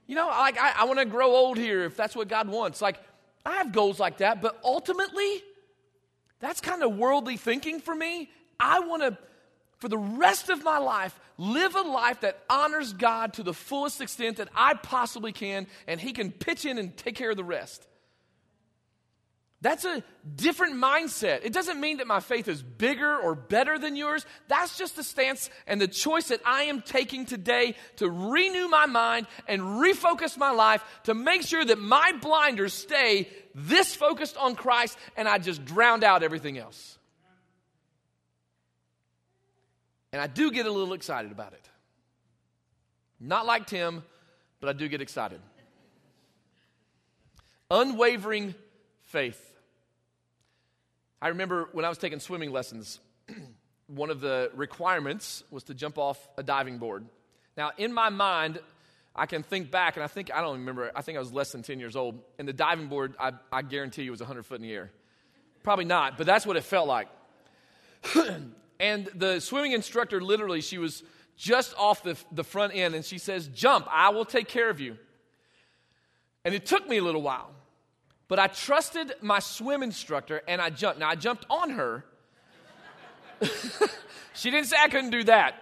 you 0.06 0.16
know, 0.16 0.28
like 0.28 0.60
I, 0.60 0.74
I 0.80 0.84
want 0.86 1.00
to 1.00 1.06
grow 1.06 1.28
old 1.34 1.58
here 1.58 1.86
if 1.86 1.96
that's 1.96 2.16
what 2.16 2.28
God 2.28 2.50
wants. 2.50 2.82
Like, 2.82 3.00
I 3.46 3.54
have 3.54 3.72
goals 3.72 4.00
like 4.00 4.18
that. 4.18 4.42
But 4.42 4.60
ultimately, 4.66 5.44
that's 6.40 6.60
kind 6.60 6.84
of 6.84 6.98
worldly 6.98 7.38
thinking 7.38 7.80
for 7.80 7.96
me. 7.96 8.30
I 8.60 8.82
want 8.82 9.02
to, 9.04 9.18
for 9.84 9.90
the 9.90 9.98
rest 9.98 10.50
of 10.50 10.64
my 10.64 10.78
life, 10.78 11.20
live 11.38 11.76
a 11.76 11.82
life 11.82 12.22
that 12.22 12.40
honors 12.50 12.94
God 12.94 13.34
to 13.34 13.44
the 13.44 13.54
fullest 13.54 14.00
extent 14.00 14.38
that 14.38 14.48
I 14.56 14.76
possibly 14.76 15.34
can, 15.34 15.68
and 15.90 16.00
He 16.00 16.14
can 16.14 16.32
pitch 16.32 16.64
in 16.64 16.78
and 16.78 16.96
take 16.96 17.16
care 17.16 17.32
of 17.32 17.36
the 17.36 17.44
rest. 17.44 17.86
That's 19.60 19.84
a 19.84 20.02
different 20.38 20.76
mindset. 20.76 21.42
It 21.44 21.52
doesn't 21.52 21.82
mean 21.82 21.98
that 21.98 22.08
my 22.08 22.22
faith 22.22 22.48
is 22.48 22.64
bigger 22.64 23.18
or 23.18 23.36
better 23.36 23.78
than 23.78 23.98
yours. 23.98 24.26
That's 24.48 24.78
just 24.78 24.96
the 24.96 25.04
stance 25.04 25.50
and 25.68 25.82
the 25.82 25.88
choice 25.90 26.30
that 26.30 26.40
I 26.46 26.64
am 26.64 26.82
taking 26.82 27.26
today 27.26 27.76
to 27.98 28.10
renew 28.10 28.70
my 28.70 28.86
mind 28.86 29.28
and 29.50 29.62
refocus 29.62 30.38
my 30.38 30.52
life 30.52 30.82
to 31.04 31.14
make 31.14 31.42
sure 31.42 31.66
that 31.66 31.78
my 31.78 32.14
blinders 32.22 32.74
stay 32.74 33.28
this 33.54 33.94
focused 33.94 34.38
on 34.38 34.56
Christ 34.56 34.98
and 35.18 35.28
I 35.28 35.40
just 35.40 35.66
drowned 35.66 36.06
out 36.06 36.24
everything 36.24 36.58
else. 36.58 36.98
And 40.14 40.22
I 40.22 40.28
do 40.28 40.52
get 40.52 40.68
a 40.68 40.72
little 40.72 40.94
excited 40.94 41.32
about 41.32 41.54
it. 41.54 41.68
Not 43.20 43.48
like 43.48 43.66
Tim, 43.66 44.04
but 44.60 44.70
I 44.70 44.74
do 44.74 44.88
get 44.88 45.02
excited. 45.02 45.42
Unwavering 47.72 48.54
faith. 49.02 49.42
I 51.20 51.30
remember 51.30 51.68
when 51.72 51.84
I 51.84 51.90
was 51.90 51.98
taking 51.98 52.20
swimming 52.20 52.52
lessons, 52.52 53.00
one 53.88 54.12
of 54.12 54.22
the 54.22 54.52
requirements 54.54 55.44
was 55.50 55.64
to 55.64 55.74
jump 55.74 55.98
off 55.98 56.28
a 56.38 56.44
diving 56.44 56.78
board. 56.78 57.06
Now, 57.58 57.72
in 57.78 57.92
my 57.92 58.10
mind, 58.10 58.60
I 59.16 59.26
can 59.26 59.42
think 59.42 59.72
back, 59.72 59.96
and 59.96 60.04
I 60.04 60.08
think, 60.08 60.32
I 60.32 60.42
don't 60.42 60.60
remember, 60.60 60.92
I 60.96 61.02
think 61.02 61.18
I 61.18 61.20
was 61.20 61.34
less 61.34 61.52
than 61.52 61.64
10 61.64 61.80
years 61.80 61.96
old, 61.96 62.20
and 62.38 62.48
the 62.48 62.54
diving 62.54 62.88
board, 62.88 63.16
I, 63.20 63.32
I 63.52 63.64
guarantee 63.64 64.04
you, 64.04 64.12
was 64.12 64.20
100 64.20 64.46
foot 64.46 64.56
in 64.56 64.62
the 64.62 64.74
air. 64.74 64.92
Probably 65.64 65.86
not, 65.86 66.18
but 66.18 66.28
that's 66.28 66.46
what 66.46 66.56
it 66.56 66.64
felt 66.64 66.88
like. 66.88 67.08
and 68.84 69.06
the 69.16 69.40
swimming 69.40 69.72
instructor, 69.72 70.20
literally, 70.20 70.60
she 70.60 70.78
was 70.78 71.04
just 71.38 71.74
off 71.78 72.04
the, 72.04 72.18
the 72.34 72.44
front 72.44 72.76
end, 72.76 72.96
and 72.96 73.06
she 73.06 73.18
says, 73.18 73.48
Jump, 73.48 73.88
I 73.90 74.10
will 74.10 74.26
take 74.26 74.50
care 74.50 74.70
of 74.70 74.82
you. 74.82 74.98
And 76.44 76.54
it 76.54 76.66
took 76.66 76.88
me 76.90 76.98
a 76.98 77.04
little 77.04 77.22
while. 77.22 77.52
But 78.28 78.40
I 78.40 78.48
trusted 78.48 79.14
my 79.22 79.40
swim 79.40 79.84
instructor 79.84 80.42
and 80.50 80.62
I 80.62 80.70
jumped. 80.70 81.00
Now, 81.00 81.08
I 81.08 81.16
jumped 81.16 81.46
on 81.50 81.70
her. 81.70 82.04
she 84.34 84.52
didn't 84.52 84.68
say 84.68 84.76
I 84.78 84.90
couldn't 84.90 85.12
do 85.12 85.24
that, 85.26 85.56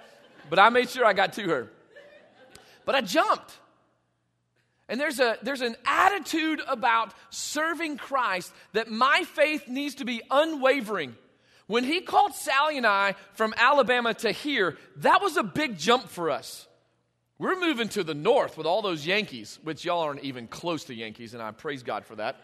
but 0.50 0.58
I 0.58 0.70
made 0.70 0.90
sure 0.90 1.06
I 1.06 1.14
got 1.14 1.34
to 1.34 1.44
her. 1.44 1.68
But 2.86 2.96
I 2.96 3.02
jumped. 3.02 3.52
And 4.90 5.00
there's, 5.00 5.20
a, 5.20 5.38
there's 5.44 5.62
an 5.62 5.76
attitude 5.86 6.62
about 6.68 7.14
serving 7.30 7.98
Christ 7.98 8.52
that 8.74 8.90
my 8.90 9.26
faith 9.26 9.68
needs 9.68 9.96
to 9.96 10.06
be 10.06 10.24
unwavering. 10.32 11.16
When 11.72 11.86
he 11.86 12.02
called 12.02 12.36
Sally 12.36 12.76
and 12.76 12.86
I 12.86 13.16
from 13.32 13.54
Alabama 13.56 14.14
to 14.16 14.34
here, 14.34 14.78
that 14.98 15.22
was 15.22 15.38
a 15.38 15.44
big 15.44 15.78
jump 15.78 16.10
for 16.10 16.30
us. 16.30 16.68
We're 17.40 17.58
moving 17.58 17.88
to 17.90 18.04
the 18.04 18.14
north 18.14 18.58
with 18.58 18.68
all 18.68 18.82
those 18.82 19.08
Yankees, 19.08 19.58
which 19.64 19.86
y'all 19.86 20.02
aren't 20.02 20.22
even 20.26 20.48
close 20.48 20.84
to 20.86 20.94
Yankees, 20.94 21.34
and 21.34 21.42
I 21.42 21.52
praise 21.52 21.82
God 21.82 22.06
for 22.06 22.18
that. 22.18 22.36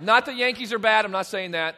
Not 0.00 0.24
that 0.24 0.36
Yankees 0.36 0.72
are 0.72 0.78
bad, 0.78 1.04
I'm 1.04 1.12
not 1.12 1.26
saying 1.26 1.50
that. 1.50 1.76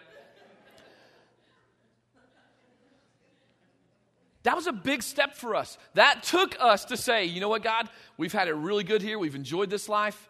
That 4.44 4.54
was 4.54 4.68
a 4.68 4.72
big 4.72 5.02
step 5.02 5.34
for 5.34 5.56
us. 5.56 5.76
That 5.94 6.22
took 6.22 6.54
us 6.60 6.84
to 6.86 6.96
say, 6.96 7.24
you 7.24 7.40
know 7.40 7.48
what, 7.48 7.64
God, 7.64 7.88
we've 8.16 8.32
had 8.32 8.46
it 8.46 8.54
really 8.54 8.84
good 8.84 9.02
here. 9.02 9.18
We've 9.18 9.34
enjoyed 9.34 9.68
this 9.68 9.88
life. 9.88 10.28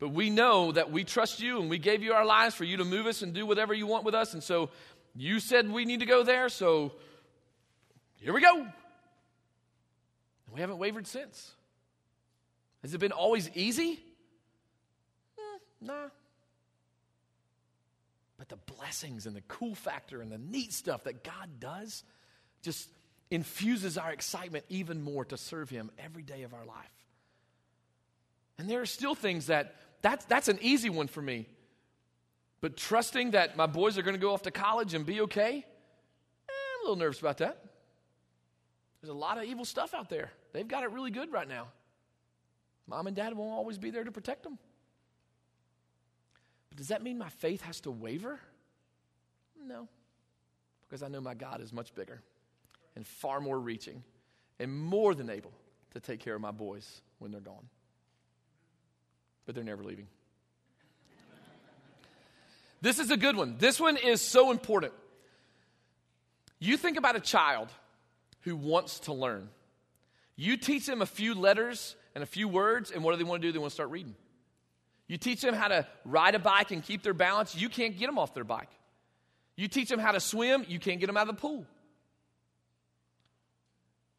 But 0.00 0.08
we 0.08 0.28
know 0.28 0.72
that 0.72 0.90
we 0.90 1.04
trust 1.04 1.40
you 1.40 1.60
and 1.60 1.70
we 1.70 1.78
gave 1.78 2.02
you 2.02 2.12
our 2.12 2.24
lives 2.24 2.54
for 2.54 2.64
you 2.64 2.78
to 2.78 2.84
move 2.84 3.06
us 3.06 3.22
and 3.22 3.32
do 3.32 3.46
whatever 3.46 3.72
you 3.72 3.86
want 3.86 4.04
with 4.04 4.14
us. 4.14 4.34
And 4.34 4.42
so 4.42 4.70
you 5.14 5.40
said 5.40 5.70
we 5.70 5.84
need 5.84 6.00
to 6.00 6.06
go 6.06 6.22
there. 6.22 6.48
So 6.48 6.92
here 8.16 8.32
we 8.32 8.40
go. 8.40 8.66
We 10.52 10.60
haven't 10.60 10.78
wavered 10.78 11.06
since. 11.06 11.52
Has 12.82 12.94
it 12.94 12.98
been 12.98 13.12
always 13.12 13.50
easy? 13.54 14.00
Eh, 15.38 15.58
nah, 15.80 16.08
but 18.38 18.48
the 18.48 18.72
blessings 18.74 19.26
and 19.26 19.34
the 19.34 19.42
cool 19.48 19.74
factor 19.74 20.20
and 20.20 20.30
the 20.30 20.38
neat 20.38 20.72
stuff 20.72 21.04
that 21.04 21.24
God 21.24 21.60
does 21.60 22.04
just 22.62 22.90
infuses 23.30 23.96
our 23.96 24.12
excitement 24.12 24.64
even 24.68 25.02
more 25.02 25.24
to 25.26 25.36
serve 25.36 25.70
Him 25.70 25.90
every 25.98 26.22
day 26.22 26.42
of 26.42 26.52
our 26.52 26.64
life. 26.64 26.76
And 28.58 28.68
there 28.68 28.80
are 28.80 28.86
still 28.86 29.14
things 29.14 29.46
that 29.46 29.76
that's, 30.02 30.24
that's 30.26 30.48
an 30.48 30.58
easy 30.60 30.90
one 30.90 31.08
for 31.08 31.22
me. 31.22 31.46
But 32.64 32.78
trusting 32.78 33.32
that 33.32 33.58
my 33.58 33.66
boys 33.66 33.98
are 33.98 34.02
going 34.02 34.14
to 34.14 34.18
go 34.18 34.32
off 34.32 34.40
to 34.44 34.50
college 34.50 34.94
and 34.94 35.04
be 35.04 35.20
okay, 35.20 35.58
eh, 35.58 36.50
I'm 36.50 36.80
a 36.80 36.82
little 36.84 36.96
nervous 36.96 37.20
about 37.20 37.36
that. 37.36 37.62
There's 39.02 39.10
a 39.10 39.12
lot 39.12 39.36
of 39.36 39.44
evil 39.44 39.66
stuff 39.66 39.92
out 39.92 40.08
there. 40.08 40.32
They've 40.54 40.66
got 40.66 40.82
it 40.82 40.90
really 40.90 41.10
good 41.10 41.30
right 41.30 41.46
now. 41.46 41.66
Mom 42.86 43.06
and 43.06 43.14
dad 43.14 43.36
won't 43.36 43.52
always 43.52 43.76
be 43.76 43.90
there 43.90 44.02
to 44.02 44.10
protect 44.10 44.44
them. 44.44 44.56
But 46.70 46.78
does 46.78 46.88
that 46.88 47.02
mean 47.02 47.18
my 47.18 47.28
faith 47.28 47.60
has 47.60 47.80
to 47.82 47.90
waver? 47.90 48.40
No, 49.62 49.86
because 50.88 51.02
I 51.02 51.08
know 51.08 51.20
my 51.20 51.34
God 51.34 51.60
is 51.60 51.70
much 51.70 51.94
bigger 51.94 52.22
and 52.96 53.06
far 53.06 53.42
more 53.42 53.60
reaching 53.60 54.02
and 54.58 54.74
more 54.74 55.14
than 55.14 55.28
able 55.28 55.52
to 55.90 56.00
take 56.00 56.18
care 56.18 56.34
of 56.34 56.40
my 56.40 56.50
boys 56.50 57.02
when 57.18 57.30
they're 57.30 57.42
gone. 57.42 57.68
But 59.44 59.54
they're 59.54 59.64
never 59.64 59.84
leaving. 59.84 60.06
This 62.84 62.98
is 62.98 63.10
a 63.10 63.16
good 63.16 63.34
one. 63.34 63.56
This 63.56 63.80
one 63.80 63.96
is 63.96 64.20
so 64.20 64.50
important. 64.50 64.92
You 66.58 66.76
think 66.76 66.98
about 66.98 67.16
a 67.16 67.20
child 67.20 67.70
who 68.42 68.56
wants 68.56 69.00
to 69.00 69.14
learn. 69.14 69.48
You 70.36 70.58
teach 70.58 70.84
them 70.84 71.00
a 71.00 71.06
few 71.06 71.34
letters 71.34 71.96
and 72.14 72.22
a 72.22 72.26
few 72.26 72.46
words, 72.46 72.90
and 72.90 73.02
what 73.02 73.12
do 73.12 73.16
they 73.16 73.24
want 73.24 73.40
to 73.40 73.48
do? 73.48 73.52
They 73.52 73.58
want 73.58 73.70
to 73.70 73.74
start 73.74 73.88
reading. 73.88 74.14
You 75.06 75.16
teach 75.16 75.40
them 75.40 75.54
how 75.54 75.68
to 75.68 75.86
ride 76.04 76.34
a 76.34 76.38
bike 76.38 76.72
and 76.72 76.82
keep 76.82 77.02
their 77.02 77.14
balance, 77.14 77.56
you 77.56 77.70
can't 77.70 77.96
get 77.96 78.04
them 78.04 78.18
off 78.18 78.34
their 78.34 78.44
bike. 78.44 78.68
You 79.56 79.66
teach 79.66 79.88
them 79.88 79.98
how 79.98 80.12
to 80.12 80.20
swim, 80.20 80.66
you 80.68 80.78
can't 80.78 81.00
get 81.00 81.06
them 81.06 81.16
out 81.16 81.26
of 81.26 81.36
the 81.36 81.40
pool. 81.40 81.64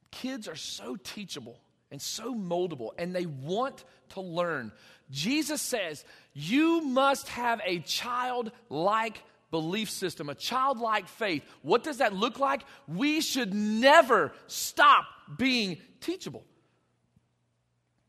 Kids 0.10 0.48
are 0.48 0.56
so 0.56 0.96
teachable 0.96 1.60
and 1.92 2.02
so 2.02 2.34
moldable, 2.34 2.92
and 2.98 3.16
they 3.16 3.26
want 3.26 3.84
to 4.10 4.22
learn. 4.22 4.72
Jesus 5.12 5.62
says, 5.62 6.04
You 6.34 6.82
must 6.82 7.28
have 7.30 7.62
a 7.66 7.80
childlike 7.80 9.22
belief 9.52 9.90
system, 9.90 10.30
a 10.30 10.36
childlike 10.36 11.08
faith. 11.08 11.44
What 11.62 11.84
does 11.84 12.00
that 12.00 12.14
look 12.14 12.40
like? 12.40 12.64
We 12.88 13.22
should 13.22 13.54
never 13.54 14.34
stop 14.48 15.06
being 15.38 15.78
teachable. 16.02 16.44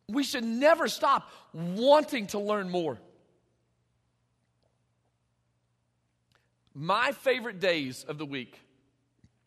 We 0.08 0.22
should 0.22 0.44
never 0.44 0.88
stop 0.88 1.30
wanting 1.52 2.28
to 2.28 2.38
learn 2.38 2.70
more. 2.70 2.98
My 6.74 7.12
favorite 7.12 7.58
days 7.58 8.04
of 8.04 8.18
the 8.18 8.26
week 8.26 8.60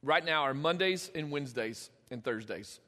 right 0.01 0.23
now 0.23 0.43
are 0.43 0.53
Mondays 0.53 1.11
and 1.13 1.31
Wednesdays 1.31 1.89
and 2.09 2.23
Thursdays. 2.23 2.79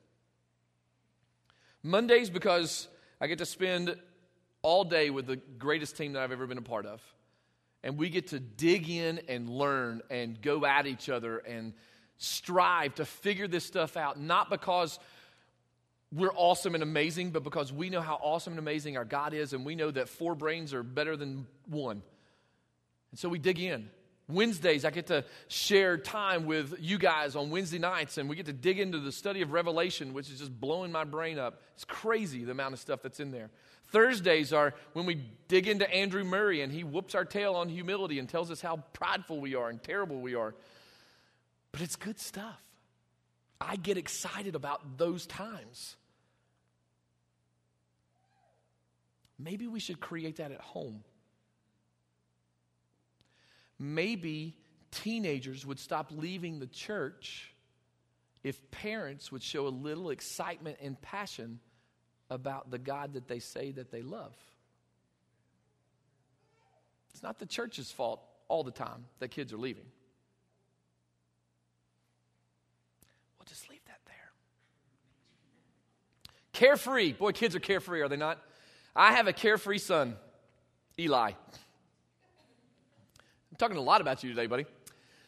Mondays 1.83 2.29
because 2.29 2.87
I 3.19 3.27
get 3.27 3.39
to 3.39 3.45
spend 3.45 3.95
all 4.61 4.83
day 4.83 5.09
with 5.09 5.27
the 5.27 5.37
greatest 5.37 5.97
team 5.97 6.13
that 6.13 6.21
I've 6.21 6.31
ever 6.31 6.47
been 6.47 6.57
a 6.57 6.63
part 6.63 6.85
of. 6.85 7.01
And 7.83 7.97
we 7.97 8.09
get 8.09 8.27
to 8.27 8.39
dig 8.39 8.89
in 8.89 9.21
and 9.27 9.49
learn 9.49 10.01
and 10.09 10.39
go 10.41 10.65
at 10.65 10.85
each 10.85 11.09
other 11.09 11.39
and 11.39 11.73
strive 12.17 12.95
to 12.95 13.05
figure 13.05 13.47
this 13.47 13.65
stuff 13.65 13.97
out, 13.97 14.19
not 14.19 14.49
because 14.51 14.99
we're 16.13 16.33
awesome 16.35 16.75
and 16.75 16.83
amazing, 16.83 17.31
but 17.31 17.43
because 17.43 17.73
we 17.73 17.89
know 17.89 18.01
how 18.01 18.19
awesome 18.21 18.53
and 18.53 18.59
amazing 18.59 18.97
our 18.97 19.05
God 19.05 19.33
is, 19.33 19.53
and 19.53 19.65
we 19.65 19.75
know 19.75 19.89
that 19.89 20.09
four 20.09 20.35
brains 20.35 20.73
are 20.73 20.83
better 20.83 21.15
than 21.15 21.47
one. 21.67 22.03
And 23.11 23.19
so 23.19 23.29
we 23.29 23.39
dig 23.39 23.59
in. 23.59 23.89
Wednesdays, 24.27 24.85
I 24.85 24.91
get 24.91 25.07
to 25.07 25.25
share 25.47 25.97
time 25.97 26.45
with 26.45 26.75
you 26.79 26.97
guys 26.97 27.35
on 27.35 27.49
Wednesday 27.49 27.79
nights, 27.79 28.17
and 28.17 28.29
we 28.29 28.35
get 28.35 28.45
to 28.45 28.53
dig 28.53 28.79
into 28.79 28.99
the 28.99 29.11
study 29.11 29.41
of 29.41 29.51
Revelation, 29.51 30.13
which 30.13 30.29
is 30.29 30.39
just 30.39 30.57
blowing 30.59 30.91
my 30.91 31.03
brain 31.03 31.37
up. 31.37 31.61
It's 31.75 31.85
crazy 31.85 32.43
the 32.43 32.51
amount 32.51 32.73
of 32.73 32.79
stuff 32.79 33.01
that's 33.01 33.19
in 33.19 33.31
there. 33.31 33.49
Thursdays 33.89 34.53
are 34.53 34.73
when 34.93 35.05
we 35.05 35.21
dig 35.49 35.67
into 35.67 35.89
Andrew 35.93 36.23
Murray, 36.23 36.61
and 36.61 36.71
he 36.71 36.83
whoops 36.83 37.13
our 37.13 37.25
tail 37.25 37.55
on 37.55 37.67
humility 37.67 38.19
and 38.19 38.29
tells 38.29 38.49
us 38.49 38.61
how 38.61 38.77
prideful 38.93 39.41
we 39.41 39.55
are 39.55 39.69
and 39.69 39.83
terrible 39.83 40.21
we 40.21 40.33
are. 40.35 40.55
But 41.71 41.81
it's 41.81 41.95
good 41.97 42.19
stuff. 42.19 42.61
I 43.59 43.75
get 43.75 43.97
excited 43.97 44.55
about 44.55 44.97
those 44.97 45.25
times. 45.27 45.97
Maybe 49.37 49.67
we 49.67 49.79
should 49.79 49.99
create 49.99 50.37
that 50.37 50.51
at 50.51 50.61
home 50.61 51.03
maybe 53.81 54.55
teenagers 54.91 55.65
would 55.65 55.79
stop 55.79 56.11
leaving 56.11 56.59
the 56.59 56.67
church 56.67 57.53
if 58.43 58.71
parents 58.71 59.31
would 59.31 59.43
show 59.43 59.67
a 59.67 59.69
little 59.69 60.09
excitement 60.09 60.77
and 60.81 61.01
passion 61.01 61.59
about 62.29 62.71
the 62.71 62.77
God 62.77 63.13
that 63.13 63.27
they 63.27 63.39
say 63.39 63.71
that 63.71 63.91
they 63.91 64.01
love. 64.01 64.33
It's 67.11 67.23
not 67.23 67.39
the 67.39 67.45
church's 67.45 67.91
fault 67.91 68.21
all 68.47 68.63
the 68.63 68.71
time 68.71 69.05
that 69.19 69.31
kids 69.31 69.51
are 69.51 69.57
leaving. 69.57 69.85
We'll 73.37 73.45
just 73.47 73.69
leave 73.69 73.83
that 73.87 73.99
there. 74.05 74.31
Carefree. 76.53 77.13
Boy, 77.13 77.31
kids 77.31 77.55
are 77.55 77.59
carefree, 77.59 78.01
are 78.01 78.07
they 78.07 78.17
not? 78.17 78.39
I 78.95 79.13
have 79.13 79.27
a 79.27 79.33
carefree 79.33 79.79
son, 79.79 80.15
Eli. 80.99 81.31
Talking 83.61 83.77
a 83.77 83.81
lot 83.81 84.01
about 84.01 84.23
you 84.23 84.31
today, 84.31 84.47
buddy. 84.47 84.65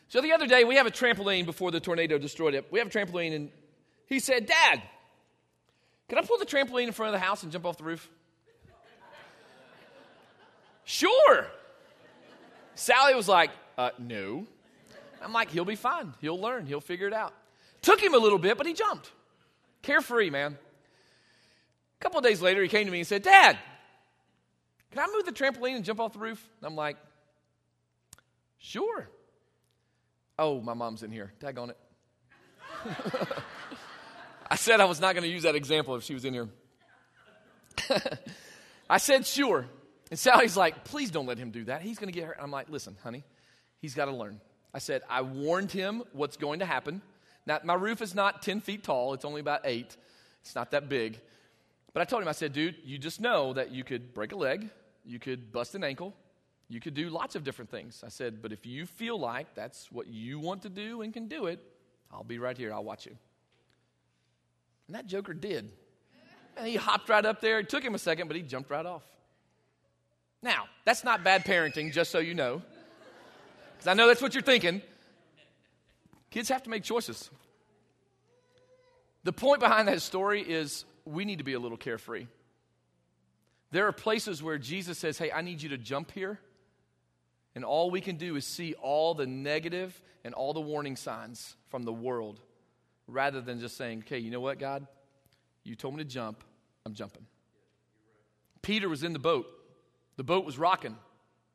So 0.08 0.19
the 0.19 0.32
other 0.32 0.48
day, 0.48 0.63
we 0.63 0.74
have 0.78 0.88
a 0.88 0.91
trampoline 0.91 1.46
before 1.46 1.69
the 1.69 1.80
tornado 1.80 2.17
destroyed 2.17 2.56
it. 2.56 2.65
We 2.72 2.80
have 2.80 2.88
a 2.88 2.89
trampoline, 2.89 3.36
and 3.36 3.52
he 4.08 4.17
said, 4.17 4.48
Dad, 4.48 4.82
can 6.10 6.17
I 6.17 6.24
pull 6.24 6.39
the 6.39 6.46
trampoline 6.48 6.88
in 6.88 6.93
front 6.93 7.13
of 7.13 7.22
the 7.22 7.24
house 7.24 7.43
and 7.43 7.52
jump 7.52 7.63
off 7.63 7.78
the 7.78 7.84
roof? 7.84 8.10
sure. 10.84 11.46
Sally 12.74 13.13
was 13.13 13.28
like, 13.28 13.52
uh, 13.78 13.91
No. 14.00 14.48
I'm 15.22 15.32
like, 15.32 15.52
He'll 15.52 15.63
be 15.63 15.76
fine. 15.76 16.15
He'll 16.19 16.41
learn. 16.41 16.65
He'll 16.65 16.82
figure 16.82 17.06
it 17.06 17.13
out. 17.13 17.36
Took 17.84 18.02
him 18.02 18.15
a 18.15 18.17
little 18.17 18.39
bit, 18.39 18.58
but 18.58 18.65
he 18.65 18.74
jumped. 18.74 19.12
Carefree, 19.84 20.32
man. 20.32 20.58
A 22.00 22.04
couple 22.04 22.19
days 22.22 22.41
later, 22.41 22.63
he 22.63 22.67
came 22.67 22.88
to 22.88 22.91
me 22.91 22.98
and 22.98 23.08
said, 23.08 23.22
Dad, 23.22 23.60
can 24.89 25.02
I 25.02 25.06
move 25.13 25.24
the 25.24 25.32
trampoline 25.32 25.76
and 25.76 25.86
jump 25.86 26.00
off 26.00 26.13
the 26.13 26.19
roof? 26.19 26.43
I'm 26.63 26.76
like, 26.76 26.98
Sure. 28.63 29.10
Oh, 30.39 30.62
my 30.62 30.73
mom's 30.73 31.04
in 31.04 31.12
here. 31.12 31.34
Tag 31.41 31.58
on 31.58 31.71
it. 31.71 31.78
I 34.49 34.56
said 34.56 34.80
I 34.80 34.86
was 34.86 35.02
not 35.02 35.15
going 35.15 35.23
to 35.23 35.30
use 35.30 35.43
that 35.43 35.56
example 35.56 35.95
if 35.95 36.04
she 36.04 36.13
was 36.13 36.23
in 36.23 36.34
here. 36.34 36.47
I 38.89 38.99
said, 38.99 39.26
Sure. 39.26 39.65
And 40.10 40.17
Sally's 40.17 40.56
like, 40.56 40.86
Please 40.86 41.12
don't 41.12 41.26
let 41.26 41.38
him 41.38 41.52
do 41.52 41.65
that. 41.65 41.82
He's 41.82 41.99
going 41.99 42.12
to 42.12 42.17
get 42.17 42.26
hurt. 42.26 42.38
I'm 42.41 42.52
like, 42.52 42.69
Listen, 42.69 42.95
honey, 43.04 43.26
he's 43.82 43.95
got 43.95 44.06
to 44.06 44.13
learn. 44.13 44.39
I 44.73 44.80
said, 44.80 45.02
I 45.10 45.23
warned 45.23 45.73
him 45.73 46.02
what's 46.13 46.38
going 46.38 46.60
to 46.60 46.65
happen. 46.65 47.02
Now, 47.45 47.60
my 47.65 47.73
roof 47.73 48.02
is 48.02 48.15
not 48.15 48.41
10 48.43 48.62
feet 48.62 48.86
tall, 48.86 49.13
it's 49.13 49.26
only 49.26 49.41
about 49.41 49.62
eight. 49.65 49.97
It's 50.41 50.56
not 50.56 50.71
that 50.71 50.88
big. 50.88 51.19
But 51.93 51.99
I 51.99 52.06
told 52.06 52.21
him, 52.21 52.30
I 52.30 52.34
said, 52.34 52.54
dude, 52.54 52.78
you 52.86 52.97
just 52.97 53.19
know 53.19 53.52
that 53.54 53.71
you 53.71 53.84
could 53.84 54.13
break 54.13 54.32
a 54.32 54.38
leg, 54.38 54.69
you 55.06 55.19
could 55.19 55.52
bust 55.52 55.76
an 55.76 55.84
ankle, 55.84 56.15
you 56.69 56.80
could 56.80 56.93
do 56.93 57.10
lots 57.10 57.36
of 57.36 57.43
different 57.43 57.69
things. 57.69 58.04
I 58.06 58.10
said, 58.10 58.41
but 58.41 58.52
if 58.52 58.65
you 58.65 58.86
feel 58.86 59.19
like 59.19 59.54
that's 59.54 59.91
what 59.91 60.08
you 60.08 60.39
want 60.39 60.63
to 60.63 60.69
do 60.69 61.02
and 61.02 61.13
can 61.13 61.28
do 61.28 61.45
it, 61.47 61.60
I'll 62.12 62.23
be 62.23 62.39
right 62.39 62.58
here. 62.58 62.73
I'll 62.73 62.84
watch 62.84 63.06
you. 63.06 63.15
And 64.88 64.95
that 64.95 65.06
joker 65.06 65.34
did. 65.34 65.71
And 66.56 66.67
he 66.67 66.76
hopped 66.76 67.10
right 67.10 67.26
up 67.26 67.41
there. 67.41 67.60
It 67.60 67.69
took 67.69 67.84
him 67.84 67.95
a 67.95 67.99
second, 67.99 68.28
but 68.28 68.36
he 68.36 68.43
jumped 68.43 68.69
right 68.69 68.86
off. 68.86 69.04
Now, 70.41 70.65
that's 70.86 71.04
not 71.04 71.23
bad 71.23 71.45
parenting, 71.45 71.91
just 71.91 72.12
so 72.12 72.19
you 72.19 72.34
know. 72.34 72.62
Because 73.73 73.88
I 73.88 73.93
know 73.93 74.08
that's 74.08 74.21
what 74.21 74.34
you're 74.34 74.43
thinking. 74.43 74.82
Kids 76.30 76.49
have 76.49 76.63
to 76.63 76.69
make 76.69 76.84
choices. 76.84 77.30
The 79.23 79.34
point 79.34 79.60
behind 79.60 79.88
that 79.88 80.02
story 80.02 80.41
is 80.41 80.86
we 81.06 81.26
need 81.26 81.38
to 81.38 81.43
be 81.43 81.54
a 81.54 81.60
little 81.60 81.78
carefree. 81.78 82.28
There 83.71 83.88
are 83.88 83.91
places 83.91 84.43
where 84.43 84.58
Jesus 84.58 84.97
says, 84.97 85.17
Hey, 85.17 85.32
I 85.32 85.41
need 85.41 85.62
you 85.62 85.69
to 85.69 85.78
jump 85.78 86.12
here. 86.12 86.39
And 87.55 87.63
all 87.63 87.91
we 87.91 88.01
can 88.01 88.17
do 88.17 88.35
is 88.35 88.45
see 88.45 88.73
all 88.75 89.13
the 89.13 89.27
negative 89.27 90.01
and 90.23 90.33
all 90.33 90.53
the 90.53 90.61
warning 90.61 90.95
signs 90.95 91.55
from 91.69 91.83
the 91.83 91.93
world 91.93 92.39
rather 93.07 93.41
than 93.41 93.59
just 93.59 93.77
saying, 93.77 93.99
Okay, 93.99 94.19
you 94.19 94.31
know 94.31 94.39
what, 94.39 94.59
God? 94.59 94.87
You 95.63 95.75
told 95.75 95.95
me 95.95 96.03
to 96.03 96.09
jump. 96.09 96.43
I'm 96.85 96.93
jumping. 96.93 97.25
Peter 98.61 98.89
was 98.89 99.03
in 99.03 99.13
the 99.13 99.19
boat. 99.19 99.45
The 100.17 100.23
boat 100.23 100.45
was 100.45 100.57
rocking. 100.57 100.97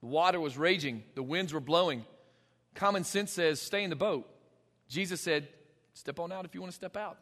The 0.00 0.06
water 0.06 0.40
was 0.40 0.56
raging. 0.56 1.02
The 1.14 1.22
winds 1.22 1.52
were 1.52 1.60
blowing. 1.60 2.04
Common 2.74 3.04
sense 3.04 3.32
says, 3.32 3.60
Stay 3.60 3.82
in 3.82 3.90
the 3.90 3.96
boat. 3.96 4.28
Jesus 4.88 5.20
said, 5.20 5.48
Step 5.94 6.20
on 6.20 6.30
out 6.30 6.44
if 6.44 6.54
you 6.54 6.60
want 6.60 6.72
to 6.72 6.76
step 6.76 6.96
out. 6.96 7.18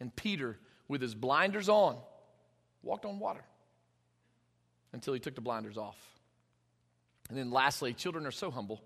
And 0.00 0.14
Peter 0.14 0.58
with 0.88 1.00
his 1.00 1.14
blinders 1.14 1.68
on, 1.68 1.96
walked 2.82 3.04
on 3.04 3.18
water 3.18 3.44
until 4.92 5.14
he 5.14 5.20
took 5.20 5.34
the 5.34 5.40
blinders 5.40 5.78
off. 5.78 5.96
And 7.28 7.38
then 7.38 7.50
lastly, 7.50 7.94
children 7.94 8.26
are 8.26 8.30
so 8.30 8.50
humble. 8.50 8.82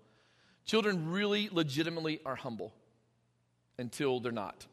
Children 0.65 1.11
really 1.11 1.49
legitimately 1.51 2.19
are 2.25 2.35
humble 2.35 2.73
until 3.77 4.19
they're 4.19 4.31
not. 4.31 4.65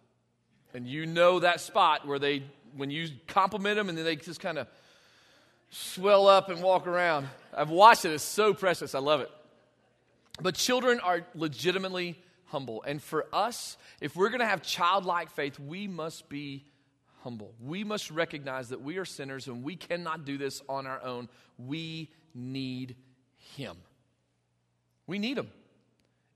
And 0.75 0.87
you 0.87 1.07
know 1.07 1.41
that 1.41 1.61
spot 1.61 2.07
where 2.07 2.19
they, 2.19 2.43
when 2.77 2.91
you 2.91 3.09
compliment 3.29 3.77
them 3.77 3.89
and 3.89 3.97
then 3.97 4.05
they 4.05 4.17
just 4.17 4.41
kind 4.41 4.59
of 4.59 4.69
swell 5.71 6.27
up 6.27 6.49
and 6.49 6.63
walk 6.63 6.87
around. 6.87 7.29
I've 7.57 7.71
watched 7.71 8.05
it, 8.05 8.13
it's 8.13 8.23
so 8.23 8.55
precious. 8.55 8.95
I 8.95 8.99
love 8.99 9.21
it. 9.21 9.31
But 10.41 10.55
children 10.55 11.01
are 11.01 11.27
legitimately 11.35 12.19
humble. 12.47 12.83
And 12.83 13.03
for 13.03 13.27
us, 13.33 13.77
if 14.01 14.15
we're 14.17 14.29
going 14.29 14.41
to 14.41 14.47
have 14.47 14.63
childlike 14.63 15.31
faith, 15.31 15.59
we 15.59 15.89
must 15.89 16.29
be 16.29 16.65
humble. 17.23 17.55
We 17.61 17.85
must 17.85 18.11
recognize 18.11 18.69
that 18.69 18.83
we 18.83 18.99
are 18.99 19.05
sinners 19.05 19.47
and 19.49 19.65
we 19.65 19.77
cannot 19.77 20.25
do 20.25 20.37
this 20.39 20.63
on 20.69 20.87
our 20.87 21.03
own. 21.03 21.29
We 21.59 22.11
need 22.35 22.97
Him. 23.55 23.77
We 25.07 25.19
need 25.19 25.39
Him. 25.39 25.49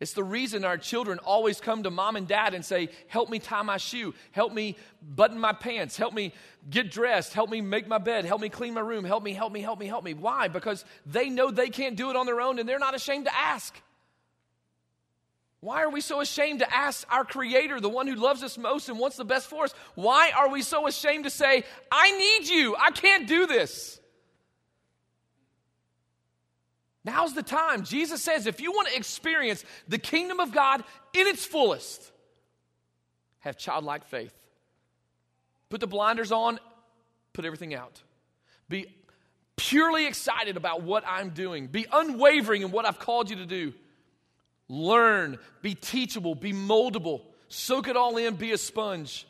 It's 0.01 0.15
the 0.15 0.25
reason 0.25 0.65
our 0.65 0.79
children 0.79 1.19
always 1.19 1.61
come 1.61 1.83
to 1.83 1.91
mom 1.91 2.17
and 2.17 2.27
dad 2.27 2.55
and 2.55 2.65
say, 2.65 2.89
Help 3.09 3.29
me 3.29 3.39
tie 3.39 3.61
my 3.63 3.77
shoe, 3.77 4.15
help 4.33 4.53
me 4.53 4.77
button 5.03 5.39
my 5.39 5.53
pants, 5.53 5.99
help 5.99 6.15
me 6.15 6.33
get 6.71 6.91
dressed, 6.91 7.35
help 7.35 7.51
me 7.51 7.61
make 7.61 7.87
my 7.87 7.99
bed, 7.99 8.25
help 8.25 8.41
me 8.41 8.49
clean 8.49 8.73
my 8.73 8.81
room, 8.81 9.05
help 9.05 9.23
me, 9.23 9.35
help 9.35 9.53
me, 9.53 9.61
help 9.61 9.79
me, 9.79 9.87
help 9.87 10.03
me. 10.03 10.15
Why? 10.15 10.49
Because 10.49 10.87
they 11.05 11.29
know 11.29 11.51
they 11.51 11.69
can't 11.69 11.97
do 11.97 12.09
it 12.09 12.17
on 12.17 12.25
their 12.25 12.41
own 12.41 12.59
and 12.59 12.67
they're 12.67 12.79
not 12.79 12.95
ashamed 12.95 13.27
to 13.27 13.37
ask. 13.37 13.79
Why 15.61 15.83
are 15.83 15.91
we 15.91 16.01
so 16.01 16.23
ashamed 16.23 16.61
to 16.61 16.75
ask 16.75 17.07
our 17.13 17.27
Creator, 17.27 17.81
the 17.81 17.91
one 17.91 18.07
who 18.07 18.15
loves 18.15 18.43
us 18.43 18.57
most 18.57 18.89
and 18.89 18.99
wants 18.99 19.19
the 19.19 19.27
best 19.27 19.49
for 19.49 19.65
us? 19.65 19.75
Why 19.95 20.33
are 20.35 20.49
we 20.49 20.63
so 20.63 20.87
ashamed 20.87 21.25
to 21.25 21.31
say, 21.31 21.65
I 21.93 22.17
need 22.17 22.49
you, 22.49 22.75
I 22.77 22.91
can't 22.91 23.29
do 23.29 23.47
this? 23.47 24.00
Now's 27.05 27.35
the 27.35 27.43
time. 27.43 27.85
Jesus 27.85 28.23
says, 28.23 28.47
if 28.47 28.61
you 28.61 28.73
want 28.73 28.89
to 28.89 28.97
experience 28.97 29.65
the 29.89 29.99
kingdom 29.99 30.39
of 30.39 30.53
God 30.53 30.85
in 31.15 31.27
its 31.27 31.45
fullest, 31.45 32.11
have 33.41 33.57
childlike 33.57 34.05
faith. 34.05 34.35
Put 35.71 35.81
the 35.81 35.87
blinders 35.87 36.31
on, 36.31 36.59
put 37.33 37.45
everything 37.45 37.75
out. 37.75 38.03
Be 38.69 38.87
purely 39.57 40.07
excited 40.07 40.57
about 40.57 40.83
what 40.83 41.05
I'm 41.07 41.31
doing, 41.31 41.67
be 41.67 41.87
unwavering 41.91 42.63
in 42.63 42.71
what 42.71 42.85
I've 42.85 42.99
called 42.99 43.31
you 43.31 43.37
to 43.37 43.47
do 43.47 43.73
learn, 44.71 45.37
be 45.63 45.75
teachable, 45.75 46.37
be 46.37 46.53
moldable, 46.53 47.23
soak 47.49 47.89
it 47.89 47.97
all 47.97 48.17
in, 48.17 48.37
be 48.37 48.53
a 48.53 48.59
sponge. 48.59 49.27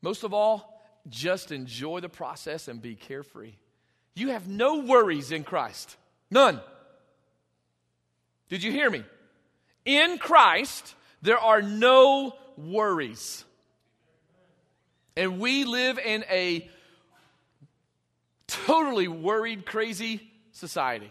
Most 0.00 0.22
of 0.22 0.32
all, 0.32 0.80
just 1.08 1.50
enjoy 1.50 2.00
the 2.00 2.08
process 2.08 2.68
and 2.68 2.80
be 2.80 2.94
carefree. 2.94 3.54
You 4.14 4.28
have 4.28 4.46
no 4.46 4.78
worries 4.80 5.32
in 5.32 5.42
Christ. 5.42 5.96
None. 6.30 6.60
Did 8.48 8.62
you 8.62 8.72
hear 8.72 8.90
me? 8.90 9.04
In 9.84 10.18
Christ, 10.18 10.94
there 11.22 11.38
are 11.38 11.62
no 11.62 12.34
worries. 12.56 13.44
And 15.16 15.38
we 15.38 15.64
live 15.64 15.98
in 15.98 16.24
a 16.30 16.68
totally 18.46 19.08
worried, 19.08 19.64
crazy 19.66 20.30
society. 20.52 21.10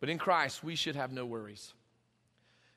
But 0.00 0.08
in 0.08 0.18
Christ, 0.18 0.64
we 0.64 0.74
should 0.74 0.96
have 0.96 1.12
no 1.12 1.24
worries. 1.24 1.72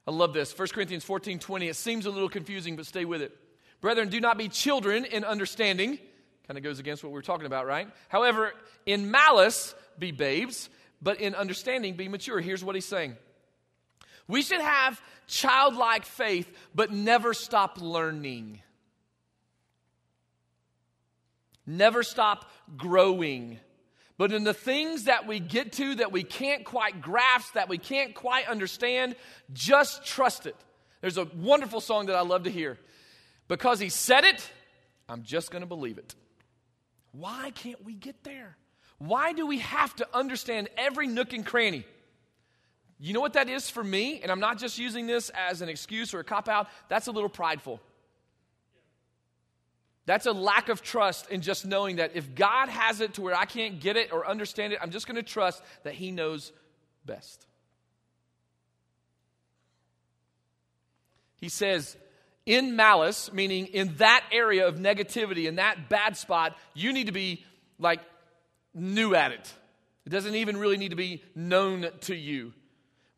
I 0.07 0.11
love 0.11 0.33
this. 0.33 0.57
1 0.57 0.67
Corinthians 0.69 1.03
14 1.03 1.39
20. 1.39 1.67
It 1.67 1.75
seems 1.75 2.05
a 2.05 2.11
little 2.11 2.29
confusing, 2.29 2.75
but 2.75 2.85
stay 2.85 3.05
with 3.05 3.21
it. 3.21 3.35
Brethren, 3.81 4.09
do 4.09 4.19
not 4.19 4.37
be 4.37 4.49
children 4.49 5.05
in 5.05 5.23
understanding. 5.23 5.99
Kind 6.47 6.57
of 6.57 6.63
goes 6.63 6.79
against 6.79 7.03
what 7.03 7.11
we 7.11 7.19
are 7.19 7.23
talking 7.23 7.47
about, 7.47 7.65
right? 7.65 7.87
However, 8.09 8.53
in 8.85 9.09
malice, 9.09 9.73
be 9.97 10.11
babes, 10.11 10.69
but 11.01 11.19
in 11.19 11.33
understanding, 11.33 11.95
be 11.95 12.07
mature. 12.07 12.39
Here's 12.39 12.63
what 12.63 12.75
he's 12.75 12.85
saying 12.85 13.15
We 14.27 14.41
should 14.41 14.61
have 14.61 15.01
childlike 15.27 16.05
faith, 16.05 16.51
but 16.73 16.91
never 16.91 17.33
stop 17.33 17.79
learning. 17.79 18.61
Never 21.65 22.03
stop 22.03 22.49
growing. 22.77 23.59
But 24.17 24.31
in 24.31 24.43
the 24.43 24.53
things 24.53 25.05
that 25.05 25.27
we 25.27 25.39
get 25.39 25.73
to 25.73 25.95
that 25.95 26.11
we 26.11 26.23
can't 26.23 26.63
quite 26.63 27.01
grasp, 27.01 27.53
that 27.53 27.69
we 27.69 27.77
can't 27.77 28.15
quite 28.15 28.47
understand, 28.47 29.15
just 29.53 30.05
trust 30.05 30.45
it. 30.45 30.55
There's 31.01 31.17
a 31.17 31.27
wonderful 31.35 31.81
song 31.81 32.05
that 32.07 32.15
I 32.15 32.21
love 32.21 32.43
to 32.43 32.51
hear. 32.51 32.77
Because 33.47 33.79
he 33.79 33.89
said 33.89 34.23
it, 34.23 34.49
I'm 35.07 35.23
just 35.23 35.51
going 35.51 35.61
to 35.61 35.67
believe 35.67 35.97
it. 35.97 36.15
Why 37.11 37.51
can't 37.51 37.83
we 37.83 37.93
get 37.93 38.23
there? 38.23 38.57
Why 38.97 39.33
do 39.33 39.45
we 39.45 39.59
have 39.59 39.95
to 39.97 40.07
understand 40.13 40.69
every 40.77 41.07
nook 41.07 41.33
and 41.33 41.45
cranny? 41.45 41.85
You 42.99 43.13
know 43.13 43.21
what 43.21 43.33
that 43.33 43.49
is 43.49 43.69
for 43.69 43.83
me? 43.83 44.21
And 44.21 44.31
I'm 44.31 44.39
not 44.39 44.57
just 44.57 44.77
using 44.77 45.05
this 45.07 45.29
as 45.29 45.61
an 45.61 45.69
excuse 45.69 46.13
or 46.13 46.19
a 46.19 46.23
cop 46.23 46.47
out, 46.47 46.67
that's 46.87 47.07
a 47.07 47.11
little 47.11 47.29
prideful. 47.29 47.81
That's 50.05 50.27
a 50.27 50.31
lack 50.31 50.69
of 50.69 50.81
trust 50.81 51.29
in 51.29 51.41
just 51.41 51.65
knowing 51.65 51.95
that 51.95 52.15
if 52.15 52.35
God 52.35 52.69
has 52.69 53.01
it 53.01 53.15
to 53.15 53.21
where 53.21 53.35
I 53.35 53.45
can't 53.45 53.79
get 53.79 53.97
it 53.97 54.13
or 54.13 54.27
understand 54.27 54.71
it, 54.71 54.79
I'm 54.81 54.91
just 54.91 55.07
going 55.07 55.15
to 55.15 55.23
trust 55.23 55.63
that 55.83 55.95
He 55.95 56.11
knows 56.11 56.51
best. 57.05 57.45
He 61.41 61.49
says, 61.49 61.97
in 62.45 62.75
malice, 62.75 63.33
meaning 63.33 63.65
in 63.67 63.95
that 63.97 64.23
area 64.31 64.67
of 64.67 64.75
negativity, 64.75 65.47
in 65.47 65.55
that 65.55 65.89
bad 65.89 66.15
spot, 66.15 66.55
you 66.73 66.93
need 66.93 67.07
to 67.07 67.11
be 67.11 67.43
like 67.79 67.99
new 68.73 69.15
at 69.15 69.31
it. 69.31 69.53
It 70.05 70.09
doesn't 70.09 70.35
even 70.35 70.57
really 70.57 70.77
need 70.77 70.89
to 70.89 70.95
be 70.95 71.23
known 71.33 71.87
to 72.01 72.15
you. 72.15 72.53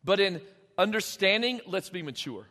But 0.04 0.20
in 0.20 0.40
understanding, 0.76 1.60
let's 1.66 1.90
be 1.90 2.02
mature. 2.02 2.46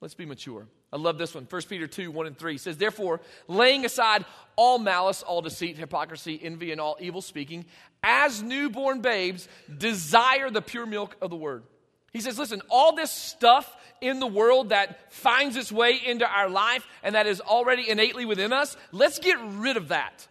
Let's 0.00 0.14
be 0.14 0.26
mature. 0.26 0.66
I 0.92 0.98
love 0.98 1.18
this 1.18 1.34
one. 1.34 1.46
1 1.48 1.62
Peter 1.62 1.86
2 1.86 2.10
1 2.10 2.26
and 2.26 2.38
3 2.38 2.58
says, 2.58 2.76
Therefore, 2.76 3.20
laying 3.48 3.84
aside 3.84 4.24
all 4.54 4.78
malice, 4.78 5.22
all 5.22 5.42
deceit, 5.42 5.76
hypocrisy, 5.76 6.38
envy, 6.42 6.72
and 6.72 6.80
all 6.80 6.96
evil 7.00 7.22
speaking, 7.22 7.64
as 8.02 8.42
newborn 8.42 9.00
babes, 9.00 9.48
desire 9.76 10.50
the 10.50 10.62
pure 10.62 10.86
milk 10.86 11.16
of 11.20 11.30
the 11.30 11.36
word. 11.36 11.64
He 12.12 12.20
says, 12.20 12.38
Listen, 12.38 12.62
all 12.70 12.94
this 12.94 13.10
stuff 13.10 13.74
in 14.00 14.20
the 14.20 14.26
world 14.26 14.68
that 14.68 15.12
finds 15.12 15.56
its 15.56 15.72
way 15.72 16.00
into 16.04 16.26
our 16.26 16.48
life 16.48 16.86
and 17.02 17.14
that 17.14 17.26
is 17.26 17.40
already 17.40 17.88
innately 17.88 18.24
within 18.24 18.52
us, 18.52 18.76
let's 18.92 19.18
get 19.18 19.38
rid 19.40 19.76
of 19.76 19.88
that. 19.88 20.28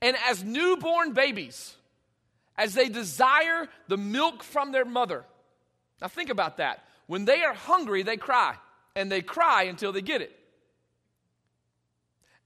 And 0.00 0.16
as 0.28 0.44
newborn 0.44 1.12
babies, 1.12 1.74
as 2.56 2.74
they 2.74 2.88
desire 2.88 3.68
the 3.88 3.96
milk 3.96 4.42
from 4.42 4.72
their 4.72 4.84
mother, 4.84 5.24
now 6.00 6.08
think 6.08 6.30
about 6.30 6.58
that. 6.58 6.84
When 7.06 7.24
they 7.24 7.42
are 7.42 7.54
hungry, 7.54 8.02
they 8.02 8.16
cry, 8.16 8.56
and 8.94 9.10
they 9.10 9.22
cry 9.22 9.64
until 9.64 9.92
they 9.92 10.02
get 10.02 10.20
it. 10.20 10.36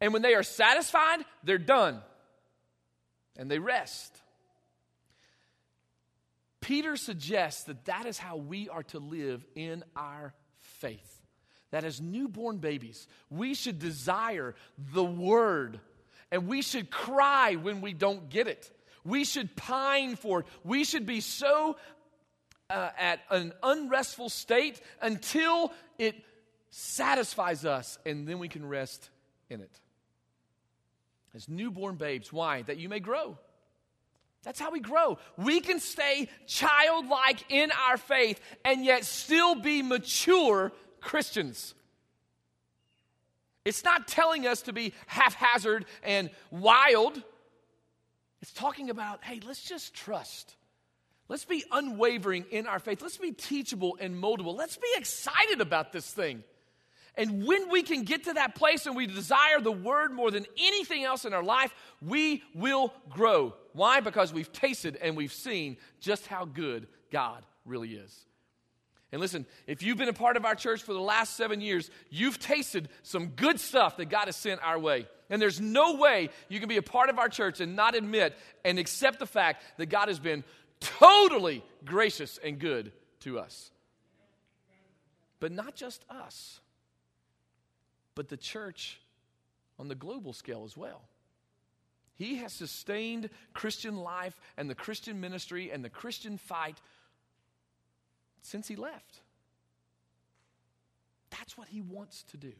And 0.00 0.12
when 0.12 0.22
they 0.22 0.34
are 0.34 0.42
satisfied, 0.42 1.24
they're 1.42 1.58
done, 1.58 2.00
and 3.36 3.50
they 3.50 3.58
rest. 3.58 4.20
Peter 6.60 6.96
suggests 6.96 7.64
that 7.64 7.84
that 7.84 8.06
is 8.06 8.18
how 8.18 8.36
we 8.36 8.68
are 8.68 8.82
to 8.82 8.98
live 8.98 9.44
in 9.54 9.84
our 9.94 10.34
faith. 10.58 11.22
That 11.70 11.84
as 11.84 12.00
newborn 12.00 12.58
babies, 12.58 13.06
we 13.30 13.54
should 13.54 13.78
desire 13.78 14.54
the 14.92 15.04
word 15.04 15.80
and 16.30 16.48
we 16.48 16.62
should 16.62 16.90
cry 16.90 17.54
when 17.54 17.80
we 17.80 17.92
don't 17.92 18.28
get 18.28 18.48
it. 18.48 18.70
We 19.06 19.24
should 19.24 19.54
pine 19.56 20.16
for 20.16 20.40
it. 20.40 20.46
We 20.64 20.84
should 20.84 21.06
be 21.06 21.20
so 21.20 21.76
uh, 22.68 22.90
at 22.98 23.20
an 23.30 23.52
unrestful 23.62 24.28
state 24.28 24.80
until 25.00 25.72
it 25.98 26.16
satisfies 26.70 27.64
us 27.64 27.98
and 28.04 28.26
then 28.26 28.38
we 28.38 28.48
can 28.48 28.66
rest 28.68 29.10
in 29.48 29.60
it. 29.60 29.80
As 31.34 31.48
newborn 31.48 31.96
babes, 31.96 32.32
why? 32.32 32.62
That 32.62 32.78
you 32.78 32.88
may 32.88 33.00
grow. 33.00 33.38
That's 34.42 34.60
how 34.60 34.70
we 34.70 34.80
grow. 34.80 35.18
We 35.36 35.60
can 35.60 35.80
stay 35.80 36.28
childlike 36.46 37.50
in 37.50 37.70
our 37.88 37.96
faith 37.96 38.40
and 38.64 38.84
yet 38.84 39.04
still 39.04 39.54
be 39.54 39.82
mature 39.82 40.72
Christians. 41.00 41.74
It's 43.64 43.82
not 43.82 44.06
telling 44.06 44.46
us 44.46 44.62
to 44.62 44.72
be 44.72 44.92
haphazard 45.08 45.86
and 46.04 46.30
wild. 46.52 47.20
It's 48.42 48.52
talking 48.52 48.90
about, 48.90 49.24
hey, 49.24 49.40
let's 49.46 49.62
just 49.62 49.94
trust. 49.94 50.54
Let's 51.28 51.44
be 51.44 51.64
unwavering 51.72 52.46
in 52.50 52.66
our 52.66 52.78
faith. 52.78 53.02
Let's 53.02 53.16
be 53.16 53.32
teachable 53.32 53.96
and 54.00 54.22
moldable. 54.22 54.56
Let's 54.56 54.76
be 54.76 54.88
excited 54.96 55.60
about 55.60 55.92
this 55.92 56.10
thing. 56.10 56.44
And 57.16 57.46
when 57.46 57.70
we 57.70 57.82
can 57.82 58.02
get 58.02 58.24
to 58.24 58.34
that 58.34 58.54
place 58.54 58.86
and 58.86 58.94
we 58.94 59.06
desire 59.06 59.60
the 59.60 59.72
word 59.72 60.12
more 60.12 60.30
than 60.30 60.44
anything 60.58 61.02
else 61.02 61.24
in 61.24 61.32
our 61.32 61.42
life, 61.42 61.74
we 62.02 62.42
will 62.54 62.92
grow. 63.08 63.54
Why? 63.72 64.00
Because 64.00 64.32
we've 64.32 64.52
tasted 64.52 64.96
and 64.96 65.16
we've 65.16 65.32
seen 65.32 65.78
just 66.00 66.26
how 66.26 66.44
good 66.44 66.86
God 67.10 67.42
really 67.64 67.94
is. 67.94 68.26
And 69.12 69.20
listen, 69.20 69.46
if 69.66 69.82
you've 69.82 69.98
been 69.98 70.08
a 70.08 70.12
part 70.12 70.36
of 70.36 70.44
our 70.44 70.54
church 70.54 70.82
for 70.82 70.92
the 70.92 71.00
last 71.00 71.36
seven 71.36 71.60
years, 71.60 71.90
you've 72.10 72.38
tasted 72.38 72.88
some 73.02 73.28
good 73.28 73.60
stuff 73.60 73.96
that 73.98 74.06
God 74.06 74.26
has 74.26 74.36
sent 74.36 74.60
our 74.62 74.78
way. 74.78 75.06
And 75.30 75.40
there's 75.40 75.60
no 75.60 75.94
way 75.94 76.30
you 76.48 76.58
can 76.58 76.68
be 76.68 76.76
a 76.76 76.82
part 76.82 77.08
of 77.08 77.18
our 77.18 77.28
church 77.28 77.60
and 77.60 77.76
not 77.76 77.94
admit 77.94 78.36
and 78.64 78.78
accept 78.78 79.18
the 79.18 79.26
fact 79.26 79.62
that 79.78 79.86
God 79.86 80.08
has 80.08 80.18
been 80.18 80.44
totally 80.80 81.64
gracious 81.84 82.38
and 82.42 82.58
good 82.58 82.92
to 83.20 83.38
us. 83.38 83.70
But 85.38 85.52
not 85.52 85.74
just 85.74 86.04
us, 86.10 86.60
but 88.14 88.28
the 88.28 88.36
church 88.36 89.00
on 89.78 89.88
the 89.88 89.94
global 89.94 90.32
scale 90.32 90.64
as 90.64 90.76
well. 90.76 91.02
He 92.14 92.36
has 92.36 92.52
sustained 92.52 93.28
Christian 93.52 93.98
life 93.98 94.40
and 94.56 94.70
the 94.70 94.74
Christian 94.74 95.20
ministry 95.20 95.70
and 95.70 95.84
the 95.84 95.90
Christian 95.90 96.38
fight 96.38 96.80
since 98.46 98.68
he 98.68 98.76
left. 98.76 99.20
That's 101.30 101.58
what 101.58 101.68
he 101.68 101.80
wants 101.80 102.22
to 102.30 102.36
do. 102.36 102.52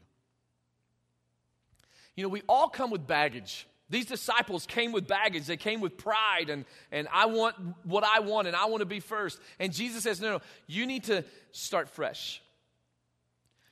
You 2.15 2.23
know, 2.23 2.29
we 2.29 2.41
all 2.49 2.67
come 2.67 2.91
with 2.91 3.07
baggage. 3.07 3.67
These 3.89 4.05
disciples 4.05 4.65
came 4.65 4.91
with 4.91 5.07
baggage. 5.07 5.45
They 5.45 5.55
came 5.55 5.79
with 5.79 5.97
pride 5.97 6.49
and, 6.49 6.65
and 6.91 7.07
I 7.11 7.27
want 7.27 7.55
what 7.83 8.03
I 8.03 8.19
want 8.19 8.47
and 8.47 8.55
I 8.55 8.65
want 8.65 8.81
to 8.81 8.85
be 8.85 8.99
first. 8.99 9.39
And 9.59 9.71
Jesus 9.71 10.03
says, 10.03 10.19
no, 10.19 10.31
no, 10.31 10.41
you 10.67 10.85
need 10.85 11.05
to 11.05 11.23
start 11.51 11.89
fresh. 11.89 12.41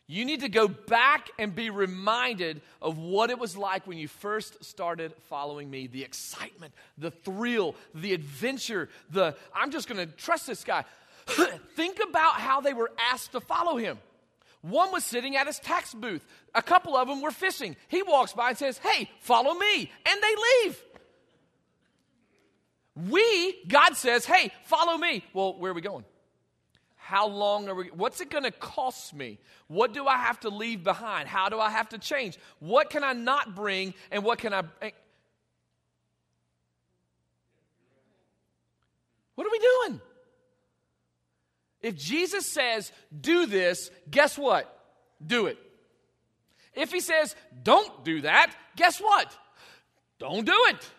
You 0.07 0.23
need 0.23 0.41
to 0.41 0.49
go 0.49 0.67
back 0.67 1.31
and 1.39 1.55
be 1.55 1.71
reminded 1.71 2.61
of 2.81 2.99
what 2.99 3.31
it 3.31 3.39
was 3.39 3.57
like 3.57 3.87
when 3.87 3.97
you 3.97 4.07
first 4.07 4.63
started 4.63 5.13
following 5.29 5.69
me 5.69 5.87
the 5.87 6.03
excitement, 6.03 6.73
the 6.97 7.09
thrill, 7.09 7.75
the 7.95 8.13
adventure, 8.13 8.87
the 9.09 9.35
I'm 9.53 9.71
just 9.71 9.89
going 9.89 10.07
to 10.07 10.13
trust 10.13 10.45
this 10.45 10.63
guy. 10.63 10.85
Think 11.75 11.99
about 12.07 12.35
how 12.35 12.61
they 12.61 12.73
were 12.73 12.91
asked 13.11 13.31
to 13.33 13.39
follow 13.39 13.77
him. 13.77 13.99
One 14.61 14.91
was 14.91 15.03
sitting 15.03 15.35
at 15.35 15.47
his 15.47 15.59
tax 15.59 15.93
booth. 15.93 16.25
A 16.55 16.61
couple 16.61 16.95
of 16.95 17.07
them 17.07 17.21
were 17.21 17.31
fishing. 17.31 17.75
He 17.87 18.01
walks 18.01 18.33
by 18.33 18.49
and 18.49 18.57
says, 18.57 18.79
Hey, 18.79 19.09
follow 19.19 19.53
me. 19.53 19.91
And 20.05 20.21
they 20.23 20.35
leave. 20.63 20.83
We, 23.11 23.63
God 23.67 23.95
says, 23.95 24.25
Hey, 24.25 24.51
follow 24.63 24.97
me. 24.97 25.23
Well, 25.33 25.59
where 25.59 25.71
are 25.71 25.75
we 25.75 25.81
going? 25.81 26.05
How 26.95 27.27
long 27.27 27.69
are 27.69 27.75
we? 27.75 27.89
What's 27.93 28.19
it 28.21 28.31
going 28.31 28.45
to 28.45 28.51
cost 28.51 29.13
me? 29.13 29.37
What 29.67 29.93
do 29.93 30.07
I 30.07 30.17
have 30.17 30.39
to 30.39 30.49
leave 30.49 30.83
behind? 30.83 31.27
How 31.27 31.49
do 31.49 31.59
I 31.59 31.69
have 31.69 31.89
to 31.89 31.99
change? 31.99 32.39
What 32.57 32.89
can 32.89 33.03
I 33.03 33.13
not 33.13 33.53
bring 33.55 33.93
and 34.09 34.23
what 34.23 34.39
can 34.39 34.51
I. 34.51 34.63
Eh? 34.81 34.89
What 39.35 39.45
are 39.45 39.51
we 39.51 39.59
doing? 39.59 40.01
If 41.85 41.95
Jesus 41.95 42.47
says, 42.47 42.91
do 43.21 43.45
this, 43.45 43.91
guess 44.09 44.39
what? 44.39 44.65
Do 45.23 45.45
it. 45.45 45.59
If 46.73 46.91
he 46.91 46.99
says, 46.99 47.35
don't 47.61 48.03
do 48.03 48.21
that, 48.21 48.51
guess 48.75 48.99
what? 48.99 49.31
Don't 50.17 50.45
do 50.45 50.65
it. 50.69 50.89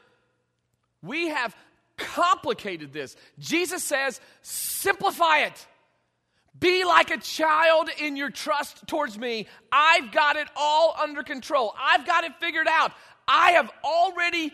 We 1.03 1.31
have 1.31 1.57
complicated 1.97 2.93
this. 2.93 3.17
Jesus 3.41 3.83
says, 3.83 4.21
simplify 4.43 5.39
it. 5.39 5.67
Be 6.57 6.85
like 6.85 7.11
a 7.11 7.19
child 7.19 7.91
in 8.01 8.15
your 8.15 8.31
trust 8.31 8.87
towards 8.87 9.19
me. 9.19 9.49
I've 9.73 10.13
got 10.13 10.37
it 10.37 10.47
all 10.55 10.95
under 11.03 11.25
control. 11.25 11.75
I've 11.77 12.07
got 12.07 12.23
it 12.23 12.37
figured 12.39 12.69
out. 12.71 12.93
I 13.27 13.51
have 13.53 13.73
already 13.83 14.53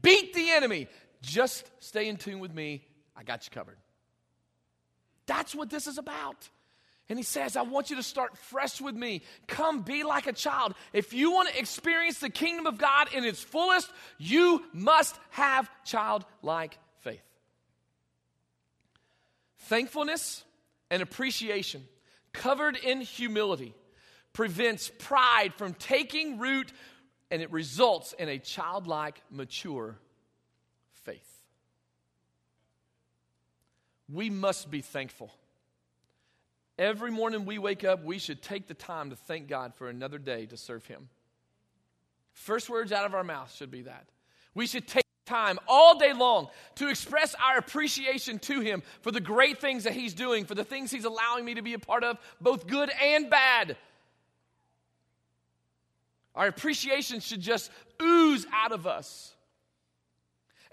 beat 0.00 0.32
the 0.32 0.50
enemy. 0.50 0.88
Just 1.20 1.70
stay 1.80 2.08
in 2.08 2.16
tune 2.16 2.40
with 2.40 2.54
me. 2.54 2.86
I 3.14 3.22
got 3.22 3.44
you 3.44 3.50
covered. 3.50 3.76
That's 5.26 5.54
what 5.54 5.70
this 5.70 5.86
is 5.86 5.98
about. 5.98 6.48
And 7.08 7.18
he 7.18 7.22
says, 7.22 7.56
I 7.56 7.62
want 7.62 7.90
you 7.90 7.96
to 7.96 8.02
start 8.02 8.36
fresh 8.36 8.80
with 8.80 8.94
me. 8.94 9.22
Come 9.46 9.82
be 9.82 10.04
like 10.04 10.26
a 10.26 10.32
child. 10.32 10.74
If 10.92 11.12
you 11.12 11.32
want 11.32 11.50
to 11.50 11.58
experience 11.58 12.18
the 12.18 12.30
kingdom 12.30 12.66
of 12.66 12.78
God 12.78 13.08
in 13.12 13.24
its 13.24 13.42
fullest, 13.42 13.90
you 14.18 14.64
must 14.72 15.14
have 15.30 15.70
childlike 15.84 16.78
faith. 17.00 17.22
Thankfulness 19.58 20.44
and 20.90 21.02
appreciation, 21.02 21.84
covered 22.32 22.76
in 22.76 23.02
humility, 23.02 23.74
prevents 24.32 24.90
pride 24.98 25.52
from 25.54 25.74
taking 25.74 26.38
root 26.38 26.72
and 27.30 27.42
it 27.42 27.52
results 27.52 28.14
in 28.18 28.28
a 28.28 28.38
childlike, 28.38 29.20
mature 29.30 29.98
we 34.12 34.30
must 34.30 34.70
be 34.70 34.80
thankful. 34.80 35.32
Every 36.78 37.10
morning 37.10 37.44
we 37.46 37.58
wake 37.58 37.84
up, 37.84 38.04
we 38.04 38.18
should 38.18 38.42
take 38.42 38.66
the 38.66 38.74
time 38.74 39.10
to 39.10 39.16
thank 39.16 39.48
God 39.48 39.74
for 39.74 39.88
another 39.88 40.18
day 40.18 40.46
to 40.46 40.56
serve 40.56 40.84
Him. 40.86 41.08
First 42.32 42.68
words 42.68 42.90
out 42.90 43.06
of 43.06 43.14
our 43.14 43.24
mouth 43.24 43.54
should 43.54 43.70
be 43.70 43.82
that. 43.82 44.06
We 44.54 44.66
should 44.66 44.88
take 44.88 45.04
time 45.24 45.58
all 45.68 45.98
day 45.98 46.12
long 46.12 46.48
to 46.76 46.88
express 46.88 47.34
our 47.42 47.58
appreciation 47.58 48.38
to 48.40 48.60
Him 48.60 48.82
for 49.02 49.12
the 49.12 49.20
great 49.20 49.60
things 49.60 49.84
that 49.84 49.92
He's 49.92 50.14
doing, 50.14 50.44
for 50.44 50.54
the 50.54 50.64
things 50.64 50.90
He's 50.90 51.04
allowing 51.04 51.44
me 51.44 51.54
to 51.54 51.62
be 51.62 51.74
a 51.74 51.78
part 51.78 52.04
of, 52.04 52.18
both 52.40 52.66
good 52.66 52.90
and 53.00 53.30
bad. 53.30 53.76
Our 56.34 56.48
appreciation 56.48 57.20
should 57.20 57.40
just 57.40 57.70
ooze 58.02 58.46
out 58.52 58.72
of 58.72 58.86
us. 58.86 59.33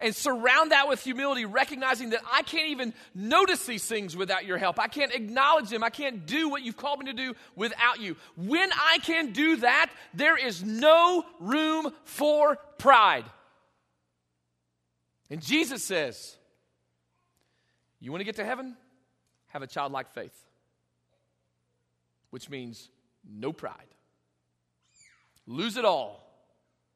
And 0.02 0.16
surround 0.16 0.72
that 0.72 0.88
with 0.88 1.04
humility, 1.04 1.46
recognizing 1.46 2.12
that 2.12 2.22
I 2.32 2.44
can't 2.44 2.70
even 2.70 2.94
notice 3.14 3.66
these 3.66 3.86
things 3.86 4.16
without 4.16 4.46
your 4.46 4.58
help. 4.58 4.80
I 4.80 4.88
can't 4.88 5.14
acknowledge 5.14 5.70
them. 5.70 5.84
I 5.84 5.90
can't 5.90 6.26
do 6.26 6.50
what 6.50 6.64
you've 6.64 6.78
called 6.78 7.00
me 7.00 7.06
to 7.06 7.14
do 7.14 7.34
without 7.56 8.00
you. 8.00 8.16
When 8.36 8.70
I 8.74 9.00
can 9.00 9.32
do 9.32 9.58
that, 9.58 9.92
there 10.14 10.38
is 10.38 10.64
no 10.64 11.26
room 11.40 11.92
for 12.04 12.58
pride. 12.78 13.26
And 15.30 15.42
Jesus 15.42 15.84
says, 15.84 16.36
You 18.00 18.12
want 18.12 18.22
to 18.22 18.26
get 18.26 18.36
to 18.36 18.46
heaven? 18.46 18.76
Have 19.48 19.62
a 19.62 19.68
childlike 19.68 20.14
faith, 20.14 20.38
which 22.30 22.50
means 22.50 22.90
no 23.30 23.54
pride. 23.54 23.76
Lose 25.46 25.78
it 25.78 25.86
all 25.86 26.22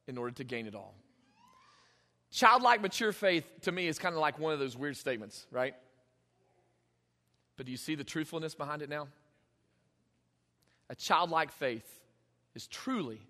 in 0.07 0.17
order 0.17 0.31
to 0.31 0.43
gain 0.43 0.67
it 0.67 0.75
all. 0.75 0.95
Childlike, 2.35 2.81
mature 2.81 3.13
faith 3.13 3.45
to 3.61 3.71
me 3.71 3.87
is 3.87 3.97
kind 3.97 4.13
of 4.13 4.19
like 4.19 4.37
one 4.37 4.51
of 4.51 4.59
those 4.59 4.75
weird 4.75 4.97
statements, 4.97 5.47
right? 5.51 5.73
But 7.55 7.65
do 7.65 7.71
you 7.71 7.77
see 7.77 7.95
the 7.95 8.03
truthfulness 8.03 8.55
behind 8.55 8.81
it 8.81 8.89
now? 8.89 9.07
A 10.89 10.95
childlike 10.95 11.53
faith 11.53 11.89
is 12.53 12.67
truly 12.67 13.21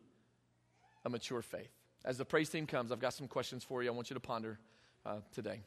a 1.05 1.09
mature 1.11 1.43
faith. 1.43 1.69
As 2.03 2.17
the 2.17 2.25
praise 2.25 2.49
team 2.49 2.65
comes, 2.65 2.91
I've 2.91 2.99
got 2.99 3.13
some 3.13 3.27
questions 3.27 3.63
for 3.63 3.83
you 3.83 3.89
I 3.89 3.93
want 3.93 4.09
you 4.09 4.15
to 4.15 4.19
ponder 4.19 4.57
uh, 5.05 5.17
today. 5.31 5.59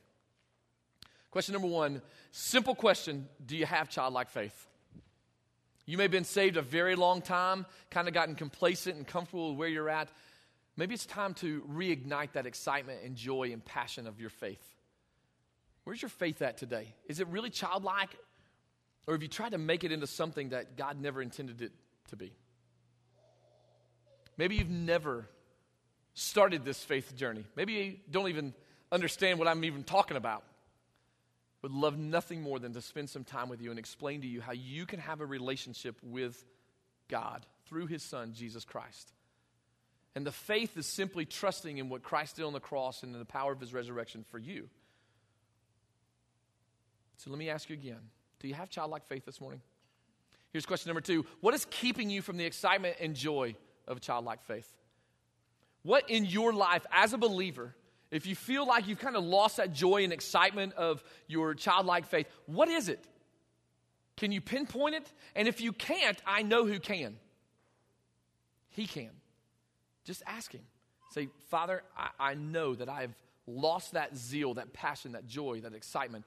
Question 1.31 1.53
number 1.53 1.69
one 1.69 2.03
simple 2.33 2.75
question 2.75 3.29
Do 3.47 3.57
you 3.57 3.67
have 3.67 3.89
childlike 3.89 4.31
faith? 4.31 4.67
You 5.87 5.97
may 5.97 6.03
have 6.05 6.11
been 6.11 6.25
saved 6.25 6.57
a 6.57 6.63
very 6.63 6.97
long 6.97 7.23
time, 7.23 7.67
kind 7.89 8.09
of 8.09 8.15
gotten 8.15 8.35
complacent 8.35 8.97
and 8.97 9.07
comfortable 9.07 9.51
with 9.51 9.59
where 9.61 9.69
you're 9.69 9.89
at. 9.89 10.09
Maybe 10.79 10.95
it's 10.95 11.07
time 11.07 11.35
to 11.35 11.61
reignite 11.63 12.33
that 12.35 12.47
excitement 12.47 13.01
and 13.05 13.17
joy 13.17 13.51
and 13.53 13.65
passion 13.65 14.07
of 14.07 14.21
your 14.21 14.31
faith. 14.31 14.63
Where's 15.83 16.01
your 16.01 16.09
faith 16.09 16.41
at 16.41 16.57
today? 16.57 16.95
Is 17.09 17.19
it 17.19 17.27
really 17.27 17.51
childlike? 17.51 18.17
Or 19.09 19.15
have 19.15 19.23
you 19.23 19.29
tried 19.29 19.53
to 19.53 19.59
make 19.59 19.83
it 19.83 19.91
into 19.91 20.07
something 20.07 20.51
that 20.51 20.77
God 20.77 21.01
never 21.01 21.21
intended 21.21 21.63
it 21.63 21.73
to 22.11 22.17
be? 22.17 22.33
Maybe 24.37 24.55
you've 24.55 24.71
never 24.71 25.29
started 26.15 26.65
this 26.65 26.85
faith 26.85 27.17
journey. 27.17 27.45
Maybe 27.57 27.73
you 27.73 27.97
don't 28.09 28.29
even 28.29 28.55
understand 28.93 29.41
what 29.41 29.49
I'm 29.49 29.65
even 29.65 29.83
talking 29.83 30.17
about. 30.17 30.45
Would 31.63 31.73
love 31.73 31.99
nothing 31.99 32.41
more 32.41 32.61
than 32.61 32.73
to 32.75 32.81
spend 32.81 33.11
some 33.11 33.25
time 33.25 33.49
with 33.49 33.61
you 33.61 33.71
and 33.71 33.81
explain 33.81 34.21
to 34.21 34.29
you 34.29 34.41
how 34.41 34.53
you 34.53 34.87
can 34.87 35.01
have 35.01 35.21
a 35.21 35.27
relationship 35.27 35.97
with 36.05 36.47
God 37.09 37.45
through 37.67 37.87
His 37.87 38.05
Son, 38.05 38.33
Jesus 38.33 38.65
Christ. 38.65 39.13
And 40.15 40.27
the 40.27 40.33
faith 40.33 40.77
is 40.77 40.87
simply 40.87 41.25
trusting 41.25 41.79
in 41.79 41.89
what 41.89 42.03
Christ 42.03 42.37
did 42.37 42.45
on 42.45 42.53
the 42.53 42.61
cross 42.61 43.03
and 43.03 43.13
in 43.13 43.19
the 43.19 43.25
power 43.25 43.53
of 43.53 43.61
his 43.61 43.73
resurrection 43.73 44.25
for 44.31 44.39
you. 44.39 44.69
So 47.19 47.31
let 47.31 47.39
me 47.39 47.51
ask 47.51 47.69
you 47.69 47.75
again 47.75 48.01
do 48.41 48.49
you 48.49 48.55
have 48.55 48.71
childlike 48.71 49.07
faith 49.07 49.25
this 49.25 49.41
morning? 49.41 49.61
Here's 50.51 50.67
question 50.67 50.89
number 50.89 51.01
two 51.01 51.27
What 51.41 51.55
is 51.55 51.67
keeping 51.71 52.11
you 52.11 52.23
from 52.23 52.37
the 52.37 52.45
excitement 52.45 52.97
and 53.01 53.15
joy 53.15 53.55
of 53.87 54.01
childlike 54.01 54.43
faith? 54.45 54.73
What 55.83 56.09
in 56.11 56.25
your 56.25 56.53
life 56.53 56.85
as 56.93 57.13
a 57.13 57.19
believer, 57.19 57.75
if 58.11 58.27
you 58.27 58.35
feel 58.35 58.67
like 58.67 58.89
you've 58.89 58.99
kind 58.99 59.17
of 59.17 59.25
lost 59.25 59.59
that 59.59 59.73
joy 59.73 60.05
and 60.05 60.13
excitement 60.13 60.75
of 60.75 61.03
your 61.27 61.55
childlike 61.55 62.07
faith, 62.07 62.27
what 62.47 62.69
is 62.69 62.89
it? 62.89 63.05
Can 64.17 64.33
you 64.33 64.41
pinpoint 64.41 64.97
it? 64.97 65.13
And 65.37 65.47
if 65.47 65.61
you 65.61 65.73
can't, 65.73 66.21
I 66.27 66.43
know 66.43 66.67
who 66.67 66.81
can. 66.81 67.17
He 68.71 68.87
can. 68.87 69.11
Just 70.09 70.23
ask 70.27 70.53
Him. 70.53 70.63
Say, 71.11 71.29
Father, 71.51 71.83
I, 71.95 72.31
I 72.31 72.35
know 72.35 72.75
that 72.75 72.89
I've 72.89 73.15
lost 73.47 73.93
that 73.93 74.17
zeal, 74.17 74.55
that 74.55 74.73
passion, 74.73 75.13
that 75.13 75.27
joy, 75.27 75.61
that 75.61 75.75
excitement. 75.75 76.25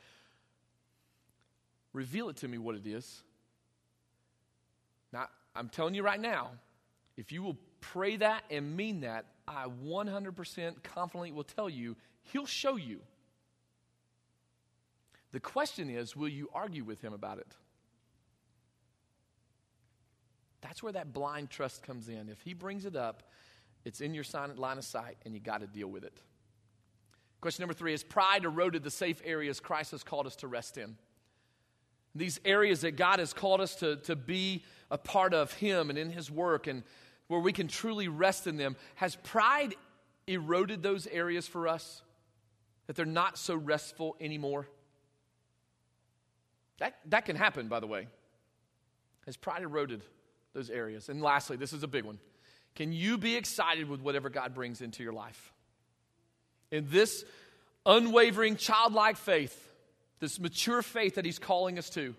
Reveal 1.92 2.30
it 2.30 2.36
to 2.38 2.48
me 2.48 2.60
what 2.60 2.76
it 2.76 2.86
is. 2.86 3.24
Now, 5.12 5.30
I'm 5.56 5.68
telling 5.68 5.96
you 5.96 6.04
right 6.04 6.22
now, 6.22 6.52
if 7.18 7.32
you 7.32 7.42
will 7.42 7.58
pray 7.80 8.18
that 8.18 8.44
and 8.52 8.78
mean 8.78 9.02
that, 9.02 9.26
I 9.48 9.66
100% 9.84 10.84
confidently 10.84 11.32
will 11.32 11.44
tell 11.44 11.68
you, 11.68 11.98
He'll 12.32 12.46
show 12.46 12.76
you. 12.76 13.00
The 15.32 15.40
question 15.40 15.90
is, 15.90 16.16
will 16.16 16.30
you 16.30 16.50
argue 16.54 16.84
with 16.84 17.02
Him 17.02 17.14
about 17.14 17.40
it? 17.40 17.56
That's 20.62 20.84
where 20.84 20.94
that 20.94 21.14
blind 21.14 21.50
trust 21.50 21.82
comes 21.82 22.10
in. 22.10 22.30
If 22.30 22.42
He 22.42 22.54
brings 22.54 22.86
it 22.86 22.96
up, 22.96 23.24
it's 23.86 24.02
in 24.02 24.14
your 24.14 24.24
line 24.58 24.78
of 24.78 24.86
sight, 24.86 25.18
and 25.26 25.34
you 25.34 25.40
got 25.40 25.62
to 25.62 25.68
deal 25.68 25.88
with 25.88 26.04
it. 26.04 26.20
Question 27.42 27.64
number 27.64 27.74
three 27.74 27.94
is 27.94 28.04
pride 28.04 28.46
eroded 28.46 28.84
the 28.84 28.92
safe 28.92 29.22
areas 29.26 29.60
Christ 29.60 29.92
has 29.92 30.04
called 30.04 30.28
us 30.28 30.36
to 30.38 30.48
rest 30.48 30.78
in? 30.78 30.96
These 32.14 32.40
areas 32.46 32.82
that 32.82 32.98
God 32.98 33.20
has 33.20 33.34
called 33.34 33.62
us 33.62 33.76
to, 33.76 33.96
to 33.98 34.16
be 34.16 34.64
a 34.92 34.98
part 34.98 35.34
of 35.34 35.54
Him 35.54 35.90
and 35.90 35.98
in 35.98 36.12
His 36.12 36.30
work, 36.30 36.68
and 36.68 36.84
where 37.28 37.40
we 37.40 37.54
can 37.54 37.68
truly 37.68 38.08
rest 38.08 38.46
in 38.46 38.58
them. 38.58 38.76
Has 38.96 39.16
pride 39.16 39.74
eroded 40.28 40.84
those 40.84 41.08
areas 41.08 41.48
for 41.48 41.68
us? 41.68 42.02
That 42.88 42.96
they're 42.96 43.06
not 43.06 43.38
so 43.38 43.56
restful 43.56 44.18
anymore? 44.20 44.68
That, 46.80 46.96
that 47.10 47.26
can 47.26 47.36
happen, 47.36 47.68
by 47.68 47.80
the 47.80 47.88
way. 47.88 48.08
Has 49.26 49.38
pride 49.38 49.62
eroded 49.62 50.04
those 50.54 50.70
areas? 50.70 51.08
And 51.10 51.22
lastly, 51.22 51.56
this 51.56 51.74
is 51.74 51.84
a 51.84 51.88
big 51.88 52.04
one. 52.04 52.20
Can 52.76 52.94
you 52.94 53.18
be 53.18 53.36
excited 53.36 53.90
with 53.90 54.02
whatever 54.02 54.30
God 54.30 54.54
brings 54.54 54.82
into 54.82 55.04
your 55.04 55.14
life? 55.14 55.52
In 56.72 56.88
this 56.90 57.26
unwavering, 57.86 58.56
childlike 58.56 59.18
faith, 59.18 59.70
this 60.20 60.40
mature 60.40 60.82
faith 60.82 61.16
that 61.16 61.26
He's 61.26 61.40
calling 61.40 61.78
us 61.78 61.90
to, 61.92 62.16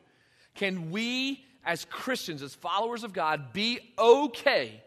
can 0.55 0.91
we, 0.91 1.45
as 1.65 1.85
Christians, 1.87 2.43
as 2.43 2.55
followers 2.55 3.05
of 3.05 3.13
God, 3.13 3.53
be 3.53 3.81
okay 3.99 4.83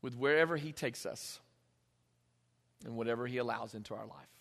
with 0.00 0.16
wherever 0.16 0.56
He 0.56 0.72
takes 0.72 1.06
us 1.06 1.38
and 2.84 2.96
whatever 2.96 3.26
He 3.26 3.38
allows 3.38 3.74
into 3.74 3.94
our 3.94 4.06
life? 4.06 4.31